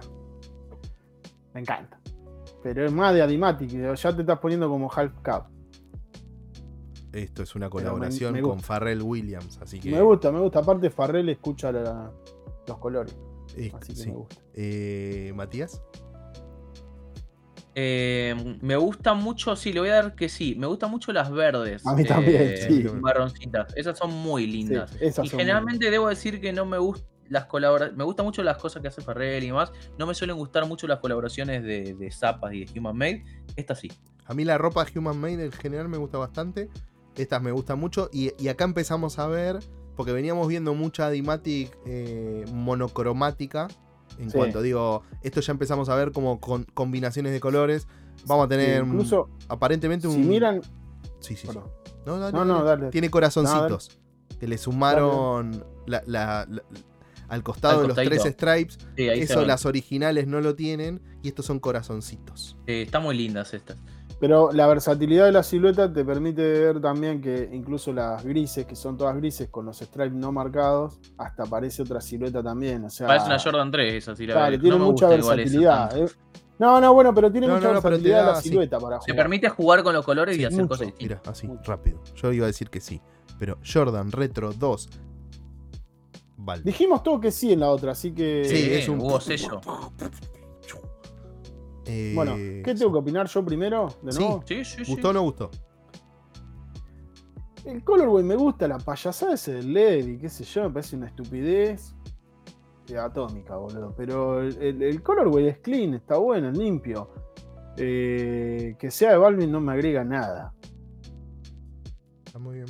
[1.55, 1.99] Me encanta.
[2.63, 3.71] Pero es más de Adimatic.
[3.71, 5.54] Ya te estás poniendo como Half Cup.
[7.15, 9.59] Esto es una colaboración con Farrell Williams.
[9.63, 9.91] Así que...
[9.91, 10.59] Me gusta, me gusta.
[10.59, 12.11] Aparte, Farrell escucha la,
[12.67, 13.17] los colores.
[13.81, 14.37] Así que me gusta.
[14.55, 15.81] Eh, Matías.
[17.77, 20.57] Eh, me gusta mucho, sí, le voy a dar que sí.
[20.57, 21.87] Me gustan mucho las verdes.
[21.87, 22.85] A mí también, eh, sí.
[23.01, 23.73] Marroncitas.
[23.77, 24.93] Esas son muy lindas.
[25.01, 27.97] y generalmente debo decir que no me gustan las colaboraciones.
[27.97, 29.73] Me gustan mucho las cosas que hace Farrell y demás.
[29.99, 33.25] No me suelen gustar mucho las colaboraciones de, de Zapas y de Human Made.
[33.55, 33.91] Esta sí.
[34.27, 36.69] A mí la ropa de Human Made en general me gusta bastante.
[37.17, 38.11] Estas me gustan mucho.
[38.13, 39.61] y acá empezamos a ver
[39.97, 43.69] porque veníamos viendo mucha Dimatic eh, monocromática.
[44.19, 47.89] En cuanto digo, esto ya empezamos a ver como con combinaciones de colores.
[48.27, 50.15] Vamos a tener incluso, aparentemente un.
[50.15, 50.63] Si miran.
[51.21, 51.59] Sí, sí, sí.
[52.07, 52.91] No, no, no, dale.
[52.91, 53.99] Tiene corazoncitos.
[54.39, 55.65] que le sumaron
[57.29, 58.79] al costado de los tres stripes.
[58.97, 61.01] Eso las originales no lo tienen.
[61.23, 62.57] Y estos son corazoncitos.
[62.67, 63.79] están muy lindas estas.
[64.21, 68.77] Pero la versatilidad de la silueta te permite ver también que incluso las grises, que
[68.77, 72.85] son todas grises con los stripes no marcados, hasta parece otra silueta también.
[72.85, 74.41] O sea, Parece una Jordan 3 esa silueta.
[74.41, 75.97] Claro, tiene mucha versatilidad.
[75.99, 76.09] Eh.
[76.59, 79.07] No, no, bueno, pero tiene mucha versatilidad la silueta para jugar.
[79.07, 81.21] Te permite jugar con los colores y hacer cosas distintas.
[81.21, 82.01] Mira, así, rápido.
[82.15, 83.01] Yo iba a decir que sí.
[83.39, 84.89] Pero Jordan Retro 2
[86.37, 86.63] Vale.
[86.63, 88.45] Dijimos todo que sí en la otra, así que.
[88.45, 89.01] Sí, es un.
[89.01, 89.61] Hubo sello.
[92.15, 93.89] Bueno, ¿qué eh, tengo que opinar yo primero?
[94.03, 94.43] ¿De nuevo?
[94.47, 94.93] Sí, sí, sí.
[94.93, 95.51] ¿Gustó o no gustó?
[97.65, 100.97] El colorway me gusta, la payasada ese del LED y qué sé yo, me parece
[100.97, 101.95] una estupidez
[102.93, 103.95] atómica, boludo.
[103.97, 107.11] Pero el, el, colorway es clean, está bueno, limpio.
[107.77, 110.53] Eh, que sea de Balvin no me agrega nada.
[112.27, 112.69] Está muy bien.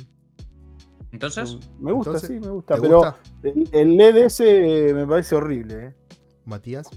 [1.11, 2.77] Entonces, me gusta, sí, me gusta.
[2.81, 3.15] Pero
[3.71, 5.87] El, LED ese me parece horrible.
[5.87, 5.95] ¿eh?
[6.45, 6.89] Matías.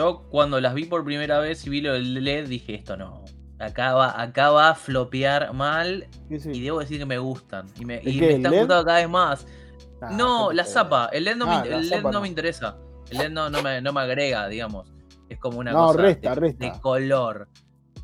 [0.00, 3.22] Yo cuando las vi por primera vez y vi lo del LED dije esto no.
[3.58, 7.66] Acá va, acá va a flopear mal y debo decir que me gustan.
[7.78, 9.46] Y me, está gustando cada vez más.
[10.00, 11.10] Ah, no, la zapa.
[11.12, 12.78] El LED no, me, ah, el no, me interesa.
[13.10, 14.90] El LED no, me, no me agrega, digamos.
[15.28, 17.46] Es como una cosa de, color.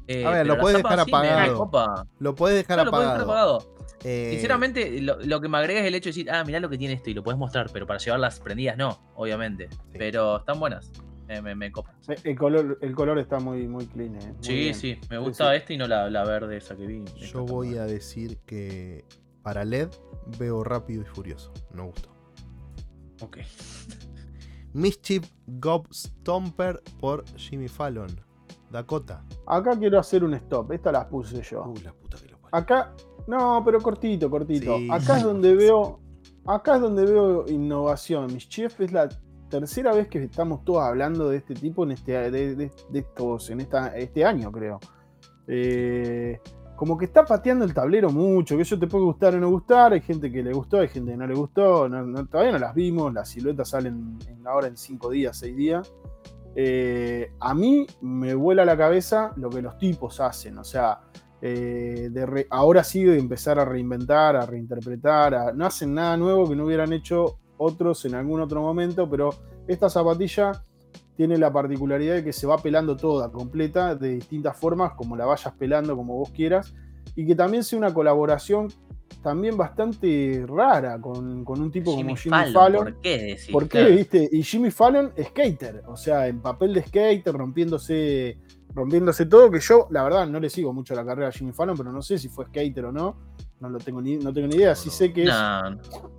[0.06, 2.06] Eh, a ver, lo puedes dejar apagado.
[2.18, 3.74] Lo puedes dejar apagado.
[4.04, 6.76] Eh, Sinceramente, lo, que me agrega es el hecho de decir, ah, mirá lo que
[6.76, 9.70] tiene esto y lo puedes mostrar, pero para llevarlas prendidas no, obviamente.
[9.94, 10.92] Pero están buenas
[11.26, 11.94] me, me, copa.
[12.24, 14.16] El color, el color está muy, muy clean.
[14.16, 17.04] Eh, sí, sí, me gusta este y no la, verde esa que vi.
[17.16, 19.04] Yo voy a decir que
[19.42, 19.88] para LED
[20.38, 21.52] veo rápido y furioso.
[21.72, 22.10] No gustó.
[23.22, 23.38] Ok.
[24.72, 28.08] Mischief Gob Stomper por Jimmy Fallon.
[28.70, 29.24] Dakota.
[29.46, 30.72] Acá quiero hacer un stop.
[30.72, 31.64] Esta las puse yo.
[31.64, 32.94] Uy, la puta que lo Acá,
[33.26, 34.76] no, pero cortito, cortito.
[34.90, 36.00] Acá es donde veo
[36.46, 38.32] acá es donde veo innovación.
[38.32, 39.08] Mis chefs es la
[39.48, 43.96] tercera vez que estamos todos hablando de este tipo en este, de, estos, en esta,
[43.96, 44.80] este año, creo.
[45.46, 46.38] Eh,
[46.76, 49.94] como que está pateando el tablero mucho, que eso te puede gustar o no gustar,
[49.94, 51.88] hay gente que le gustó, hay gente que no le gustó,
[52.30, 55.94] todavía no las vimos, las siluetas salen ahora en 5 días, 6 días.
[56.54, 61.00] Eh, a mí me vuela la cabeza lo que los tipos hacen, o sea,
[61.40, 66.56] eh, de ahora sí de empezar a reinventar, a reinterpretar, no hacen nada nuevo que
[66.56, 69.30] no hubieran hecho otros en algún otro momento, pero
[69.66, 70.64] esta zapatilla
[71.16, 75.24] tiene la particularidad de que se va pelando toda, completa, de distintas formas, como la
[75.24, 76.74] vayas pelando, como vos quieras,
[77.14, 78.68] y que también sea una colaboración
[79.22, 82.84] también bastante rara con, un tipo como Jimmy Fallon.
[82.84, 84.28] ¿Por qué ¿Por qué, viste?
[84.30, 88.38] Y Jimmy Fallon, skater, o sea, en papel de skater, rompiéndose,
[88.74, 91.76] rompiéndose todo, que yo, la verdad, no le sigo mucho la carrera a Jimmy Fallon,
[91.76, 93.16] pero no sé si fue skater o no
[93.60, 94.74] no, lo tengo ni, no tengo ni idea.
[94.74, 95.34] Sí sé que es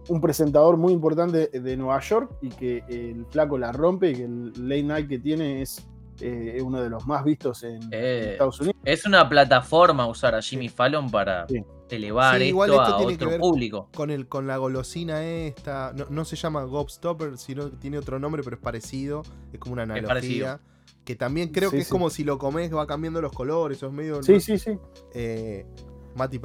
[0.10, 4.24] un presentador muy importante de Nueva York y que el flaco la rompe y que
[4.24, 5.88] el late night que tiene es
[6.20, 8.78] eh, uno de los más vistos en, eh, Estados Unidos.
[8.84, 11.46] Es una plataforma usar a Jimmy Fallon para
[11.90, 13.90] elevar esto, a otro público.
[13.94, 18.56] Con, el, con la golosina esta, no, se llama Gobstopper, sino tiene otro nombre, pero
[18.56, 19.22] es parecido.
[19.54, 20.60] Es como una analogía.
[21.06, 24.22] Que también creo que es como si lo comes, va cambiando los colores, es medio.
[24.24, 24.78] Sí, sí, sí.
[25.14, 25.66] Eh,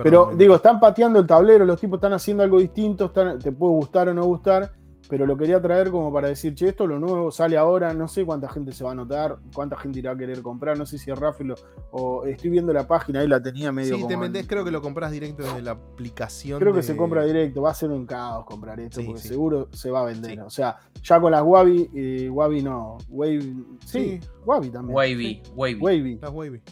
[0.03, 4.09] pero digo, están pateando el tablero, los tipos están haciendo algo distinto, te puede gustar
[4.09, 4.73] o no gustar,
[5.09, 8.25] pero lo quería traer como para decir, che, esto lo nuevo sale ahora, no sé
[8.25, 11.11] cuánta gente se va a notar, cuánta gente irá a querer comprar, no sé si
[11.11, 11.55] es Rafael
[11.91, 13.97] o, estoy viendo la página, ahí la tenía medio.
[13.97, 16.59] Sí, te vendés, creo que lo compras directo desde la aplicación.
[16.59, 19.91] Creo que se compra directo, va a ser un caos comprar esto, porque seguro se
[19.91, 20.41] va a vender.
[20.41, 23.55] O sea, ya con las Wabi, eh, Wabi no, Wave,
[23.85, 24.97] sí, Wabi también.
[24.97, 26.19] Wavy, Wavy.
[26.21, 26.63] Las Wavy.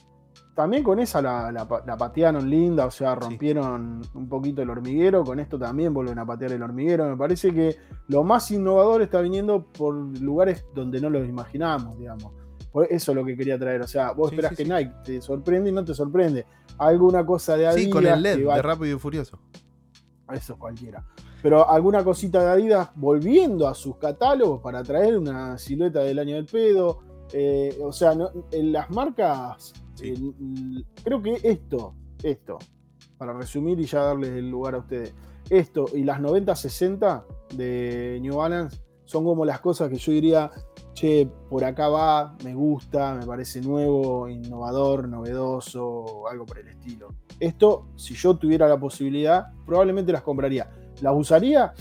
[0.60, 5.24] También con esa la, patearon linda, o sea, rompieron un poquito el hormiguero.
[5.24, 7.08] Con esto también vuelven a patear el hormiguero.
[7.08, 7.78] Me parece que
[8.08, 12.34] lo más innovador está viniendo por lugares donde no lo imaginamos, digamos.
[12.90, 13.80] Eso es lo que quería traer.
[13.80, 16.44] O sea, vos esperás que Nike te sorprende y no te sorprende.
[16.76, 17.84] Alguna cosa de Adidas.
[17.84, 19.38] Sí, con el LED de Rápido y Furioso.
[20.30, 21.02] Eso es cualquiera.
[21.42, 26.34] Pero alguna cosita de Adidas volviendo a sus catálogos para traer una silueta del año
[26.34, 26.98] del pedo.
[27.32, 28.14] Eh, o sea,
[28.52, 29.72] en las marcas
[31.04, 32.58] creo que esto, esto,
[33.18, 35.14] para resumir y ya darles el lugar a ustedes,
[35.48, 37.24] esto y las 90-60
[37.56, 40.50] de New Balance son como las cosas que yo diría,
[40.92, 47.08] che, por acá va, me gusta, me parece nuevo, innovador, novedoso, algo por el estilo.
[47.40, 50.70] Esto, si yo tuviera la posibilidad, probablemente las compraría.
[51.00, 51.72] ¿Las usaría?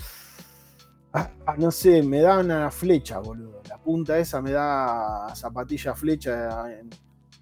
[1.13, 3.61] Ah, no sé, me da una flecha, boludo.
[3.69, 6.65] La punta esa me da zapatilla flecha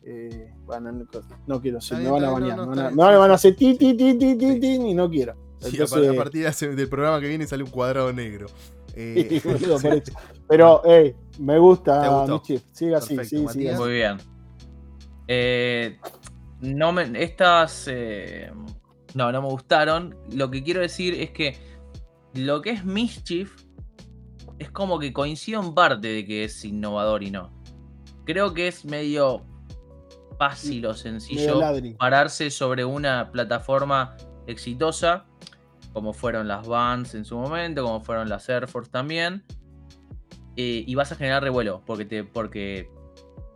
[0.10, 1.06] eh, bueno,
[1.48, 2.66] no, quiero, si me van a bañar.
[2.66, 5.34] me, van a, hacer ti, ti, ti, ti, ti, ti, y no quiero.
[5.34, 8.48] a partir del programa que viene sale un cuadrado negro.
[9.00, 9.40] Eh,
[10.50, 12.60] pero, hey, me gusta, Michi.
[12.72, 13.68] Sigue así, sí, sí.
[13.78, 14.18] Muy bien.
[15.28, 16.00] Eh,
[16.62, 18.52] no me, estas eh,
[19.14, 20.16] no, no me gustaron.
[20.32, 21.56] Lo que quiero decir es que
[22.34, 23.54] lo que es Mischief
[24.58, 27.52] es como que coincido en parte de que es innovador y no.
[28.26, 29.46] Creo que es medio
[30.38, 31.60] fácil o sencillo
[31.98, 34.16] pararse sobre una plataforma
[34.48, 35.26] exitosa,
[35.94, 39.44] como fueron las Vans en su momento, como fueron las Air Force también,
[40.56, 42.90] eh, y vas a generar revuelo, porque, te, porque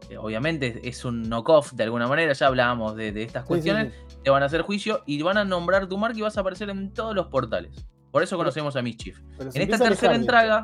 [0.10, 3.94] eh, obviamente es un knockoff de alguna manera, ya hablábamos de, estas cuestiones,
[4.24, 6.70] te van a hacer juicio y van a nombrar tu marca y vas a aparecer
[6.70, 7.88] en todos los portales.
[8.12, 9.20] Por eso conocemos a Mischief.
[9.54, 10.62] En esta tercera entrega,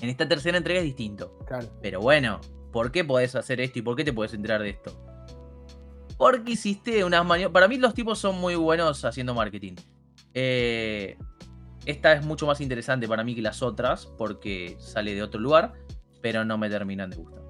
[0.00, 1.38] en esta tercera entrega es distinto.
[1.82, 2.40] Pero bueno,
[2.72, 5.13] ¿por qué podés hacer esto y por qué te puedes enterar de esto?
[6.16, 7.52] Porque hiciste unas maniobras.
[7.52, 9.74] Para mí, los tipos son muy buenos haciendo marketing.
[10.32, 11.16] Eh,
[11.86, 15.74] esta es mucho más interesante para mí que las otras, porque sale de otro lugar,
[16.20, 17.42] pero no me terminan de gustar.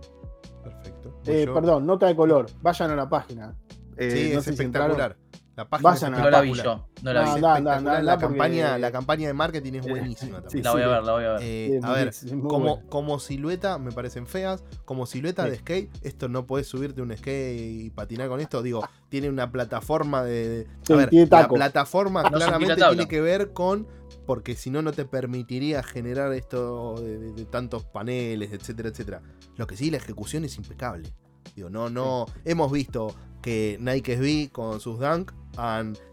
[0.63, 1.21] Perfecto.
[1.27, 2.47] Eh, perdón, nota de color.
[2.63, 3.55] Vayan a la página.
[3.97, 5.17] Eh, sí, es espectacular.
[5.57, 6.89] La página no la vi yo.
[7.03, 7.41] No la vi.
[7.41, 10.65] la, campaña, la campaña de marketing es buenísima también.
[10.65, 11.41] la voy a ver, la voy a ver.
[11.43, 12.13] Eh, a ver,
[12.43, 14.65] como, como silueta me parecen feas.
[14.85, 18.63] Como silueta de skate, esto no puedes subirte un skate y patinar con esto.
[18.63, 20.67] Digo, tiene una plataforma de.
[20.89, 23.87] a ver, la plataforma claramente tiene que ver con.
[24.27, 29.23] Porque si no, no te permitiría generar esto de, tantos paneles, etcétera, etcétera.
[29.57, 31.13] Lo que sí, la ejecución es impecable.
[31.55, 32.25] Digo, no, no.
[32.45, 35.33] Hemos visto que Nike SB con sus Dunk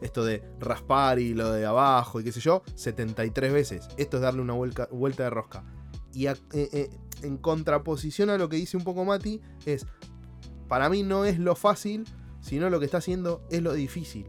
[0.01, 3.87] esto de raspar y lo de abajo y qué sé yo, 73 veces.
[3.97, 5.63] Esto es darle una vuelta, vuelta de rosca.
[6.13, 6.89] Y eh, eh,
[7.23, 9.85] en contraposición a lo que dice un poco Mati, es,
[10.67, 12.05] para mí no es lo fácil,
[12.41, 14.27] sino lo que está haciendo es lo difícil.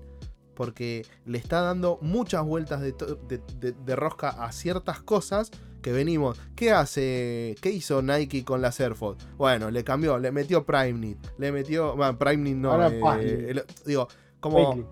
[0.54, 6.38] porque le está dando muchas vueltas de, rosca a ciertas cosas que venimos.
[6.54, 7.56] ¿Qué hace?
[7.60, 9.26] ¿Qué hizo Nike con las Air Force?
[9.36, 11.96] Bueno, le cambió, le metió Prime Knit, le metió.
[11.96, 12.88] Bueno, Prime Knit no.
[13.18, 14.08] Eh, digo,
[14.42, 14.86] como.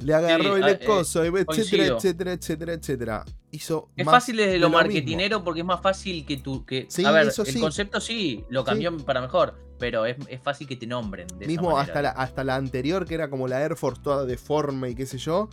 [0.00, 3.24] Le agarró el eh, coso, etcétera, etcétera, etcétera, etcétera.
[3.50, 6.64] Hizo es fácil desde lo, marketinero porque es más fácil que tú.
[6.64, 10.86] Que, a ver, el concepto sí, lo cambió para mejor, pero es, fácil que te
[10.86, 11.26] nombren.
[11.44, 14.94] Mismo hasta, la, hasta la anterior, que era como la Air Force toda deforme y
[14.94, 15.48] qué sé yo.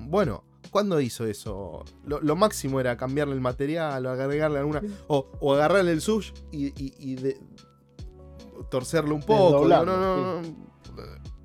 [0.00, 1.84] bueno, ¿cuándo hizo eso?
[2.04, 4.82] Lo, máximo era cambiarle el material o agregarle alguna.
[5.06, 7.16] O, o agarrarle el sush y,
[8.68, 9.66] torcerlo un poco.
[9.66, 10.67] no, no, no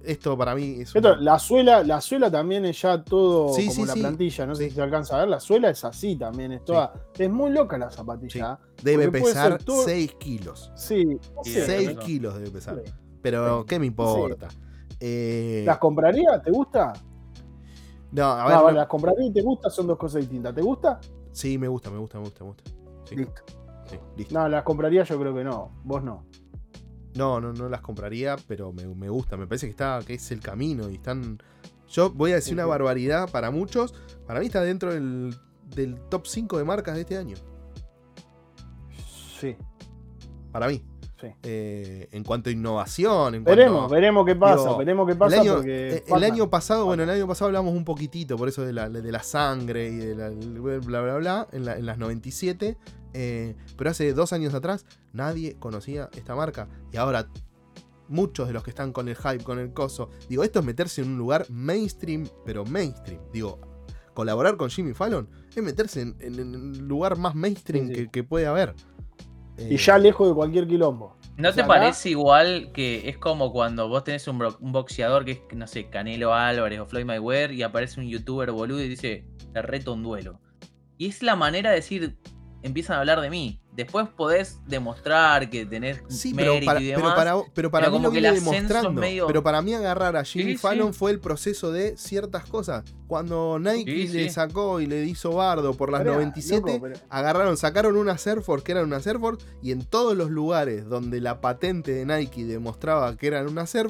[0.05, 0.93] esto para mí es.
[1.19, 4.81] la, suela, la suela también es ya todo como la plantilla, no sé si se
[4.81, 5.29] alcanza a ver.
[5.29, 6.93] La suela es así también, es toda.
[7.17, 8.59] Es muy loca la zapatilla.
[8.81, 10.71] Debe pesar 6 kilos.
[10.75, 11.05] Sí,
[11.43, 12.81] 6 kilos debe pesar.
[13.21, 14.49] Pero, ¿qué me importa?
[14.99, 15.63] Eh...
[15.65, 16.41] ¿Las compraría?
[16.41, 16.93] ¿Te gusta?
[18.11, 18.57] No, a ver.
[18.57, 20.53] No, las compraría y te gusta son dos cosas distintas.
[20.53, 20.99] ¿Te gusta?
[21.31, 22.63] Sí, me gusta, me gusta, me gusta, me gusta.
[23.15, 23.41] Listo.
[24.17, 24.33] listo.
[24.33, 25.71] No, las compraría yo creo que no.
[25.83, 26.25] Vos no.
[27.15, 29.37] No, no, no las compraría, pero me, gusta.
[29.37, 30.89] Me parece que está, que es el camino.
[30.89, 31.39] Y están.
[31.89, 33.93] Yo voy a decir una barbaridad para muchos.
[34.25, 35.35] Para mí está dentro del,
[36.09, 37.35] top 5 de marcas de este año.
[39.39, 39.55] Sí.
[40.51, 40.83] Para mí.
[41.23, 41.29] Sí.
[41.43, 43.43] Eh, en cuanto a innovación.
[43.45, 44.75] veremos, veremos qué pasa.
[44.77, 45.35] veremos qué pasa.
[45.35, 48.63] El año, eh, el año pasado, bueno, el año pasado hablamos un poquitito, por eso
[48.63, 52.77] de la, de la sangre y de la bla bla bla, en, en las 97.
[53.13, 56.67] Eh, pero hace dos años atrás nadie conocía esta marca.
[56.91, 57.29] Y ahora
[58.09, 61.01] muchos de los que están con el hype, con el coso, digo, esto es meterse
[61.01, 63.21] en un lugar mainstream, pero mainstream.
[63.31, 63.59] Digo,
[64.13, 68.73] colaborar con Jimmy Fallon es meterse en, el lugar más mainstream Que, puede haber.
[69.57, 71.15] Y ya lejos de cualquier quilombo.
[71.35, 75.65] ¿No te parece igual que es como cuando vos tenés un, boxeador que es, no
[75.65, 79.93] sé, Canelo Álvarez o Floyd Mayweather y aparece un youtuber boludo y dice, te reto
[79.93, 80.39] un duelo?
[80.97, 82.17] Y es la manera de decir,
[82.63, 83.59] empiezan a hablar de mí.
[83.75, 87.15] Después podés demostrar que tenés sí, pero para, y demás.
[87.53, 89.01] Pero para, mí lo viene demostrando.
[89.01, 92.83] Pero para mí agarrar a Jimmy Fallon fue el proceso de ciertas cosas.
[93.07, 98.41] Cuando Nike le sacó y le hizo bardo por las 97, agarraron, sacaron una Air
[98.63, 99.19] que eran una Air
[99.61, 103.87] y en todos los lugares donde la patente de Nike demostraba que eran una Air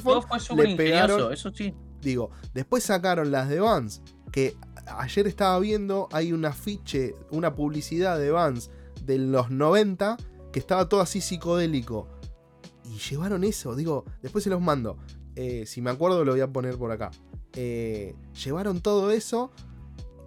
[0.56, 1.34] le pegaron.
[1.34, 1.74] Eso sí.
[2.02, 4.02] Digo, después sacaron las de Vans,
[4.32, 4.56] que
[4.86, 8.70] ayer estaba viendo, hay un afiche, una publicidad de Vans
[9.06, 10.18] de los 90
[10.52, 12.08] que estaba todo así psicodélico.
[12.86, 14.98] Y llevaron eso, digo, después se los mando.
[15.36, 17.12] Eh, si me acuerdo lo voy a poner por acá.
[17.54, 19.52] Eh, llevaron todo eso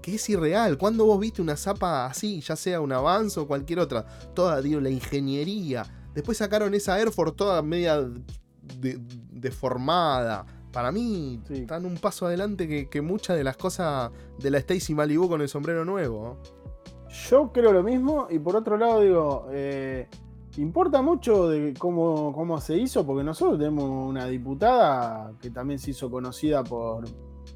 [0.02, 0.78] que es irreal.
[0.78, 4.80] Cuando vos viste una zapa así, ya sea un Vans o cualquier otra, toda, digo,
[4.80, 5.84] la ingeniería.
[6.14, 8.08] Después sacaron esa Air Force toda media
[9.30, 10.46] deformada
[10.76, 15.26] para mí están un paso adelante que, muchas de las cosas de la Stacy Malibu
[15.26, 16.36] con el sombrero nuevo.
[17.30, 20.06] Yo creo lo mismo y por otro lado digo, eh,
[20.58, 25.92] importa mucho de cómo, cómo se hizo porque nosotros tenemos una diputada que también se
[25.92, 27.06] hizo conocida por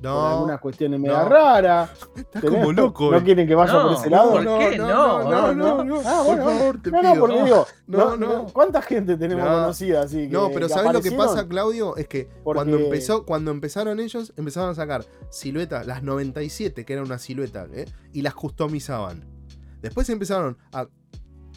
[0.00, 1.90] no, algunas cuestiones medio raras.
[2.16, 3.10] Estás como loco.
[3.10, 3.22] ¿No eh.
[3.22, 4.30] quieren que vaya por ese lado?
[4.32, 4.78] ¿Por qué?
[4.78, 5.84] No, no, no.
[5.84, 7.14] no, Ah, bueno, por favor, te no, pido.
[7.14, 8.46] no, porque digo, no, no.
[8.46, 10.28] ¿Cuánta gente tenemos conocida así?
[10.28, 11.96] no, pero ¿sabes lo que pasa, Claudio?
[11.96, 17.02] Es que cuando, empezó, cuando empezaron ellos, empezaron a sacar siluetas, las 97, que era
[17.02, 17.86] una silueta, ¿eh?
[18.12, 19.24] y las customizaban.
[19.82, 20.86] Después empezaron a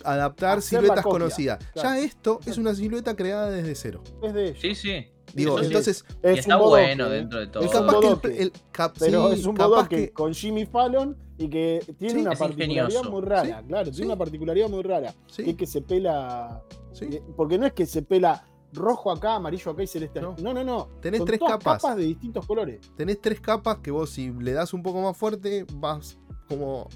[0.03, 1.59] adaptar siluetas conocidas.
[1.75, 4.01] Ya esto es una silueta creada desde cero.
[4.21, 5.07] Desde Sí, sí.
[5.33, 6.05] Digo, entonces.
[6.21, 7.63] Es está bueno dentro de todo.
[7.63, 8.53] Es capaz que el,
[8.99, 13.63] pero es un bodoque con Jimmy Fallon y que tiene una particularidad muy rara.
[13.67, 15.13] Claro, tiene una particularidad muy rara.
[15.35, 16.63] Que es que se pela.
[17.01, 20.21] Eh, porque no es que se pela rojo acá, amarillo acá y celeste.
[20.21, 20.63] No, no, no.
[20.63, 20.89] no.
[21.01, 21.81] Tenés tres capas.
[21.81, 22.79] capas de distintos colores.
[22.95, 26.87] Tenés tres capas que vos, si le das un poco más fuerte, vas como.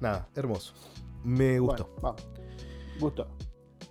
[0.00, 0.74] Nada, hermoso.
[1.22, 1.88] Me gustó.
[2.00, 2.16] Bueno,
[3.00, 3.26] Gustó.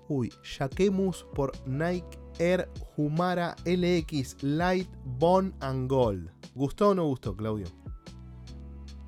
[0.08, 6.30] Uy, Yaquemus por Nike Air Humara LX Light Bone and Gold.
[6.56, 7.68] ¿Gustó o no gustó, Claudio?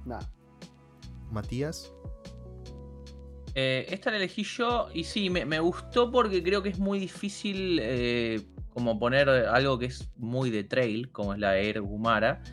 [0.05, 0.29] Nada.
[1.31, 1.93] Matías.
[3.55, 7.79] Eh, esta la elegí yo y sí, me, gustó porque creo que es muy difícil
[7.81, 8.41] eh,
[8.73, 12.43] como poner algo que es muy de trail, como es la Air Humara,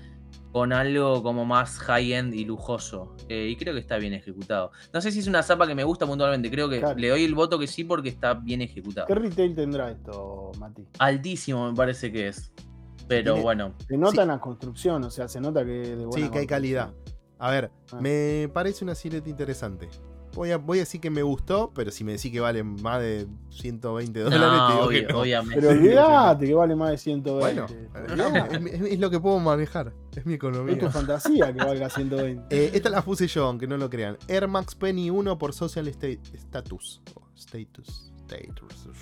[0.53, 3.17] con algo como más high-end y lujoso.
[3.29, 4.71] Eh, y creo que está bien ejecutado.
[4.93, 7.35] No sé si es una zapa que me gusta puntualmente, creo que le doy el
[7.35, 9.07] voto que sí porque está bien ejecutado.
[9.07, 10.87] ¿Qué retail tendrá esto, Mati?
[10.99, 12.53] Altísimo me parece que es.
[13.09, 13.75] Pero bueno.
[13.89, 16.47] Se nota en la construcción, o sea, se nota que de buena Sí, que hay
[16.47, 16.93] calidad.
[17.39, 17.99] A ver, ah.
[18.01, 19.89] me parece una silueta interesante.
[20.35, 23.01] Voy a, voy a decir que me gustó, pero si me decís que vale más
[23.01, 25.61] de 120 dólares, te digo Obviamente.
[25.61, 27.63] Pero olvídate que vale más de 120.
[27.63, 29.93] Bueno, es, lo que puedo manejar.
[30.17, 30.75] Es mi economía.
[30.75, 32.55] Es tu fantasía que valga 120.
[32.55, 34.17] Eh, esta la puse yo, aunque no lo crean.
[34.29, 36.33] Air Max Penny 1 por Social Status.
[36.35, 37.01] Status.
[37.35, 38.13] Status.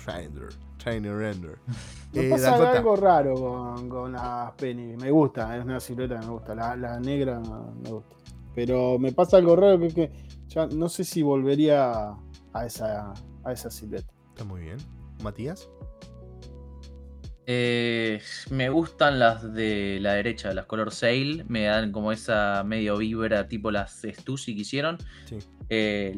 [0.03, 0.49] Trainer.
[0.77, 1.57] Trainer Render.
[2.13, 4.97] Me eh, pasa algo raro con, con las Penny.
[4.97, 6.53] Me gusta, es una silueta que me gusta.
[6.53, 8.15] La, la negra me gusta.
[8.55, 10.11] Pero me pasa algo raro que, que
[10.47, 12.13] ya no sé si volvería
[12.53, 13.13] a esa,
[13.43, 14.11] a esa silueta.
[14.29, 14.77] Está muy bien.
[15.23, 15.69] Matías.
[17.47, 22.97] Eh, me gustan las de la derecha, las color sail, me dan como esa medio
[22.97, 24.97] vibra tipo las Stussy que hicieron.
[25.25, 25.39] Sí.
[25.69, 26.15] Eh,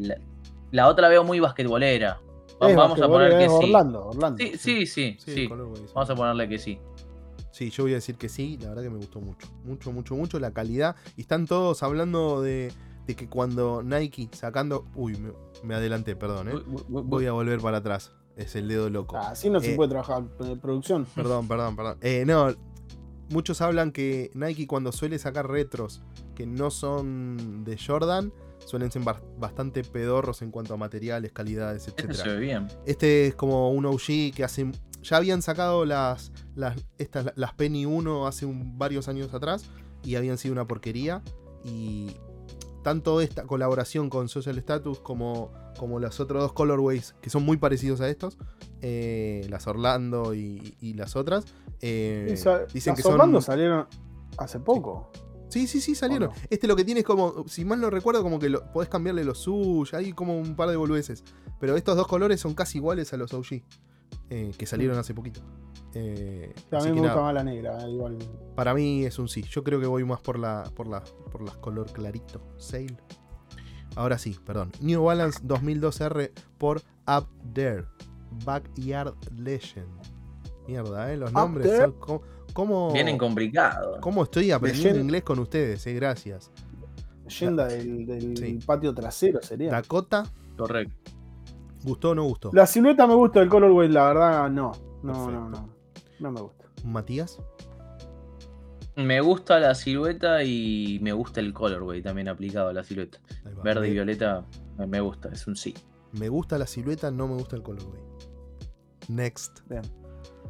[0.71, 2.19] la, otra la veo muy basquetbolera.
[2.59, 3.55] Vamos a poner que sí.
[3.55, 4.37] Orlando, Orlando.
[4.37, 5.17] Sí, sí, sí.
[5.17, 6.79] sí, Vamos a ponerle que sí.
[7.53, 9.47] Sí, yo voy a decir que sí, la verdad que me gustó mucho.
[9.63, 10.95] Mucho, mucho, mucho la calidad.
[11.15, 12.73] Y están todos hablando de,
[13.05, 14.87] que cuando Nike sacando.
[14.95, 15.19] Uy,
[15.63, 16.53] me, adelanté, perdón, ¿eh?
[16.89, 18.11] Voy a volver para atrás.
[18.35, 19.17] Es el dedo loco.
[19.17, 21.05] Ah, así no se eh, puede trabajar en producción.
[21.13, 21.97] Perdón, perdón, perdón.
[22.01, 22.55] Eh, no,
[23.29, 26.01] muchos hablan que Nike cuando suele sacar retros
[26.33, 28.33] que no son de Jordan,
[28.65, 29.03] suelen ser
[29.37, 31.99] bastante pedorros en cuanto a materiales, calidades, etc.
[31.99, 32.67] Este se ve bien.
[32.87, 34.71] Este es como un OG que hace
[35.03, 39.65] ya habían sacado las, las, estas, las Penny 1 hace varios años atrás
[40.03, 41.21] y habían sido una porquería.
[41.63, 42.15] Y
[42.83, 47.57] tanto esta colaboración con Social Status como, como los otros dos colorways, que son muy
[47.57, 48.37] parecidos a estos,
[48.81, 51.45] eh, las Orlando y, las otras,
[51.81, 52.35] eh,
[52.73, 53.87] dicen que Orlando salieron
[54.37, 55.11] hace poco.
[55.49, 56.31] Sí, sí, sí, salieron.
[56.49, 59.23] Este lo que tiene es como, si mal no recuerdo, como que lo, podés cambiarle
[59.23, 61.23] los sush, hay como un par de boludeces.
[61.59, 63.61] Pero estos dos colores son casi iguales a los OG.
[64.35, 65.41] Eh, que salieron hace poquito.
[65.93, 68.17] Eh, También me gusta más la negra, igual.
[68.55, 69.43] Para mí es un sí.
[69.43, 72.41] Yo creo que voy más por la por la por las color clarito.
[72.57, 72.97] Sail.
[73.95, 74.71] Ahora sí, perdón.
[74.81, 77.85] New Balance 2002R por Up There.
[78.43, 80.01] Backyard Legend.
[80.67, 81.17] Mierda, ¿eh?
[81.17, 82.23] Los nombres son.
[82.53, 83.99] ¿cómo, Vienen complicados.
[83.99, 85.85] ¿Cómo estoy aprendiendo inglés con ustedes?
[85.85, 85.93] Eh?
[85.93, 86.49] Gracias.
[87.25, 89.69] Leyenda del, patio trasero sería.
[89.69, 90.25] Dakota.
[90.57, 91.02] Correcto.
[91.83, 92.49] ¿Gustó o no gustó?
[92.53, 94.71] La silueta me gusta, el colorway, la verdad, no.
[95.03, 95.69] No, no, no.
[96.19, 96.65] No me gusta.
[96.85, 97.39] ¿Matías?
[98.95, 103.19] Me gusta la silueta y me gusta el colorway también aplicado a la silueta.
[103.63, 104.45] Verde y violeta
[104.77, 105.73] me gusta, es un sí.
[106.13, 108.01] Me gusta la silueta, no me gusta el colorway.
[109.07, 109.61] Next.
[109.67, 109.81] Bien.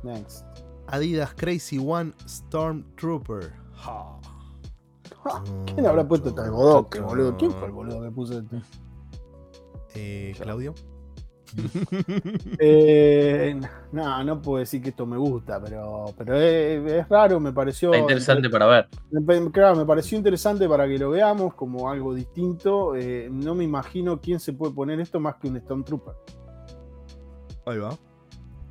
[0.03, 0.45] Next.
[0.87, 3.53] Adidas Crazy One Stormtrooper.
[5.65, 6.87] ¿Quién habrá puesto este algodón?
[7.07, 7.37] boludo?
[7.37, 8.61] ¿Quién fue el boludo que puso este?
[9.95, 10.73] Eh, Claudio.
[12.59, 13.59] eh,
[13.91, 17.93] no, no puedo decir que esto me gusta, pero, pero es, raro, me pareció.
[17.95, 18.87] interesante para ver.
[19.51, 22.95] claro, me pareció interesante para que lo veamos como algo distinto.
[22.95, 26.13] Eh, no me imagino quién se puede poner esto más que un Stormtrooper.
[27.65, 27.97] Ahí va.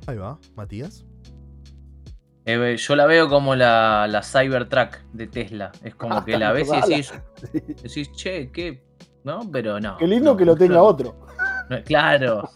[0.07, 0.37] Ahí va.
[0.55, 1.05] Matías.
[2.45, 5.71] Eh, yo la veo como la, la Cybertruck de Tesla.
[5.83, 7.13] Es como que la ves y decís,
[7.81, 8.83] decís, che, qué.
[9.23, 9.39] ¿No?
[9.51, 9.97] Pero no.
[9.97, 11.15] Qué lindo que lo tenga otro.
[11.85, 12.49] Claro.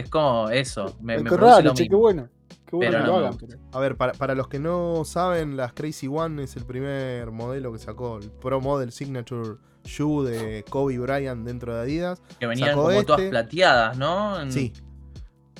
[0.00, 0.96] Es como eso.
[1.00, 2.28] Me, me raro, che, qué bueno.
[2.66, 3.38] Qué bueno que lo hagan.
[3.72, 7.78] A ver, para, los que no saben, las Crazy One es el primer modelo que
[7.78, 12.22] sacó el Pro Model Signature Shoe de Kobe Bryant dentro de Adidas.
[12.38, 13.30] Que venían como todas este.
[13.30, 14.50] plateadas, ¿no?
[14.50, 14.72] Sí.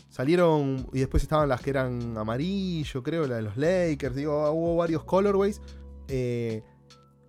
[0.09, 4.15] Salieron y después estaban las que eran amarillo, creo, la de los Lakers.
[4.15, 5.61] Digo, hubo varios colorways.
[6.09, 6.63] Eh,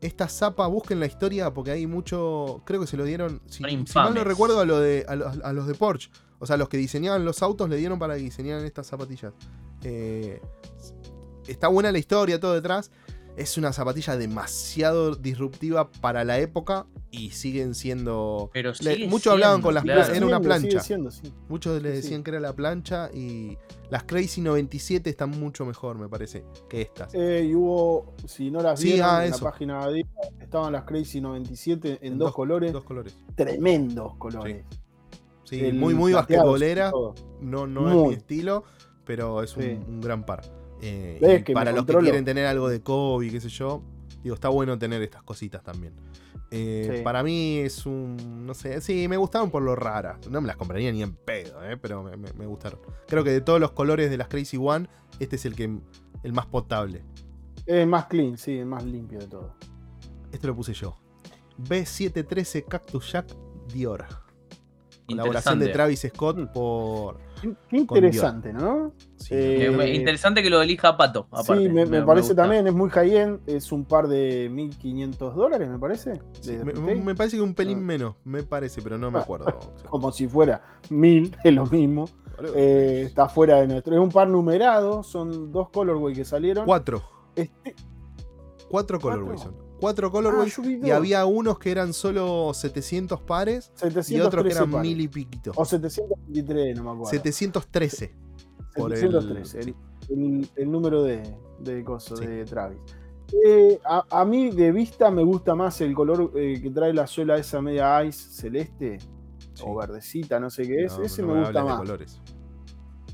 [0.01, 2.61] esta zapa, busquen la historia porque hay mucho.
[2.65, 3.41] Creo que se lo dieron.
[3.45, 5.15] Si, mal no recuerdo, a, lo de, a,
[5.53, 6.09] los, de Porsche.
[6.41, 9.31] O sea, los que diseñaban los autos le dieron para que diseñaran estas zapatillas.
[9.83, 10.41] Eh,
[11.47, 12.89] está buena la historia, todo detrás.
[13.37, 18.49] Es una zapatilla demasiado disruptiva para la época y siguen siendo.
[18.53, 18.73] Pero
[19.07, 20.81] muchos hablaban con las Era una plancha.
[21.47, 23.57] Muchos le decían que era la plancha y
[23.91, 27.13] las Crazy 97 están mucho mejor, me parece, que estas.
[27.13, 30.05] Eh, y hubo, si no las vieron ah, en la página de
[30.39, 32.73] estaban las Crazy 97 en, dos, colores.
[32.73, 33.15] Dos colores.
[33.35, 34.65] Tremendos colores.
[35.51, 36.91] Sí, muy, muy basquetbolera.
[37.41, 38.63] No, no es mi estilo,
[39.05, 40.41] pero es un gran par.
[40.81, 43.83] Eh, para los que quieren tener algo de Kobe, qué sé yo,
[44.23, 45.93] digo, está bueno tener estas cositas también.
[46.53, 48.45] Eh, para mí es un.
[48.45, 50.19] No sé, sí, me gustaron por lo rara.
[50.29, 52.79] No me las compraría ni en pedo, eh, pero me, gustaron.
[53.07, 54.87] Creo que de todos los colores de las Crazy One,
[55.19, 55.63] este es el que
[56.23, 57.03] el más potable.
[57.65, 59.55] Es más clean, sí, el más limpio de todo.
[60.31, 60.97] Este lo puse yo.
[61.57, 63.27] B713 Cactus Jack
[63.73, 64.05] Dior.
[65.11, 67.17] Colaboración de Travis Scott por
[67.69, 68.93] Qué interesante, ¿no?
[69.29, 71.27] Eh, interesante que lo elija Pato.
[71.43, 76.21] sí, me, parece también, es muy high-end, es un par de 1500 dólares, me parece.
[76.43, 77.81] me, parece que un pelín ah.
[77.81, 79.59] menos, me parece, pero no me ah, acuerdo.
[79.89, 82.07] Como si fuera 1000, es lo mismo.
[82.55, 83.95] Eh, está fuera de nuestro.
[83.95, 86.65] Es un par numerado, son dos colorway que salieron.
[86.65, 87.03] Cuatro.
[87.35, 87.75] Este...
[88.69, 89.70] Cuatro colorway son.
[89.81, 93.73] Cuatro colorways ah, y había unos que eran solo 700 pares
[94.07, 95.51] y otros que eran mil y piquito.
[95.55, 97.09] O 723, no me acuerdo.
[97.09, 98.15] 713.
[98.75, 99.75] 713,
[100.55, 101.23] el, número de,
[101.59, 102.79] de de Travis.
[103.45, 107.37] Eh, a, mí de vista me gusta más el color eh, que trae la suela
[107.37, 108.97] esa media ice celeste
[109.63, 110.97] o verdecita, no sé qué es.
[110.99, 111.79] Ese me gusta más.
[111.79, 112.21] colores.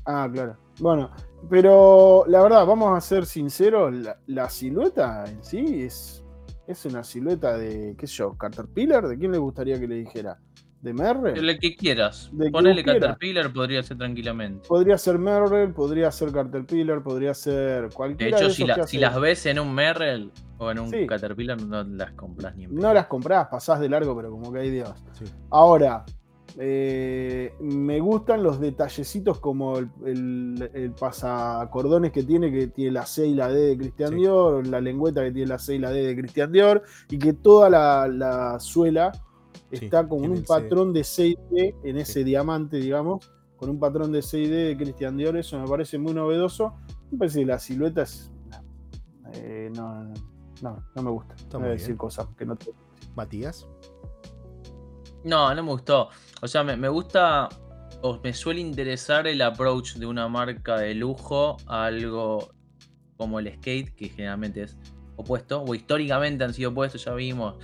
[0.04, 0.56] Ah, claro.
[0.80, 1.10] Bueno,
[1.48, 3.94] pero la verdad, vamos a ser sinceros,
[4.26, 6.24] la, silueta en sí es,
[6.68, 10.38] es una silueta de, qué sé yo, Caterpillar, ¿de quién le gustaría que le dijera?
[10.82, 11.44] ¿De Merrell?
[11.44, 12.30] De que quieras.
[12.52, 14.68] Ponele Caterpillar, podría ser tranquilamente.
[14.68, 18.38] Podría ser Merrell, podría ser Caterpillar, podría ser cualquiera.
[18.38, 22.54] De hecho, si, las ves en un Merrell o en un Caterpillar, no las compras
[22.54, 24.92] ni en No las compras, pasás de largo, pero como que hay Dios.
[25.50, 26.04] Ahora,
[26.60, 33.34] eh, me gustan los detallecitos como el, pasacordones que tiene, que tiene la C y
[33.34, 36.16] la D de Christian Dior, la lengüeta que tiene la C y la D de
[36.16, 39.12] Christian Dior, y que toda la, suela
[39.70, 44.10] está con un patrón de C y D en ese diamante, digamos, con un patrón
[44.10, 46.74] de C y D de Christian Dior, eso me parece muy novedoso.
[47.12, 48.32] Me parece que la silueta es.
[49.34, 50.12] Eh, no,
[50.60, 51.36] no, no, me gusta.
[51.52, 52.72] No voy a decir cosas que no te.
[53.14, 53.68] Matías.
[55.24, 56.10] No, no me gustó.
[56.42, 57.48] O sea, me, gusta
[58.02, 62.52] o me suele interesar el approach de una marca de lujo a algo
[63.16, 64.78] como el skate, que generalmente es
[65.16, 67.56] opuesto, o históricamente han sido opuestos, ya vimos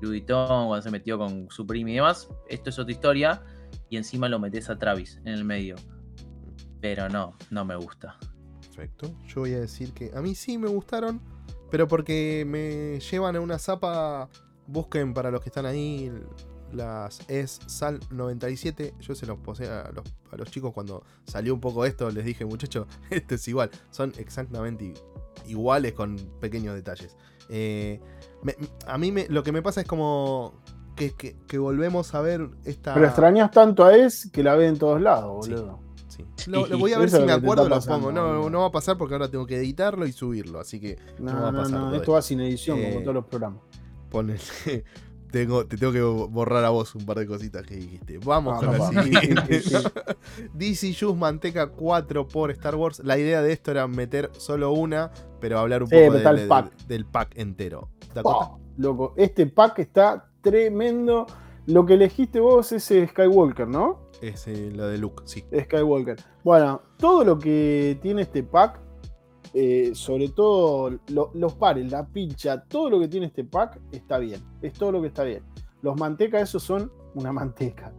[0.00, 2.28] Louis Vuitton cuando se metió con Supreme y demás.
[2.48, 3.42] Esto es otra historia,
[3.90, 5.76] y encima lo metes a Travis en el medio.
[6.80, 8.18] Pero no, no me gusta.
[8.60, 9.14] Perfecto.
[9.26, 11.20] Yo voy a decir que a mí sí me gustaron,
[11.70, 14.28] pero porque me llevan a una zapa.
[14.66, 16.10] Busquen para los que están ahí
[16.72, 18.94] las es Sal 97.
[19.00, 19.90] Yo se los posee a
[20.36, 22.10] los, chicos cuando salió un poco esto.
[22.10, 23.70] Les dije, muchachos, este es igual.
[23.90, 24.94] Son exactamente
[25.46, 27.16] iguales con pequeños detalles.
[27.48, 28.00] Eh,
[28.86, 30.54] a mí me, lo que me pasa es como
[30.96, 32.94] que, que, volvemos a ver esta.
[32.94, 35.80] Pero extrañas tanto a Es que la ve en todos lados, boludo.
[36.08, 38.12] Sí, Lo, voy a ver si me acuerdo, lo pongo.
[38.12, 40.60] No, no va a pasar porque ahora tengo que editarlo y subirlo.
[40.60, 41.94] Así que no, va a pasar.
[41.94, 43.60] esto va sin edición, como eh, todos los programas.
[44.10, 44.84] Ponele,
[45.32, 48.18] te tengo que borrar a vos un par de cositas que dijiste.
[48.18, 49.62] Vamos con la siguiente.
[50.54, 53.00] DC Juice Manteca 4 por Star Wars.
[53.02, 55.10] La idea de esto era meter solo una,
[55.40, 56.12] pero hablar un poco
[56.86, 57.88] del pack entero.
[58.76, 61.26] loco, este pack está tremendo.
[61.66, 64.10] Lo que elegiste vos es Skywalker, ¿no?
[64.20, 65.44] Es lo de Luke, sí.
[65.52, 66.16] Skywalker.
[66.44, 68.80] Bueno, todo lo que tiene este pack
[69.54, 74.40] eh, sobre todo los pares, la pincha, todo lo que tiene este pack está bien.
[74.62, 75.42] Es todo lo que está bien.
[75.82, 77.92] Los mantecas, esos son una manteca.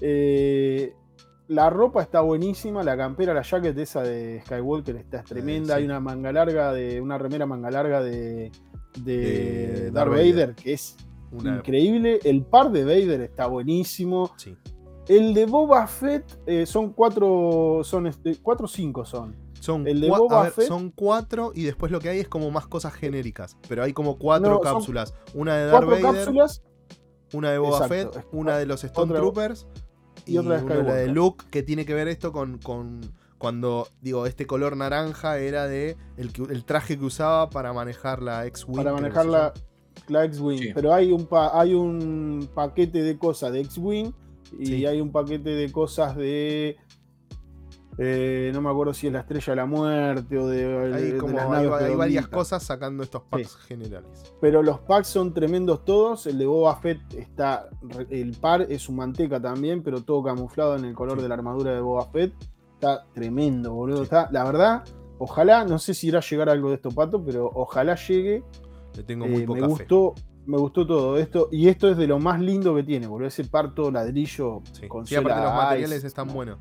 [0.00, 0.92] Eh,
[1.48, 5.76] la ropa está buenísima, la campera, la jacket esa de Skywalker está tremenda.
[5.76, 7.00] Hay una manga larga de.
[7.00, 8.50] una remera manga larga de.
[8.98, 10.96] de, Darth Vader, que es
[11.32, 12.18] increíble.
[12.24, 14.32] El par de Vader está buenísimo.
[15.06, 17.82] El de Boba Fett eh, son cuatro.
[17.84, 19.45] Son este, cuatro o cinco son.
[19.60, 19.84] Son,
[20.66, 23.56] son cuatro y después lo que hay es como más cosas genéricas.
[23.68, 25.14] Pero hay como cuatro cápsulas.
[25.34, 26.28] Una de Darth Vader,
[27.32, 29.66] una de Boba Fett, una de los Stormtroopers
[30.24, 32.58] y, otra de la de Luke, que tiene que ver esto con,
[33.38, 38.46] cuando, digo, este color naranja era de el, el traje que usaba para manejar la
[38.46, 38.76] X-Wing.
[38.76, 39.52] Para manejar la,
[40.24, 40.72] X-Wing.
[40.74, 44.12] Pero hay un, hay un paquete de cosas de X-Wing
[44.58, 46.76] y hay un paquete de cosas de
[47.98, 50.94] eh, no me acuerdo si es la estrella de la muerte o de.
[50.94, 54.34] Hay, varias cosas sacando estos packs generales.
[54.40, 56.26] Pero los packs son tremendos todos.
[56.26, 57.70] El de Boba Fett está.
[58.10, 61.72] El par es un manteca también, pero todo camuflado en el color de la armadura
[61.72, 62.34] de Boba Fett.
[62.74, 64.02] Está tremendo, boludo.
[64.02, 64.84] Está, la verdad,
[65.18, 68.44] ojalá, no sé si irá a llegar algo de esto, Pato, pero ojalá llegue.
[68.94, 70.14] Le tengo muy eh, me gustó,
[70.44, 71.48] Me gustó todo esto.
[71.50, 73.28] Y esto es de lo más lindo que tiene, boludo.
[73.28, 76.58] Ese parto ladrillo con sí, aparte los materiales están buenos.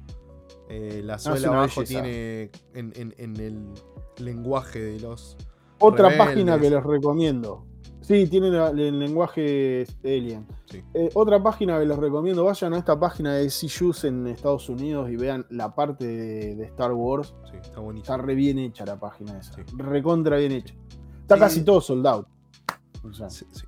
[0.69, 3.73] Eh, la suela abajo tiene en, el
[4.17, 5.37] lenguaje de los.
[5.79, 7.65] Otra página que les recomiendo.
[8.01, 10.45] Sí, tiene el lenguaje alien.
[10.93, 15.09] Eh, otra página que les recomiendo, vayan a esta página de CJUS en Estados Unidos
[15.09, 17.33] y vean la parte de, Star Wars.
[17.59, 18.13] está bonita.
[18.13, 19.55] Está re bien hecha la página esa.
[19.75, 20.75] Recontra bien hecha.
[21.21, 22.27] Está casi todo soldado.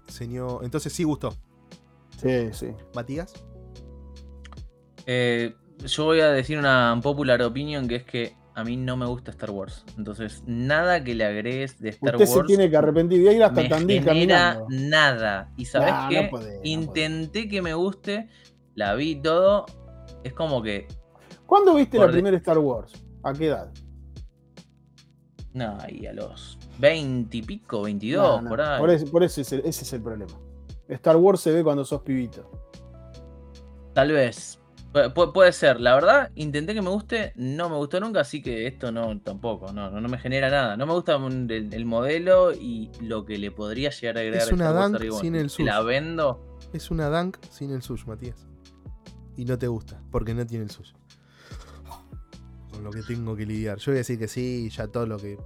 [0.08, 1.34] señor, entonces sí gustó.
[2.22, 2.68] Sí, sí.
[2.94, 3.34] ¿Matías?
[5.08, 5.56] Eh,
[5.86, 9.30] yo voy a decir una popular opinion que es que a mí no me gusta
[9.30, 9.86] Star Wars.
[9.98, 12.32] Entonces, nada que le agregues de Star Wars.
[12.32, 13.22] se tiene que arrepentir.
[13.22, 15.52] Y ir hasta me genera nada.
[15.58, 16.32] Y sabes qué?
[16.64, 18.30] Intenté que me guste,
[18.74, 19.68] la vi todo.
[20.24, 20.88] Es como que.
[21.46, 22.94] ¿Cuándo viste la primera Star Wars?
[23.22, 23.72] ¿A qué edad?
[25.54, 28.80] No, ahí a los 20 y pico, 22, por ahí.
[28.80, 30.34] Por, ese, por ese, es el, ese es el problema.
[30.88, 32.50] Star Wars se ve cuando sos pibito.
[33.94, 34.60] Tal vez,
[35.34, 38.92] puede ser, la verdad, intenté que me guste, no me gustó nunca, así que esto
[38.92, 40.78] no tampoco, no, no, me genera nada.
[40.78, 44.48] No me gusta el, modelo y lo que le podría llegar a agregar.
[44.48, 45.66] Es una Dunk sin el sush.
[45.66, 46.58] La vendo.
[46.74, 48.48] Es una Dunk sin el sush, Matías.
[49.36, 50.94] Y no te gusta, porque no tiene el suyo.
[52.72, 53.78] Con lo que tengo que lidiar.
[53.78, 55.38] Yo voy a decir que sí, ya todo lo que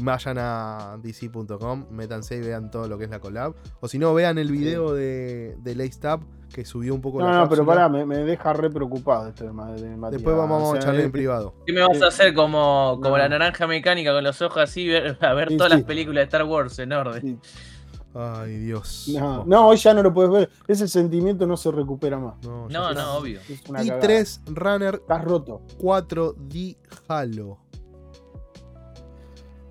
[0.00, 3.54] vayan a dc.com, métanse y vean todo lo que es la collab.
[3.80, 6.00] O si no, vean el video de, de Lace
[6.52, 9.52] que subió un poco no, la No, pero pará, me, deja re preocupado esto de,
[9.52, 10.12] Matías.
[10.12, 11.54] Después vamos a charlar en privado.
[11.66, 14.90] ¿Qué me vas a hacer como, como la naranja mecánica con los ojos así,
[15.20, 17.40] a ver todas las películas de Star Wars en orden?
[18.14, 19.10] Ay, Dios.
[19.12, 20.50] No, no, hoy ya no lo puedes ver.
[20.68, 22.34] Ese sentimiento no se recupera más.
[22.44, 23.40] No, no, obvio.
[23.48, 24.94] y 3 Runner.
[24.94, 25.62] Estás roto.
[25.80, 26.76] 4D
[27.08, 27.58] Halo.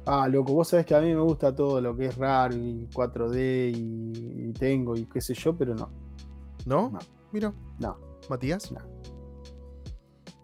[0.05, 2.87] Ah, loco, vos sabés que a mí me gusta todo lo que es raro y
[2.93, 5.89] 4D y, tengo y qué sé yo, pero no.
[6.65, 6.91] ¿No?
[7.31, 7.53] Mira.
[7.79, 7.97] No.
[8.29, 8.71] ¿Matías?
[8.71, 8.79] No.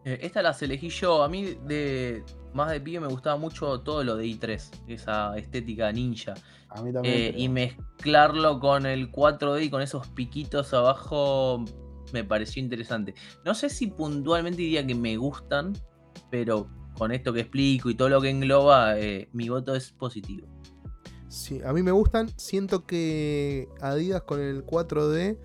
[0.06, 1.24] Eh, estas las elegí yo.
[1.24, 2.24] A mí de
[2.54, 6.34] más de pibe me gustaba mucho todo lo de i3, esa estética ninja.
[6.70, 7.16] A mí también.
[7.16, 11.64] Eh, y mezclarlo con el 4D y con esos piquitos abajo
[12.14, 13.14] me pareció interesante.
[13.46, 15.74] No sé si puntualmente diría que me gustan,
[16.32, 16.68] pero
[17.00, 20.48] con esto que explico y todo lo que engloba, eh, mi voto es positivo.
[21.30, 22.30] Sí, a mí me gustan.
[22.38, 25.38] Siento que Adidas con el 4D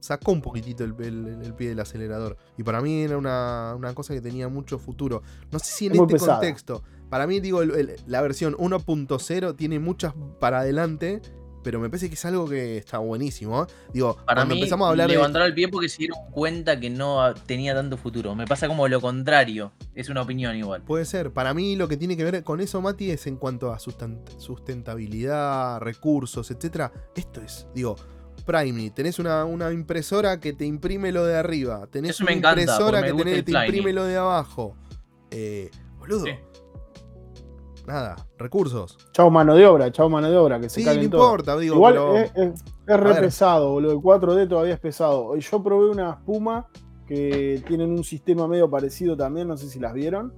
[0.00, 2.36] sacó un poquitito el, pie del acelerador.
[2.58, 5.22] Y para mí era una, cosa que tenía mucho futuro.
[5.50, 6.82] No sé si en este contexto.
[7.08, 7.62] Para mí, digo,
[8.06, 11.22] la versión 1.0 tiene muchas para adelante
[11.64, 13.64] pero me parece que es algo que está buenísimo.
[13.64, 13.66] ¿eh?
[13.92, 17.34] Digo, Para cuando empezamos a hablar levantaron el pie porque se dieron cuenta que no
[17.46, 18.36] tenía tanto futuro.
[18.36, 19.72] Me pasa como lo contrario.
[19.94, 20.82] Es una opinión igual.
[20.82, 21.32] Puede ser.
[21.32, 25.80] Para mí lo que tiene que ver con eso, Mati, es en cuanto a sustentabilidad,
[25.80, 26.92] recursos, etcétera.
[27.16, 27.96] Esto es, digo,
[28.44, 33.42] Prime, tenés una, una, impresora que te imprime lo de arriba, tenés una impresora que
[33.42, 34.76] te imprime lo de abajo.
[35.30, 36.26] Eh, boludo
[37.86, 38.96] nada, recursos.
[39.12, 42.30] Chao mano de obra, chao mano de obra, que se Sí, no importa, digo, Igual
[42.34, 43.92] es, re pesado, boludo.
[43.92, 45.36] El 4D todavía es pesado.
[45.36, 46.68] Yo probé una espuma
[47.06, 50.32] que tienen un sistema medio parecido también, no sé si las vieron.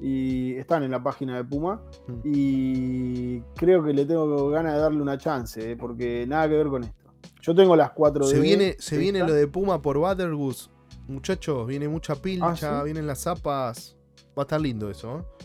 [0.00, 1.82] Y están en la página de Puma.
[2.06, 2.20] Mm.
[2.24, 6.68] Y creo que le tengo ganas de darle una chance, eh, porque nada que ver
[6.68, 6.96] con esto.
[7.42, 8.24] Yo tengo las 4D.
[8.24, 10.70] Se viene, se viene lo de Puma por Buttergoose.
[11.06, 13.96] Muchachos, viene mucha pilcha, ah, vienen las zapas.
[14.38, 15.39] Va a estar lindo eso, ¿eh?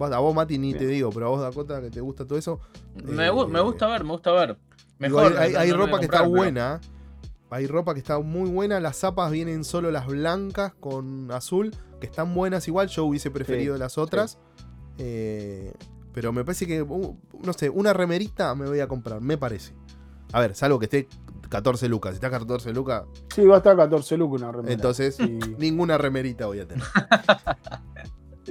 [0.00, 2.60] A vos, Mati, ni te digo, pero a vos, Dakota, que te gusta todo eso.
[3.04, 4.58] Me, eh, gusta ver, me gusta ver.
[4.98, 5.36] Mejor.
[5.36, 6.80] hay, ropa que está buena.
[7.50, 8.80] Hay ropa que está muy buena.
[8.80, 12.88] Las zapas vienen solo las blancas con azul, que están buenas igual.
[12.88, 14.38] Yo hubiese preferido las otras.
[14.98, 15.72] Eh,
[16.12, 19.72] pero me parece que, uh, no sé, una remerita me voy a comprar, me parece.
[20.32, 21.08] A ver, salvo que esté
[21.48, 22.12] 14 lucas.
[22.12, 23.04] Si está 14 lucas.
[23.34, 24.72] Sí, va a estar 14 lucas una remerita.
[24.72, 25.18] Entonces,
[25.58, 26.84] ninguna remerita voy a tener.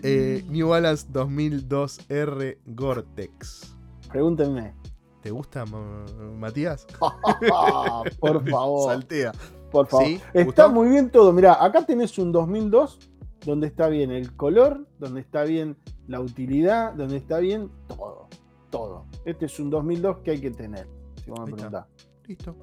[0.03, 3.76] Eh, New Balance 2002R Gore-Tex.
[4.10, 4.74] Pregúntenme.
[5.22, 6.88] ¿Te gusta, Matías?
[8.19, 8.91] Por favor.
[8.91, 9.32] Saltea.
[9.72, 10.07] Por favor.
[10.34, 11.34] Está muy bien todo.
[11.34, 12.99] Mira, acá tenés un 2002
[13.45, 18.28] donde está bien el color, donde está bien la utilidad, donde está bien todo.
[18.69, 19.06] Todo.
[19.26, 20.88] Este es un 2002 que hay que tener.
[21.24, 21.86] Si vos me preguntás.
[22.26, 22.56] Listo.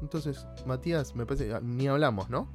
[0.00, 1.60] Entonces, Matías, me parece.
[1.62, 2.48] Ni hablamos, ¿no?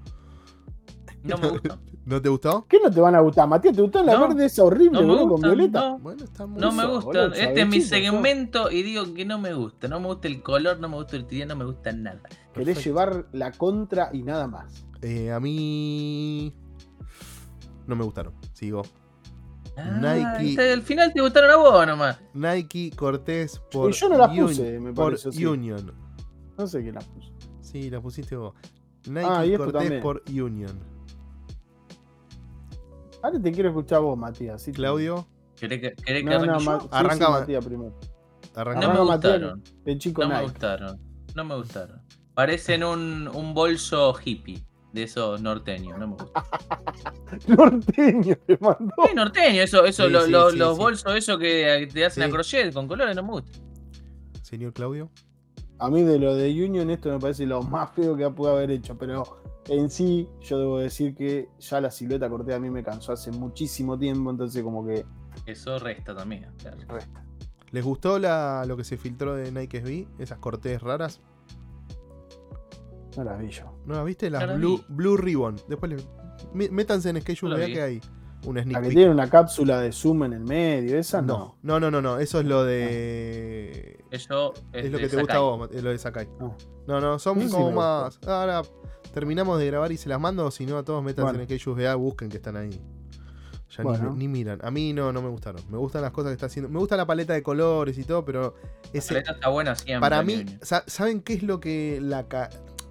[1.28, 1.80] No me gusta.
[2.08, 2.66] ¿No te gustó?
[2.70, 3.76] ¿Qué no te van a gustar, Matías?
[3.76, 5.90] ¿Te gustó la verde esa horrible, no con Violeta?
[5.90, 7.26] No, bueno, está muy no me gusta.
[7.36, 9.90] este es mi segmento y digo que no me gusta.
[9.90, 12.22] No me gusta el color, no me gusta el tiro, no me gusta nada.
[12.54, 14.86] Querés llevar la contra y nada más.
[15.02, 16.54] Eh, a mí.
[17.88, 18.34] No me gustaron.
[18.54, 18.84] Sigo.
[19.76, 20.72] Ah, Nike.
[20.72, 22.20] Al final te gustaron a vos nomás.
[22.34, 23.92] Nike Cortés por.
[23.92, 25.30] yo no las puse, me parece.
[25.30, 25.92] Por Union.
[26.58, 27.34] No sé quién las puso.
[27.60, 28.54] Sí, las pusiste vos.
[29.06, 30.97] Nike ah, Cortés por Union.
[33.28, 34.70] Ahora te quiero escuchar vos, Matías.
[34.74, 35.28] Claudio.
[35.60, 37.94] ¿Querés que, querés que no, no, Arranca Matías primero.
[38.56, 39.64] no me gustaron.
[39.84, 40.98] el chico no me gustaron.
[41.36, 42.02] No me gustaron.
[42.34, 44.64] Parecen un, un bolso hippie
[44.94, 46.00] de esos norteños.
[46.00, 46.42] No me gusta.
[47.48, 48.94] norteño te mandó.
[49.06, 53.24] Sí, norteño, eso, eso, los bolsos, eso que te hacen a crochet con colores, no
[53.24, 53.60] me gusta.
[54.42, 55.12] Señor Claudio.
[55.80, 58.72] A mí de lo de Union esto me parece lo más feo que pudo haber
[58.72, 62.84] hecho, pero en sí yo debo decir que ya la silueta corté a mí me
[62.84, 65.06] cansó hace muchísimo tiempo, entonces como que...
[65.46, 66.48] Eso resta también.
[66.88, 67.24] Resta.
[67.72, 70.08] ¿Les gustó lo que se filtró de Nike SB?
[70.22, 71.22] Esas cortes raras.
[73.16, 73.78] No las vi yo.
[73.86, 74.30] ¿No las viste?
[74.30, 75.58] Las Blue, Blue Ribbon.
[75.68, 76.04] Después
[76.54, 78.02] métanse en Schedule, vea que hay
[78.46, 81.58] una sneak La que tiene una cápsula de zoom en el medio, esa no.
[81.62, 82.20] No, no, no, no.
[82.20, 84.04] Eso es lo de.
[84.12, 86.28] Eso es, lo que te gusta a vos, es lo de Sakai.
[86.40, 88.20] No, no, son como más.
[88.26, 88.62] Ahora
[89.14, 90.50] terminamos de grabar y se las mando.
[90.52, 92.82] Si no, a todos métanse en Schedule, busquen que están ahí.
[93.70, 94.60] Ya ni, miran.
[94.64, 95.62] A mí no, no me gustaron.
[95.70, 96.70] Me gustan las cosas que está haciendo.
[96.70, 98.56] Me gusta la paleta de colores y todo, pero.
[98.94, 100.00] Ese, la paleta está buena siempre.
[100.00, 102.26] Para mí, ¿saben qué es lo que la,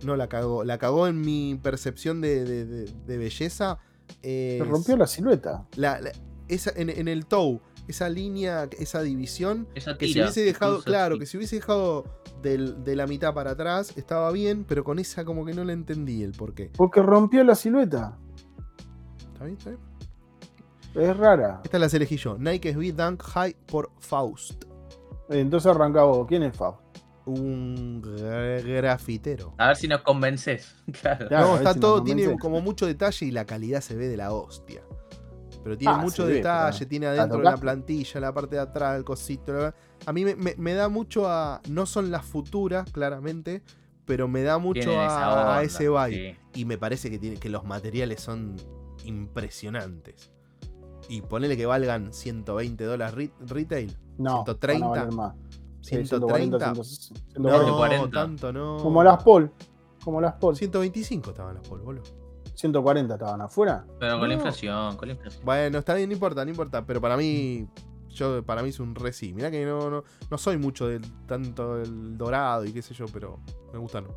[0.02, 0.64] no la cagó.
[0.64, 3.78] La cagó en mi percepción de, belleza.
[4.23, 5.66] Se rompió la silueta.
[6.49, 9.69] esa, en, el toe, esa línea, esa división.
[9.99, 12.05] que si hubiese dejado, claro, que si hubiese dejado
[12.43, 16.23] de la mitad para atrás, estaba bien, pero con esa como que no le entendí
[16.23, 16.70] el por qué.
[16.77, 18.16] Porque rompió la silueta.
[19.33, 19.59] ¿Está bien?
[19.59, 19.87] ¿Está bien?
[20.97, 21.61] Es rara.
[21.62, 22.39] Esta la elegí yo.
[22.39, 24.65] Nike SB Dunk High por Faust.
[25.28, 26.27] Entonces arranca vos.
[26.27, 26.85] ¿Quién es Faust?
[27.27, 29.55] Un grafitero.
[29.59, 30.74] A ver si nos convences.
[31.01, 31.28] Claro.
[31.31, 34.82] no, está todo, tiene como mucho detalle y la calidad se ve de la hostia.
[35.62, 39.74] Pero tiene ah, mucho detalle, tiene adentro la plantilla, la parte de atrás, el cosito.
[40.07, 41.61] A mí me, da mucho a.
[41.69, 43.62] No son las futuras, claramente,
[44.05, 46.39] pero me da mucho a, ese vibe.
[46.55, 48.55] Y me parece que, tiene, que los materiales son
[49.05, 50.31] impresionantes.
[51.09, 53.97] Y ponele que valgan 120 dólares retail.
[54.19, 55.11] No, 130.
[55.11, 55.35] más.
[55.86, 56.72] 130.
[57.38, 58.76] no, tanto no.
[58.78, 59.50] Como las Paul.
[60.02, 60.56] Como las Paul.
[60.56, 62.02] 125 estaban las Paul, boludo.
[62.54, 63.84] 140 estaban afuera.
[64.00, 65.44] Pero con la inflación, con la inflación.
[65.44, 66.84] Bueno, está bien, no importa, no importa.
[66.84, 67.68] Pero para mí,
[68.08, 69.32] yo para mí es un re sí.
[69.32, 73.06] Mirá que no, no, no soy mucho del tanto el dorado y qué sé yo,
[73.12, 73.38] pero
[73.72, 74.10] me gustaron.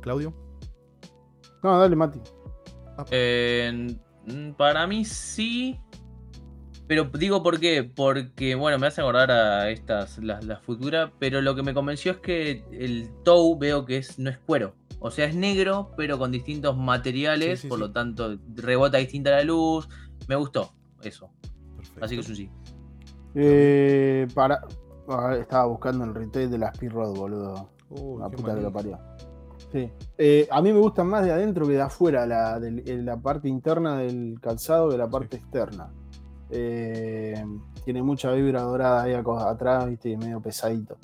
[0.00, 0.32] ¿Claudio?
[1.62, 2.20] No, dale, Mati.
[3.10, 3.96] Eh,
[4.56, 5.78] para mí sí,
[6.86, 11.54] pero digo por qué, porque bueno, me hace acordar a estas, las, futuras, pero lo
[11.56, 14.74] que me convenció es que el toe veo que es, no es cuero.
[15.00, 19.88] O sea, es negro, pero con distintos materiales, por lo tanto, rebota distinta la luz.
[20.28, 20.72] Me gustó
[21.02, 21.30] eso.
[22.00, 22.50] Así que eso sí.
[23.34, 24.64] Eh, para.
[25.38, 27.68] estaba buscando el retail de las P-Rod, boludo.
[28.18, 28.98] la puta que lo parió.
[29.72, 29.90] Sí.
[30.16, 33.98] Eh, a mí me gustan más de adentro que de afuera, la, la parte interna
[33.98, 35.92] del calzado que la parte externa.
[36.50, 37.44] Eh,
[37.84, 40.96] tiene mucha vibra dorada ahí atrás, viste, y medio pesadito.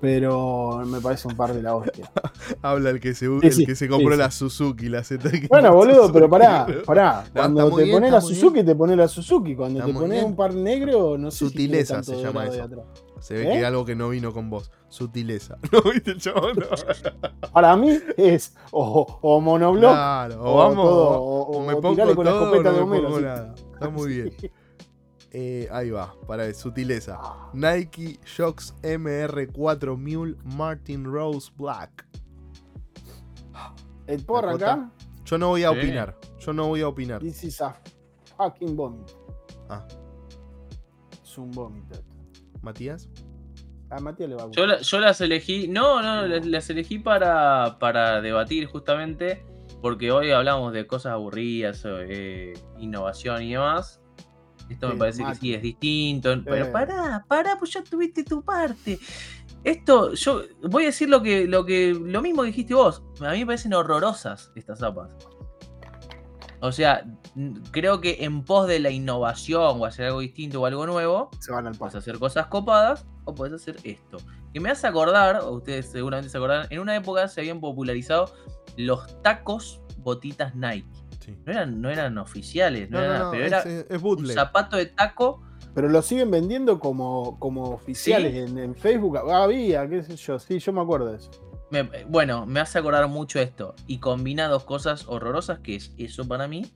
[0.00, 2.10] Pero me parece un par de la hostia.
[2.62, 5.48] Habla el que se, el que se compró la Suzuki, la ZX.
[5.48, 7.24] Bueno, boludo, pero pará, pará.
[7.32, 9.54] Cuando te pones la Suzuki, te pones la Suzuki.
[9.54, 12.68] Cuando te pones un par negro, no sé Sutileza se llama eso.
[13.20, 13.66] Se ve que es ¿Eh?
[13.66, 14.72] algo que no vino con vos.
[14.88, 15.56] Sutileza.
[15.72, 16.56] ¿No viste el chabón?
[17.52, 19.92] Para mí es o, o monoblock.
[19.92, 20.86] Claro, o, vamos.
[20.88, 23.18] o, me pongo con la escopeta de Homero.
[23.74, 24.34] Está muy bien.
[25.34, 27.18] Eh, ahí va, para sutileza.
[27.54, 32.06] Nike Shox MR4 Mule Martin Rose Black.
[34.06, 34.92] ¿El porra acá?
[35.24, 36.18] Yo no voy a opinar.
[36.38, 37.20] Yo no voy a opinar.
[37.20, 37.74] This is a
[38.36, 39.10] fucking vomit.
[39.70, 39.86] Ah.
[41.22, 41.86] Es un vomit.
[42.60, 43.08] ¿Matías?
[43.88, 44.80] A Matías le va a gustar.
[44.80, 45.66] Yo, las elegí.
[45.66, 49.46] No, no, las, elegí para, para debatir justamente.
[49.80, 54.01] Porque hoy hablamos de cosas aburridas, eh, innovación y demás.
[54.72, 56.34] Esto me parece que sí es distinto.
[56.44, 58.98] Pero pará, pará, pues ya tuviste tu parte.
[59.64, 63.02] Esto, yo voy a decir lo que, lo que, lo mismo que dijiste vos.
[63.20, 65.14] A mí me parecen horrorosas estas zapas.
[66.60, 67.04] O sea,
[67.72, 71.50] creo que en pos de la innovación o hacer algo distinto o algo nuevo, se
[71.52, 74.18] van al puedes hacer cosas copadas o puedes hacer esto.
[74.52, 78.32] Que me hace acordar, o ustedes seguramente se acordarán, en una época se habían popularizado
[78.76, 81.01] los tacos botitas Nike.
[81.44, 82.98] No, eran, no eran oficiales, no,
[83.30, 83.64] pero era
[84.02, 85.42] un zapato de taco.
[85.74, 89.16] Pero lo siguen vendiendo como, como oficiales en, Facebook.
[89.16, 91.30] había, qué sé yo, sí, yo me acuerdo de eso.
[92.08, 93.74] bueno, me hace acordar mucho esto.
[93.86, 96.70] Y combina dos cosas horrorosas, que es eso para mí,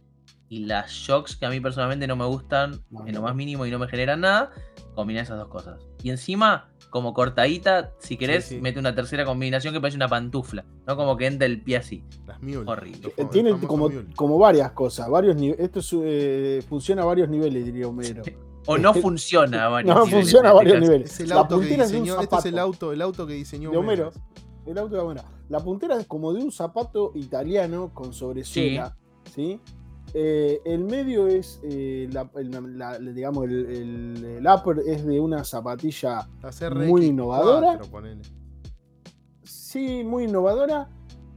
[0.48, 3.70] y las shocks que a mí personalmente no me gustan en lo más mínimo y
[3.70, 4.50] no me generan nada,
[4.94, 5.80] combina esas dos cosas.
[6.02, 10.96] Y encima como cortadita, si querés, mete una tercera combinación que parece una pantufla, ¿no?
[10.96, 12.04] Como que entra el pie así.
[12.26, 13.12] Las Horrible.
[13.16, 18.22] Eh, tiene como, como varias cosas, varios Esto eh, funciona a varios niveles, diría Homero.
[18.66, 20.14] O no funciona a varios no, niveles.
[20.14, 21.12] No funciona a varios niveles.
[21.12, 24.12] Es el auto que diseñó, este es el auto, el auto que diseñó de Homero.
[24.64, 25.22] El auto de Homero.
[25.48, 28.96] La puntera es como de un zapato italiano con sobresuela,
[29.34, 29.60] ¿sí?
[30.18, 32.08] Eh, el medio es, eh,
[33.12, 36.26] digamos, el, upper es de una zapatilla
[36.74, 37.78] muy innovadora.
[39.42, 40.88] sí, muy innovadora.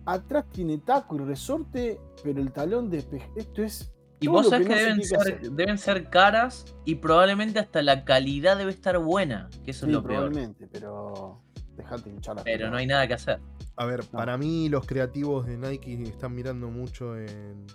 [0.06, 3.00] Atrás tiene taco y resorte, pero el talón de
[3.36, 3.92] esto es.
[4.22, 8.72] Y vos sabés que, deben, ser, deben, ser, caras y probablemente hasta la calidad debe
[8.72, 10.30] estar buena, que eso es lo peor.
[10.30, 11.42] Probablemente, pero
[11.76, 13.42] dejate hinchar la Pero no hay nada que hacer.
[13.76, 17.68] A ver, para mí los creativos de Nike están mirando mucho en,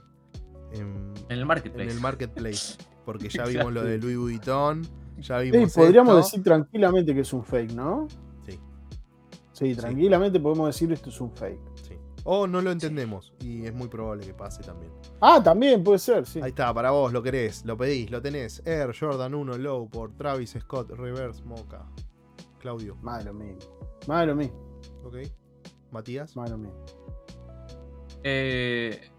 [0.75, 1.85] en, el marketplace.
[1.85, 2.77] En el marketplace.
[3.05, 4.83] Porque ya vimos lo de Louis Vuitton.
[5.19, 8.09] Ya vimos sí, podríamos decir tranquilamente que es un fake, ¿no?
[8.47, 8.59] Sí.
[9.53, 11.61] Sí, tranquilamente podemos decir esto es un fake.
[11.83, 11.99] Sí.
[12.25, 14.91] O no lo entendemos y es muy probable que pase también.
[15.21, 16.41] Ah, también puede ser, sí.
[16.43, 18.63] Ahí está, para vos, lo querés, lo pedís, lo tenés.
[18.65, 21.83] Air Jordan 1 Low por Travis Scott Reverse Mocha.
[22.59, 22.97] Claudio.
[23.03, 23.57] Madre mía.
[24.09, 24.51] Madre mía.
[25.05, 25.17] Ok.
[25.91, 26.35] Matías.
[26.35, 26.73] Madre mía.
[28.23, 29.11] Eh,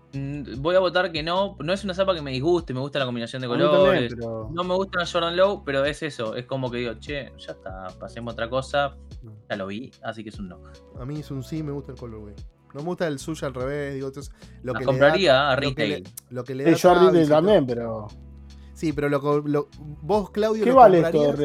[0.58, 1.58] voy a votar que no.
[1.60, 4.16] No es una zapa que me disguste, me gusta la combinación de colores.
[4.18, 6.36] No me gusta la Jordan Low, pero es eso.
[6.36, 8.96] Es como que digo, che, ya está, pasemos otra cosa.
[9.22, 9.30] Mm.
[9.50, 10.60] Ya lo vi, así que es un no.
[11.00, 12.36] A mí es un sí, me gusta el color, güey.
[12.74, 16.04] No me gusta el suyo al revés, digo, entonces, lo la que compraría a retail.
[16.30, 18.08] Lo que le, da yo a retail también, pero.
[18.74, 19.70] Sí, pero lo,
[20.02, 21.36] vos, Claudio, ¿qué vale esto?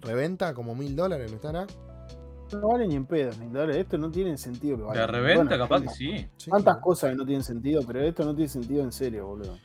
[0.00, 1.66] Reventa como mil dólares, ¿no estará?
[2.58, 3.32] No vale ni en pedo,
[3.70, 6.26] Esto no tiene sentido que La reventa, capaz que sí.
[6.50, 9.56] Tantas cosas que no tienen sentido, pero esto no tiene sentido en serio, boludo.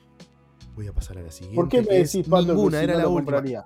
[0.75, 1.55] Voy a pasar a la siguiente.
[1.55, 3.65] ¿Por qué me decís, Pato, ninguna, era la compraría?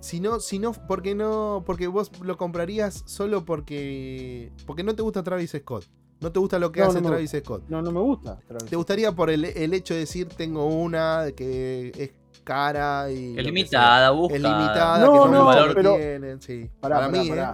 [0.00, 5.02] Si no, si no, porque no, porque vos lo comprarías solo porque, porque no te
[5.02, 5.84] gusta Travis Scott.
[6.20, 7.64] No te gusta lo que hace Travis Scott.
[7.68, 8.38] No, no me gusta.
[8.68, 12.10] te gustaría por el, hecho de decir tengo una que es
[12.42, 13.38] cara y.
[13.38, 14.36] Es limitada, busca.
[14.36, 16.40] Es limitada, no, que no, no valor pero, tienen.
[16.40, 16.68] Sí.
[16.80, 17.46] para mí, ¿eh?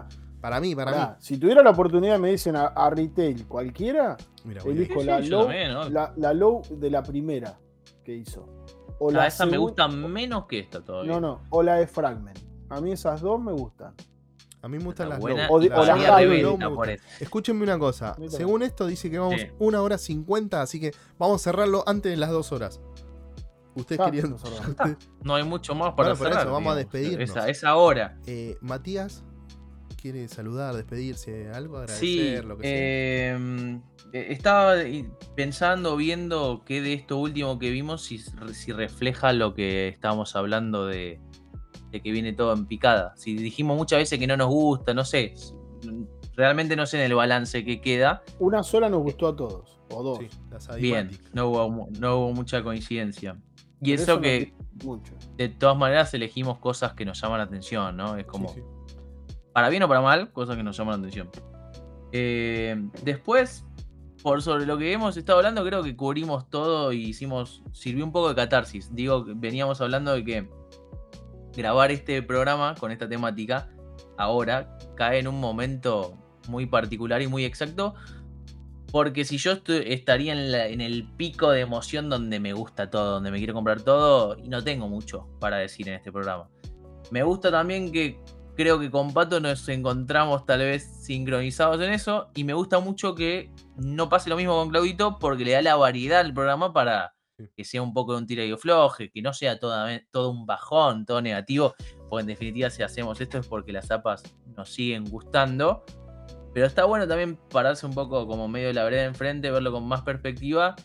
[0.44, 1.14] Para mí, para mí.
[1.20, 4.14] Si tuviera la oportunidad, me dicen a, retail cualquiera,
[4.66, 7.58] elijo la, low, la, low de la primera
[8.04, 8.46] que hizo.
[8.98, 11.12] O la esa me gusta menos que esta todavía.
[11.12, 12.38] No, no, o la de Fragment.
[12.68, 13.94] A mí esas dos me gustan.
[14.60, 15.34] A mí me gustan las low.
[15.48, 18.14] O, las Escúchenme una cosa.
[18.28, 22.18] Según esto, dice que vamos una hora cincuenta, así que vamos a cerrarlo antes de
[22.18, 22.82] las dos horas.
[23.76, 24.36] Ustedes querían.
[25.22, 26.50] No hay mucho más para cerrar.
[26.50, 27.30] vamos a despedirnos.
[27.30, 28.18] Esa, esa hora.
[28.26, 29.24] Eh, Matías
[30.04, 33.34] quiere saludar, despedirse, algo, agradecer, lo que sea.
[33.34, 33.76] Em,
[34.12, 34.74] eh, estaba
[35.34, 40.84] pensando, viendo qué de esto último que vimos, si, si refleja lo que estábamos hablando
[40.84, 41.22] de,
[41.90, 43.14] que viene todo en picada.
[43.16, 45.32] Si dijimos muchas veces que no nos gusta, no sé.
[46.36, 48.22] Realmente no sé en el balance que queda.
[48.40, 50.18] Una sola nos gustó a todos, o dos.
[50.78, 53.38] Bien, no hubo, no hubo mucha coincidencia.
[53.80, 54.52] Y eso, que,
[55.38, 58.18] de todas maneras, elegimos cosas que nos llaman la atención, ¿no?
[58.18, 58.54] Es como
[59.54, 61.30] para bien o para mal, cosas que nos llaman la atención.
[62.12, 63.64] Eh, después,
[64.22, 68.10] por sobre lo que hemos estado hablando, creo que cubrimos todo y hicimos, sirvió un
[68.10, 68.92] poco de catarsis.
[68.92, 70.50] Digo, veníamos hablando de que
[71.56, 73.70] grabar este programa con esta temática
[74.18, 76.18] ahora cae en un momento
[76.48, 77.94] muy particular y muy exacto.
[78.90, 83.30] Porque si yo estaría en, en, el pico de emoción donde me gusta todo, donde
[83.30, 86.48] me quiero comprar todo, y no tengo mucho para decir en este programa.
[87.10, 88.20] Me gusta también que
[88.56, 92.28] Creo que con Pato nos encontramos tal vez sincronizados en eso.
[92.34, 95.76] Y me gusta mucho que no pase lo mismo con Claudito porque le da la
[95.76, 97.14] variedad al programa para
[97.56, 101.04] que sea un poco de un tira y floje, que no sea todo un bajón,
[101.04, 101.74] todo negativo.
[102.08, 104.22] Porque en definitiva, si hacemos esto es porque las zapas
[104.56, 105.84] nos siguen gustando.
[106.52, 109.84] Pero está bueno también pararse un poco como medio de la vereda enfrente, verlo con
[109.88, 110.76] más perspectiva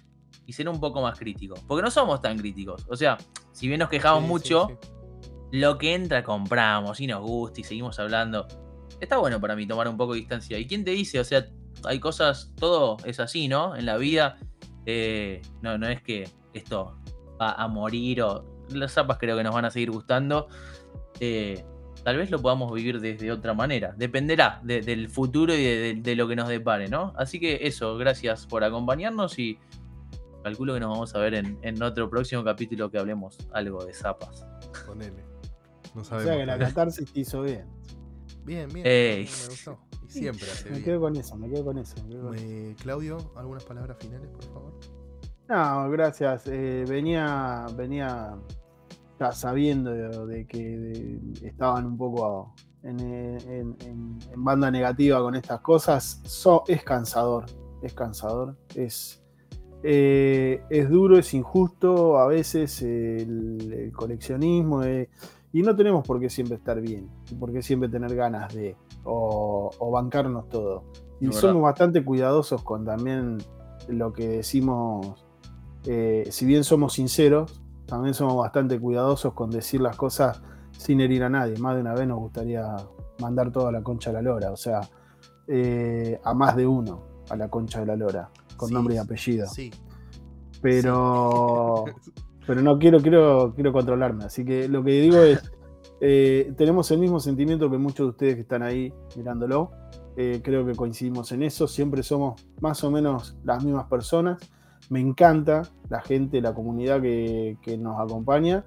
[0.48, 1.54] y ser un poco más crítico.
[1.68, 2.84] Porque no somos tan críticos.
[2.90, 3.20] O sea,
[3.52, 4.80] si bien nos quejamos mucho
[5.52, 8.48] lo que entra compramos y nos gusta y seguimos hablando.
[9.00, 10.58] Está bueno para mí tomar un poco de distancia.
[10.58, 11.20] ¿Y quién te dice?
[11.20, 11.48] O sea,
[11.86, 13.76] hay cosas, todo es así, ¿no?
[13.76, 14.38] En la vida,
[14.86, 16.98] eh, no, no es que esto
[17.42, 20.48] va a morir o las zapas creo que nos van a seguir gustando.
[21.20, 21.64] Eh,
[22.04, 23.94] tal vez lo podamos vivir desde otra manera.
[23.98, 27.14] Dependerá del futuro y de, lo que nos depare, ¿no?
[27.18, 29.58] Así que eso, gracias por acompañarnos y
[30.44, 33.94] calculo que nos vamos a ver en, en otro próximo capítulo que hablemos algo de
[33.94, 34.46] zapas.
[34.86, 35.29] Ponele.
[35.96, 36.32] No sabemos.
[36.32, 37.68] O sea que la catarsis te hizo bien.
[38.46, 38.84] Bien, bien.
[38.86, 39.80] Me gustó.
[40.08, 41.96] Y siempre hace Me quedo con eso, me quedo con eso.
[42.82, 44.74] Claudio, ¿algunas palabras finales, por favor?
[45.48, 46.44] No, gracias.
[46.48, 48.36] Eh, venía, venía
[49.20, 52.54] ya sabiendo de, que estaban un poco
[52.84, 56.22] en, banda negativa con estas cosas.
[56.68, 57.46] es cansador,
[57.82, 58.58] es cansador.
[58.76, 59.19] Es,
[59.84, 62.20] eh, es duro, es injusto.
[62.20, 64.82] A veces el, coleccionismo.
[65.52, 69.92] Y no tenemos por qué siempre estar bien, por qué siempre tener ganas de, o,
[69.92, 70.84] bancarnos todo.
[71.20, 73.40] Y somos bastante cuidadosos con también
[73.88, 75.26] lo que decimos,
[75.86, 80.42] eh, si bien somos sinceros, también somos bastante cuidadosos con decir las cosas
[80.72, 81.58] sin herir a nadie.
[81.58, 82.76] Más de una vez nos gustaría
[83.20, 84.52] mandar toda la concha a la lora.
[84.52, 84.82] O sea,
[85.48, 88.30] eh, a más de uno a la concha de la lora,
[88.60, 89.48] con nombre y apellido.
[89.48, 89.72] Sí.
[90.62, 91.86] Pero,
[92.46, 94.26] pero no quiero, quiero, quiero controlarme.
[94.26, 95.52] Así que lo que digo es,
[96.02, 99.72] eh, tenemos el mismo sentimiento que muchos de ustedes que están ahí mirándolo.
[100.18, 101.68] Eh, creo que coincidimos en eso.
[101.68, 104.38] Siempre somos más o menos las mismas personas.
[104.90, 108.66] Me encanta la gente, la comunidad que, nos acompaña.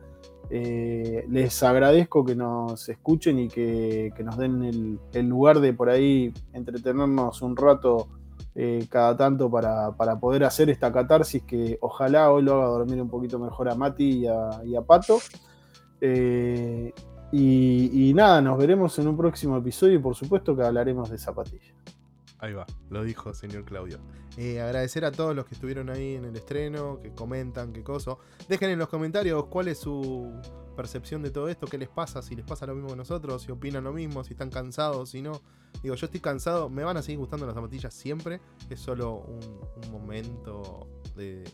[0.48, 6.32] Eh, les agradezco que nos escuchen y que, nos den el, lugar de por ahí
[6.52, 8.08] entretenernos un rato
[8.88, 13.38] cada tanto para, poder hacer esta catarsis que ojalá hoy lo haga dormir un poquito
[13.38, 15.18] mejor a Mati y a, Pato.
[17.32, 21.74] Y, nada, nos veremos en un próximo episodio y por supuesto que hablaremos de zapatillas.
[22.38, 23.98] Ahí va, lo dijo señor Claudio.
[24.36, 28.16] Eh, agradecer a todos los que estuvieron ahí en el estreno, que comentan, qué cosa.
[28.48, 30.30] Dejen en los comentarios cuál es su
[30.72, 33.52] percepción de todo esto, qué les pasa, si les pasa lo mismo que nosotros, si
[33.52, 35.40] opinan lo mismo, si están cansados, si no.
[35.82, 39.90] Digo, yo estoy cansado, me van a seguir gustando las zapatillas siempre, es solo un
[39.90, 40.86] momento
[41.16, 41.44] de,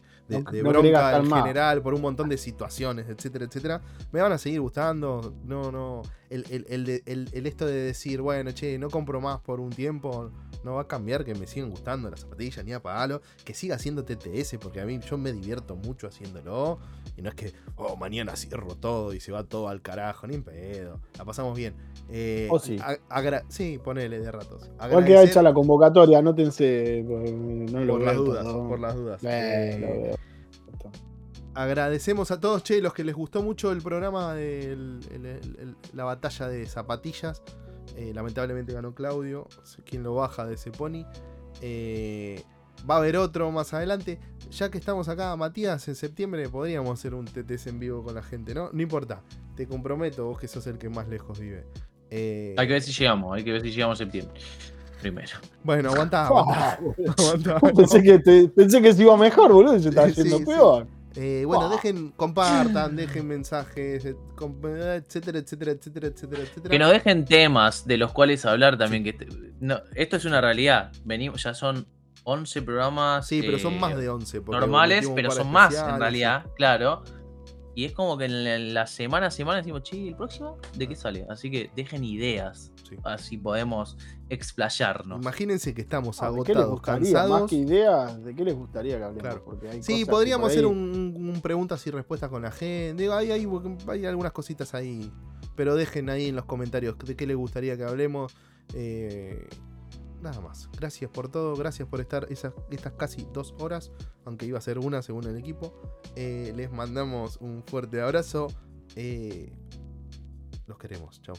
[0.63, 3.81] bronca en general, por un montón de situaciones, etcétera, etcétera,
[4.13, 5.35] me van a seguir gustando.
[5.45, 6.03] No, no.
[6.31, 10.31] El, el, esto de decir, bueno, che, no compro más por un tiempo,
[10.63, 13.23] no va a cambiar que me siguen gustando las zapatillas ni a pagarlo.
[13.45, 16.79] Que siga haciendo TTS, porque a mí yo me divierto mucho haciéndolo.
[17.19, 20.37] Y no es que, oh, mañana cierro todo y se va todo al carajo, ni
[20.37, 21.01] en pedo.
[21.19, 21.75] La pasamos bien.
[22.09, 22.79] Eh, oh, sí.
[23.49, 24.71] sí, ponele de ratos.
[24.87, 27.03] Igual queda hecha la convocatoria, anótense.
[27.03, 30.15] No por, las dudas, por las dudas, eh,
[31.55, 34.77] agradecemos a todos, che, los que les gustó mucho el programa de
[35.93, 37.43] la batalla de zapatillas.
[37.97, 39.49] Eh, lamentablemente ganó Claudio,
[39.85, 41.05] quien lo baja de ese pony.
[42.89, 44.19] Va a haber otro más adelante.
[44.51, 48.23] Ya que estamos acá, Matías, en septiembre podríamos hacer un TTS en vivo con la
[48.23, 48.71] gente, ¿no?
[48.73, 49.23] No importa,
[49.55, 51.65] te comprometo, vos que sos el que más lejos vive.
[52.11, 54.41] Eh, hay que ver si llegamos, hay que ver si llegamos en septiembre.
[55.01, 55.31] Primero.
[55.63, 56.29] Bueno, aguanta,
[57.77, 59.79] pensé, que pensé que se iba mejor, boludo.
[59.79, 60.87] Se estaba haciendo peor.
[61.17, 66.07] Eh, bueno, dejen, compartan, dejen mensajes, etcétera, etcétera, etcétera, etcétera,
[66.43, 66.71] etcétera.
[66.71, 69.03] Que nos dejen temas de los cuales hablar también.
[69.03, 69.17] Que
[69.61, 70.93] no, esto es una realidad.
[71.05, 71.87] Venimos, ya son
[72.29, 73.27] 11 programas.
[73.27, 74.43] Sí, pero son más de 11.
[74.43, 77.03] Normales, pero son más en realidad, claro.
[77.75, 80.59] Y es como que en la semana a semana decimos, che, ¿el próximo?
[80.75, 81.25] ¿De qué sale?
[81.31, 82.73] Así que dejen ideas.
[83.05, 83.97] Así podemos
[84.29, 85.21] explayarnos.
[85.23, 87.43] Imagínense que estamos agotados, cansados.
[87.43, 89.43] Más que ideas, ¿de qué les gustaría que hablemos?
[89.81, 93.11] sí, podríamos hacer un, preguntas y respuestas con la gente.
[93.13, 93.47] Hay, hay,
[93.89, 95.13] hay, algunas cositas ahí.
[95.55, 98.35] Pero dejen ahí en los comentarios de qué les gustaría que hablemos.
[98.75, 99.49] Eh,
[100.21, 100.69] nada más.
[100.77, 103.93] Gracias por todo, gracias por estar esas, estas casi dos horas,
[104.25, 105.75] aunque iba a ser una según el equipo.
[106.17, 108.49] Eh, les mandamos un fuerte abrazo.
[108.97, 109.53] Eh,
[110.67, 111.37] los queremos, chao.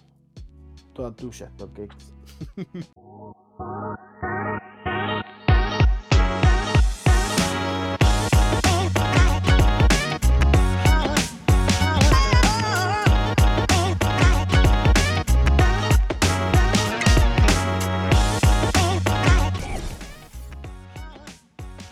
[0.93, 1.87] Toda tuya, porque